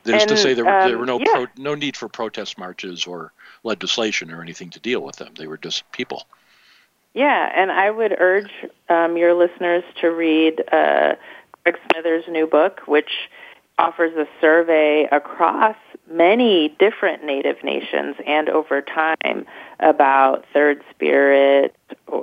That 0.04 0.14
is 0.14 0.26
to 0.26 0.36
say, 0.38 0.54
there, 0.54 0.66
um, 0.66 0.88
there 0.88 0.96
were 0.96 1.04
no 1.04 1.18
yeah. 1.18 1.26
pro, 1.34 1.46
no 1.58 1.74
need 1.74 1.94
for 1.94 2.08
protest 2.08 2.56
marches 2.56 3.06
or 3.06 3.32
legislation 3.62 4.32
or 4.32 4.40
anything 4.40 4.70
to 4.70 4.80
deal 4.80 5.00
with 5.00 5.16
them. 5.16 5.34
They 5.36 5.46
were 5.46 5.58
just 5.58 5.92
people. 5.92 6.26
Yeah, 7.12 7.52
and 7.54 7.70
I 7.70 7.90
would 7.90 8.16
urge 8.18 8.50
um, 8.88 9.18
your 9.18 9.34
listeners 9.34 9.84
to 10.00 10.08
read 10.08 10.62
uh, 10.72 11.16
Greg 11.64 11.76
Smithers' 11.92 12.24
new 12.30 12.46
book, 12.46 12.80
which 12.86 13.10
offers 13.80 14.14
a 14.16 14.26
survey 14.40 15.08
across 15.10 15.76
many 16.10 16.68
different 16.78 17.24
Native 17.24 17.62
nations 17.64 18.16
and 18.26 18.48
over 18.48 18.82
time 18.82 19.46
about 19.78 20.44
third 20.52 20.82
spirit, 20.90 21.74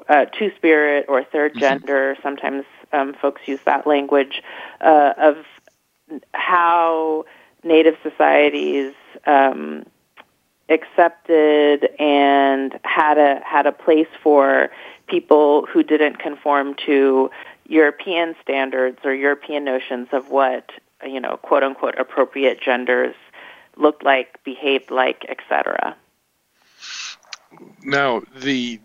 uh, 0.10 0.26
two 0.26 0.52
spirit, 0.56 1.06
or 1.08 1.24
third 1.24 1.52
mm-hmm. 1.52 1.60
gender. 1.62 2.16
Sometimes 2.22 2.66
um, 2.94 3.14
folks 3.14 3.42
use 3.46 3.60
that 3.66 3.88
language 3.88 4.44
uh, 4.82 5.14
of 5.18 5.38
how 6.34 7.26
Native 7.64 7.96
societies 8.04 8.94
um, 9.26 9.86
accepted 10.70 11.90
and 12.00 12.80
had 12.84 13.18
a 13.18 13.42
had 13.44 13.66
a 13.66 13.72
place 13.72 14.08
for 14.22 14.70
people 15.08 15.66
who 15.66 15.82
didn't 15.82 16.20
conform 16.20 16.76
to 16.86 17.32
European 17.66 18.36
standards 18.42 19.00
or 19.04 19.14
European 19.14 19.64
notions 19.64 20.08
of 20.12 20.30
what 20.30 20.70
you 21.04 21.20
know 21.20 21.38
quote 21.38 21.64
unquote 21.64 21.96
appropriate 21.98 22.62
genders 22.62 23.16
looked 23.76 24.04
like, 24.04 24.44
behaved 24.44 24.92
like, 24.92 25.26
etc. 25.30 25.96
Now 27.84 28.24
the 28.36 28.80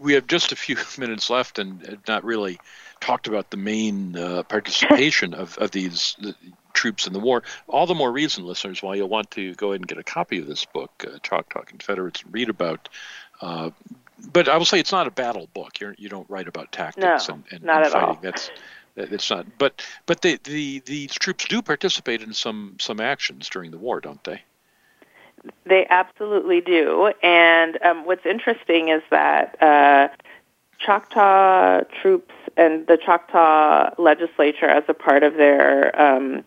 we 0.00 0.12
have 0.12 0.26
just 0.26 0.52
a 0.52 0.56
few 0.56 0.76
minutes 0.98 1.30
left 1.30 1.58
and 1.58 1.98
not 2.06 2.24
really 2.24 2.58
talked 3.00 3.26
about 3.26 3.50
the 3.50 3.56
main 3.56 4.16
uh, 4.16 4.42
participation 4.44 5.34
of, 5.34 5.56
of 5.58 5.70
these 5.70 6.16
the 6.20 6.34
troops 6.74 7.06
in 7.06 7.12
the 7.12 7.18
war. 7.18 7.42
All 7.66 7.86
the 7.86 7.94
more 7.94 8.12
reason, 8.12 8.44
listeners, 8.44 8.82
why 8.82 8.94
you'll 8.94 9.08
want 9.08 9.30
to 9.32 9.54
go 9.54 9.68
ahead 9.68 9.80
and 9.80 9.88
get 9.88 9.98
a 9.98 10.04
copy 10.04 10.38
of 10.38 10.46
this 10.46 10.64
book, 10.64 11.04
uh, 11.06 11.18
Choctaw 11.22 11.62
Confederates, 11.62 12.22
and 12.22 12.32
read 12.32 12.48
about. 12.48 12.88
Uh, 13.40 13.70
but 14.32 14.48
I 14.48 14.56
will 14.56 14.64
say 14.64 14.80
it's 14.80 14.92
not 14.92 15.06
a 15.06 15.10
battle 15.10 15.48
book. 15.54 15.80
You're, 15.80 15.94
you 15.98 16.08
don't 16.08 16.28
write 16.28 16.48
about 16.48 16.72
tactics 16.72 17.28
no, 17.28 17.34
and, 17.34 17.44
and, 17.50 17.62
not 17.62 17.78
and 17.78 17.86
at 17.86 17.92
fighting. 17.92 18.08
All. 18.08 18.18
That's 18.20 18.50
it's 18.98 19.30
not. 19.30 19.46
But 19.58 19.82
but 20.06 20.22
the, 20.22 20.38
the 20.44 20.80
these 20.80 21.14
troops 21.14 21.46
do 21.46 21.62
participate 21.62 22.22
in 22.22 22.32
some 22.32 22.76
some 22.78 23.00
actions 23.00 23.48
during 23.48 23.70
the 23.70 23.78
war, 23.78 24.00
don't 24.00 24.22
they? 24.24 24.42
They 25.64 25.86
absolutely 25.88 26.60
do. 26.60 27.12
And 27.22 27.78
um, 27.82 28.06
what's 28.06 28.26
interesting 28.26 28.88
is 28.88 29.02
that 29.10 29.62
uh, 29.62 30.08
Choctaw 30.78 31.82
troops 32.02 32.34
and 32.56 32.86
the 32.86 32.96
Choctaw 32.96 33.90
legislature, 33.98 34.66
as 34.66 34.84
a 34.88 34.94
part 34.94 35.22
of 35.22 35.34
their 35.34 36.00
um, 36.00 36.44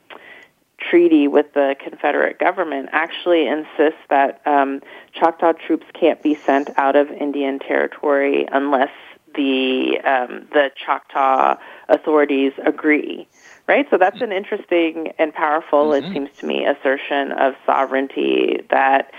treaty 0.78 1.28
with 1.28 1.54
the 1.54 1.76
Confederate 1.82 2.40
government, 2.40 2.90
actually 2.92 3.48
insists 3.48 4.02
that 4.10 4.42
um, 4.46 4.82
Choctaw 5.14 5.54
troops 5.54 5.86
can't 5.94 6.22
be 6.22 6.36
sent 6.36 6.70
out 6.78 6.96
of 6.96 7.10
Indian 7.12 7.60
Territory 7.60 8.48
unless 8.52 8.92
the 9.36 10.00
um, 10.04 10.48
the 10.52 10.72
Choctaw 10.86 11.58
authorities 11.90 12.54
agree. 12.66 13.28
Right, 13.68 13.88
so 13.90 13.98
that's 13.98 14.20
an 14.22 14.32
interesting 14.32 15.14
and 15.18 15.34
powerful, 15.34 15.92
mm-hmm. 15.92 16.06
it 16.06 16.14
seems 16.14 16.30
to 16.40 16.46
me, 16.46 16.66
assertion 16.66 17.32
of 17.32 17.54
sovereignty 17.66 18.60
that 18.70 19.12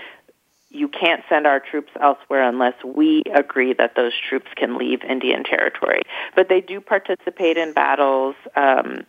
you 0.69 0.87
can't 0.87 1.23
send 1.29 1.47
our 1.47 1.59
troops 1.59 1.91
elsewhere 2.01 2.47
unless 2.47 2.73
we 2.83 3.23
agree 3.33 3.73
that 3.73 3.95
those 3.95 4.11
troops 4.29 4.49
can 4.55 4.77
leave 4.77 5.03
Indian 5.03 5.43
Territory. 5.43 6.01
But 6.35 6.49
they 6.49 6.61
do 6.61 6.81
participate 6.81 7.57
in 7.57 7.73
battles 7.73 8.35
um, 8.55 9.05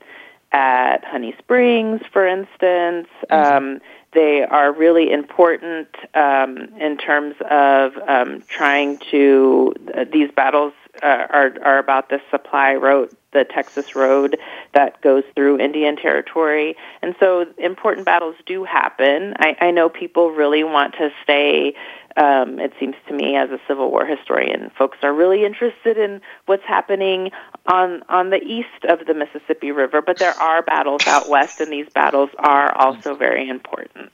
at 0.52 1.04
Honey 1.04 1.34
Springs, 1.38 2.02
for 2.12 2.26
instance. 2.26 3.08
Mm-hmm. 3.30 3.34
Um, 3.34 3.80
they 4.12 4.44
are 4.44 4.72
really 4.72 5.10
important 5.10 5.88
um, 6.14 6.68
in 6.78 6.96
terms 6.96 7.34
of 7.50 7.92
um, 8.06 8.42
trying 8.48 8.98
to. 9.10 9.74
Uh, 9.92 10.04
these 10.10 10.30
battles 10.30 10.72
uh, 11.02 11.26
are 11.30 11.52
are 11.62 11.78
about 11.78 12.08
the 12.08 12.20
supply 12.30 12.74
road, 12.74 13.14
the 13.32 13.44
Texas 13.44 13.94
road 13.94 14.38
that 14.72 15.00
goes 15.02 15.24
through 15.34 15.58
Indian 15.58 15.96
Territory, 15.96 16.76
and 17.02 17.14
so 17.18 17.46
important 17.58 18.06
battles 18.06 18.36
do 18.46 18.64
happen. 18.64 19.34
I, 19.38 19.56
I 19.60 19.70
know 19.70 19.88
people 19.88 20.30
really 20.30 20.64
want 20.64 20.94
to 20.94 21.10
stay. 21.22 21.74
Um, 22.16 22.60
it 22.60 22.72
seems 22.78 22.94
to 23.08 23.14
me, 23.14 23.34
as 23.36 23.50
a 23.50 23.58
Civil 23.66 23.90
War 23.90 24.06
historian, 24.06 24.70
folks 24.78 24.98
are 25.02 25.12
really 25.12 25.44
interested 25.44 25.98
in 25.98 26.20
what's 26.46 26.64
happening 26.64 27.32
on 27.66 28.02
on 28.08 28.30
the 28.30 28.40
east 28.40 28.84
of 28.88 29.06
the 29.06 29.14
Mississippi 29.14 29.72
River, 29.72 30.00
but 30.00 30.18
there 30.18 30.34
are 30.34 30.62
battles 30.62 31.06
out 31.06 31.28
west, 31.28 31.60
and 31.60 31.72
these 31.72 31.88
battles 31.88 32.30
are 32.38 32.72
also 32.76 33.14
very 33.14 33.48
important. 33.48 34.12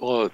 Well, 0.00 0.30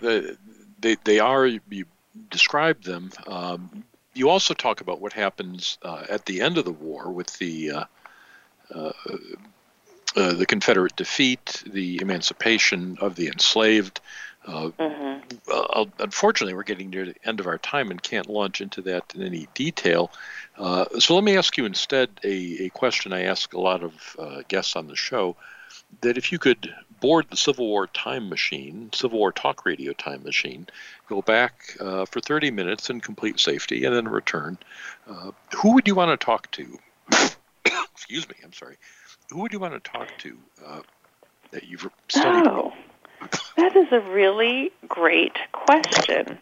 they 0.81 0.97
they 1.05 1.19
are. 1.19 1.47
You 1.47 1.87
describe 2.31 2.83
them. 2.83 3.11
Um, 3.27 3.85
you 4.19 4.29
also 4.29 4.53
talk 4.53 4.81
about 4.81 5.01
what 5.01 5.12
happens 5.12 5.79
uh, 5.83 6.05
at 6.09 6.27
the 6.27 6.41
end 6.41 6.59
of 6.59 6.64
the 6.64 6.73
war 6.73 7.11
with 7.11 7.39
the 7.39 7.71
uh, 7.71 7.85
uh, 8.75 8.93
uh 10.16 10.33
the 10.33 10.47
Confederate 10.47 10.97
defeat, 10.97 11.62
the 11.66 12.01
emancipation 12.03 12.99
of 13.01 13.14
the 13.14 13.29
enslaved. 13.29 14.01
Uh, 14.47 14.71
mm-hmm. 14.79 15.91
unfortunately, 15.99 16.55
we're 16.55 16.62
getting 16.62 16.89
near 16.89 17.05
the 17.05 17.14
end 17.25 17.39
of 17.39 17.47
our 17.47 17.59
time 17.59 17.91
and 17.91 18.03
can't 18.03 18.31
launch 18.31 18.62
into 18.62 18.81
that 18.81 19.05
in 19.14 19.23
any 19.23 19.47
detail. 19.53 20.11
Uh, 20.57 20.87
so 20.99 21.14
let 21.14 21.23
me 21.23 21.37
ask 21.37 21.59
you 21.59 21.66
instead 21.66 22.09
a, 22.25 22.64
a, 22.64 22.69
question 22.71 23.12
I 23.12 23.25
ask 23.25 23.53
a 23.53 23.61
lot 23.61 23.83
of 23.83 24.47
guests 24.49 24.75
on 24.75 24.87
the 24.87 24.97
show: 24.97 25.37
that 26.01 26.16
if 26.16 26.33
you 26.33 26.39
could 26.39 26.75
board 27.01 27.27
the 27.31 27.37
Civil 27.37 27.67
War 27.67 27.87
time 27.87 28.29
machine, 28.29 28.91
Civil 28.93 29.19
War 29.19 29.33
talk 29.33 29.65
radio 29.65 29.93
time 29.93 30.23
machine, 30.23 30.67
go 31.09 31.23
back 31.23 31.77
uh, 31.81 32.05
for 32.05 32.21
30 32.21 32.51
minutes 32.51 32.91
in 32.91 33.01
complete 33.01 33.41
safety, 33.41 33.85
and 33.85 33.95
then 33.95 34.09
return. 34.09 34.59
Uh, 35.09 35.31
who 35.57 35.75
would 35.75 35.87
you 35.87 35.95
want 35.95 36.19
to 36.19 36.25
talk 36.25 36.51
to? 36.53 36.79
Excuse 37.65 38.29
me, 38.29 38.35
I'm 38.45 38.53
sorry. 38.53 38.77
Who 39.31 39.41
would 39.41 39.53
you 39.53 39.59
want 39.59 39.75
to 39.75 39.91
talk 39.91 40.09
to 40.19 40.39
uh, 40.65 40.81
that 41.51 41.67
you've 41.67 41.89
studied? 42.09 42.49
Oh, 42.49 42.73
that 43.57 43.77
is 43.77 43.93
a 43.93 44.01
really 44.01 44.73
great 44.87 45.37
question. 45.53 46.39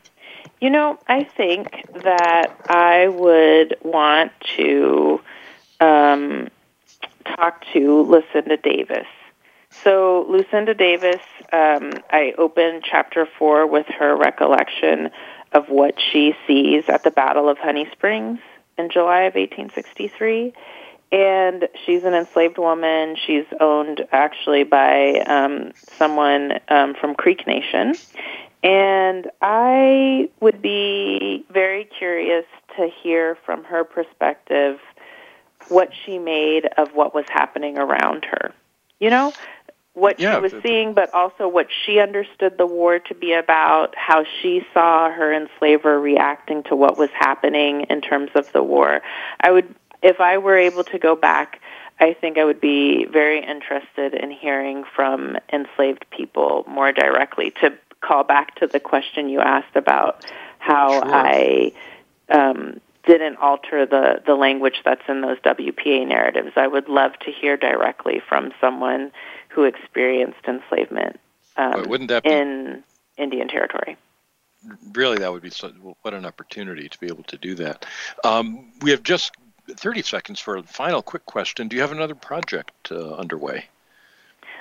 You 0.61 0.71
know, 0.71 0.99
I 1.09 1.25
think 1.25 1.87
that 2.03 2.57
I 2.69 3.09
would 3.09 3.77
want 3.83 4.33
to 4.57 5.21
um, 5.81 6.49
talk 7.25 7.65
to 7.73 8.03
Lucinda 8.03 8.57
Davis. 8.57 9.07
So, 9.83 10.27
Lucinda 10.29 10.74
Davis, 10.74 11.20
um, 11.53 11.93
I 12.11 12.35
open 12.39 12.81
chapter 12.83 13.27
four 13.39 13.66
with 13.66 13.87
her 13.99 14.16
recollection 14.16 15.11
of 15.53 15.68
what 15.68 15.95
she 16.01 16.35
sees 16.47 16.89
at 16.89 17.05
the 17.05 17.11
Battle 17.11 17.49
of 17.49 17.59
Honey 17.59 17.89
Springs 17.93 18.39
in 18.79 18.91
July 18.91 19.22
of 19.22 19.35
1863. 19.35 20.53
And 21.12 21.68
she's 21.85 22.05
an 22.05 22.14
enslaved 22.14 22.59
woman. 22.59 23.16
She's 23.27 23.45
owned 23.61 24.07
actually 24.12 24.64
by 24.64 25.20
um, 25.20 25.72
someone 25.77 26.55
um, 26.68 26.95
from 26.95 27.14
Creek 27.14 27.47
Nation. 27.47 27.95
And 28.62 29.31
I 29.41 30.29
would 30.41 30.61
be 30.61 31.47
very 31.51 31.85
curious 31.85 32.47
to 32.77 32.89
hear 33.03 33.37
from 33.47 33.64
her 33.64 33.85
perspective 33.85 34.81
what 35.68 35.91
she 36.05 36.18
made 36.18 36.66
of 36.77 36.95
what 36.95 37.14
was 37.14 37.27
happening 37.29 37.79
around 37.79 38.24
her. 38.24 38.53
You 38.99 39.11
know, 39.11 39.33
what 39.97 40.20
yeah, 40.20 40.36
she 40.36 40.42
was 40.42 40.62
seeing, 40.62 40.92
but 40.92 41.14
also 41.14 41.49
what 41.49 41.68
she 41.86 42.01
understood 42.01 42.59
the 42.59 42.66
war 42.66 42.99
to 42.99 43.14
be 43.14 43.32
about, 43.32 43.94
how 43.97 44.24
she 44.42 44.61
saw 44.74 45.11
her 45.11 45.32
enslaver 45.32 45.99
reacting 45.99 46.62
to 46.64 46.76
what 46.76 46.99
was 46.99 47.09
happening 47.18 47.86
in 47.88 48.03
terms 48.03 48.30
of 48.34 48.53
the 48.53 48.62
war. 48.62 49.01
I 49.40 49.51
would, 49.51 49.74
if 50.03 50.20
I 50.20 50.36
were 50.36 50.59
able 50.59 50.84
to 50.84 50.99
go 50.99 51.16
back, 51.16 51.62
I 51.99 52.12
think 52.12 52.36
I 52.36 52.44
would 52.44 52.61
be 52.61 53.07
very 53.07 53.42
interested 53.42 54.12
in 54.12 54.30
hearing 54.30 54.84
from 54.94 55.38
enslaved 55.51 56.05
people 56.11 56.66
more 56.68 56.92
directly. 56.92 57.53
To 57.62 57.72
call 58.03 58.22
back 58.22 58.55
to 58.57 58.66
the 58.66 58.78
question 58.78 59.30
you 59.30 59.40
asked 59.40 59.76
about 59.76 60.26
how 60.59 60.90
sure. 60.90 61.03
I 61.07 61.72
um, 62.28 62.82
didn't 63.07 63.36
alter 63.36 63.86
the 63.86 64.20
the 64.26 64.34
language 64.34 64.82
that's 64.84 65.09
in 65.09 65.22
those 65.22 65.38
WPA 65.38 66.07
narratives. 66.07 66.53
I 66.57 66.66
would 66.66 66.90
love 66.90 67.12
to 67.20 67.32
hear 67.32 67.57
directly 67.57 68.20
from 68.28 68.53
someone 68.61 69.12
who 69.57 69.65
experienced 69.65 70.47
enslavement 70.47 71.19
um, 71.57 71.89
wouldn't 71.89 72.11
that 72.11 72.25
be, 72.25 72.31
in 72.31 72.85
Indian 73.17 73.49
Territory. 73.49 73.97
Really, 74.93 75.17
that 75.17 75.33
would 75.33 75.43
be 75.43 75.49
so, 75.49 75.69
what 76.03 76.13
an 76.13 76.27
opportunity 76.27 76.91
to 76.91 77.01
be 77.01 77.07
able 77.07 77.25
to 77.25 77.39
do 77.39 77.55
that. 77.55 77.87
Um, 78.23 78.71
we 78.83 78.91
have 78.91 79.03
just 79.03 79.33
30 79.71 80.03
seconds 80.03 80.41
for 80.41 80.59
a 80.59 80.63
final 80.63 81.01
quick 81.01 81.25
question. 81.25 81.69
Do 81.69 81.77
you 81.77 81.83
have 81.83 81.91
another 81.91 82.15
project 82.15 82.73
uh, 82.91 83.15
underway? 83.15 83.65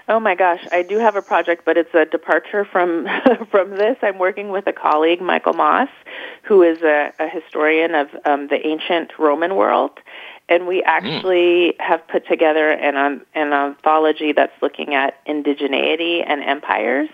Oh 0.07 0.21
my 0.21 0.35
gosh, 0.35 0.65
I 0.71 0.83
do 0.83 0.97
have 0.99 1.17
a 1.17 1.21
project, 1.21 1.63
but 1.65 1.77
it's 1.77 1.93
a 1.93 2.05
departure 2.05 2.63
from 2.63 3.07
from 3.51 3.71
this. 3.71 3.97
I'm 4.01 4.17
working 4.17 4.49
with 4.49 4.65
a 4.67 4.73
colleague, 4.73 5.19
Michael 5.19 5.53
Moss, 5.53 5.89
who 6.43 6.61
is 6.61 6.81
a, 6.83 7.11
a 7.19 7.27
historian 7.27 7.95
of 7.95 8.07
um, 8.23 8.47
the 8.47 8.65
ancient 8.65 9.11
Roman 9.19 9.55
world, 9.55 9.99
and 10.47 10.67
we 10.67 10.83
actually 10.83 11.73
mm. 11.73 11.79
have 11.79 12.07
put 12.07 12.27
together 12.27 12.69
an 12.69 12.95
um, 12.95 13.25
an 13.33 13.53
anthology 13.53 14.31
that's 14.31 14.53
looking 14.61 14.93
at 14.93 15.23
indigeneity 15.25 16.23
and 16.25 16.43
empires, 16.43 17.09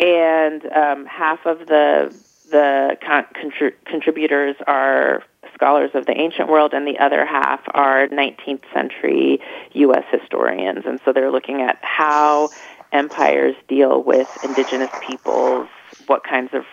and 0.00 0.64
um, 0.72 1.06
half 1.06 1.44
of 1.46 1.60
the 1.66 2.14
the 2.50 2.96
con- 3.04 3.26
contrib- 3.34 3.74
contributors 3.84 4.56
are 4.66 5.22
scholars 5.54 5.90
of 5.94 6.06
the 6.06 6.16
ancient 6.16 6.48
world, 6.48 6.74
and 6.74 6.86
the 6.86 6.98
other 6.98 7.24
half 7.24 7.60
are 7.74 8.08
19th 8.08 8.62
century 8.72 9.40
U.S. 9.72 10.04
historians, 10.10 10.84
and 10.86 11.00
so 11.04 11.12
they're 11.12 11.30
looking 11.30 11.62
at 11.62 11.78
how 11.82 12.50
empires 12.92 13.54
deal 13.68 14.02
with 14.02 14.28
indigenous 14.44 14.90
peoples, 15.06 15.68
what 16.06 16.24
kinds 16.24 16.50
of 16.52 16.64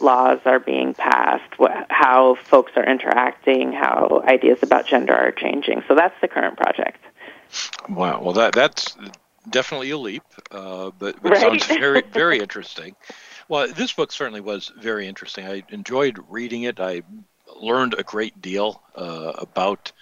laws 0.00 0.40
are 0.44 0.60
being 0.60 0.94
passed, 0.94 1.58
what, 1.58 1.86
how 1.90 2.36
folks 2.44 2.72
are 2.76 2.84
interacting, 2.84 3.72
how 3.72 4.22
ideas 4.26 4.58
about 4.62 4.86
gender 4.86 5.14
are 5.14 5.32
changing. 5.32 5.82
So 5.88 5.94
that's 5.94 6.14
the 6.20 6.28
current 6.28 6.56
project. 6.56 6.98
Wow. 7.88 8.22
Well, 8.22 8.34
that 8.34 8.52
that's 8.52 8.96
definitely 9.48 9.90
a 9.90 9.98
leap, 9.98 10.24
uh, 10.50 10.90
but, 10.98 11.22
but 11.22 11.32
right? 11.32 11.40
sounds 11.40 11.66
very, 11.66 12.02
very 12.12 12.38
interesting. 12.38 12.96
Well, 13.48 13.72
this 13.72 13.92
book 13.92 14.12
certainly 14.12 14.40
was 14.40 14.72
very 14.78 15.06
interesting. 15.06 15.46
I 15.46 15.62
enjoyed 15.70 16.18
reading 16.28 16.64
it. 16.64 16.80
I 16.80 17.02
learned 17.60 17.94
a 17.96 18.02
great 18.02 18.42
deal 18.42 18.82
uh, 18.96 19.32
about 19.38 19.92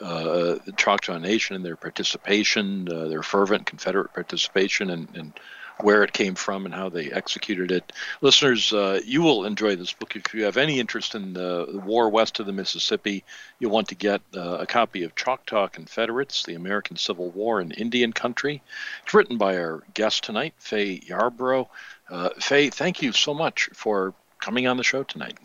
uh, 0.00 0.58
the 0.64 0.72
Choctaw 0.76 1.18
Nation 1.18 1.56
and 1.56 1.64
their 1.64 1.76
participation, 1.76 2.88
uh, 2.90 3.08
their 3.08 3.22
fervent 3.22 3.66
Confederate 3.66 4.12
participation, 4.12 4.90
and, 4.90 5.08
and, 5.14 5.32
where 5.80 6.02
it 6.02 6.12
came 6.12 6.34
from 6.34 6.64
and 6.64 6.74
how 6.74 6.88
they 6.88 7.10
executed 7.10 7.70
it. 7.70 7.92
Listeners, 8.20 8.72
uh, 8.72 9.00
you 9.04 9.22
will 9.22 9.44
enjoy 9.44 9.76
this 9.76 9.92
book. 9.92 10.16
If 10.16 10.34
you 10.34 10.44
have 10.44 10.56
any 10.56 10.80
interest 10.80 11.14
in 11.14 11.34
the, 11.34 11.66
the 11.70 11.78
war 11.78 12.08
west 12.08 12.40
of 12.40 12.46
the 12.46 12.52
Mississippi, 12.52 13.24
you'll 13.58 13.70
want 13.70 13.88
to 13.88 13.94
get 13.94 14.20
uh, 14.36 14.58
a 14.60 14.66
copy 14.66 15.04
of 15.04 15.14
Choctaw 15.14 15.68
Confederates, 15.68 16.44
the 16.44 16.54
American 16.54 16.96
Civil 16.96 17.30
War 17.30 17.60
in 17.60 17.70
Indian 17.72 18.12
Country. 18.12 18.62
It's 19.04 19.14
written 19.14 19.38
by 19.38 19.56
our 19.56 19.82
guest 19.94 20.24
tonight, 20.24 20.54
Fay 20.58 20.98
Yarbrough. 21.00 21.68
Uh, 22.10 22.30
Fay, 22.40 22.70
thank 22.70 23.02
you 23.02 23.12
so 23.12 23.34
much 23.34 23.68
for 23.72 24.14
coming 24.40 24.66
on 24.66 24.76
the 24.76 24.84
show 24.84 25.02
tonight. 25.02 25.38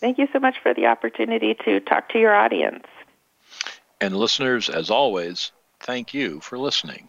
Thank 0.00 0.18
you 0.18 0.28
so 0.32 0.38
much 0.38 0.56
for 0.62 0.74
the 0.74 0.86
opportunity 0.86 1.56
to 1.64 1.80
talk 1.80 2.10
to 2.10 2.18
your 2.18 2.34
audience. 2.34 2.84
And 4.00 4.16
listeners, 4.16 4.68
as 4.68 4.90
always, 4.90 5.50
thank 5.80 6.14
you 6.14 6.38
for 6.40 6.56
listening 6.56 7.08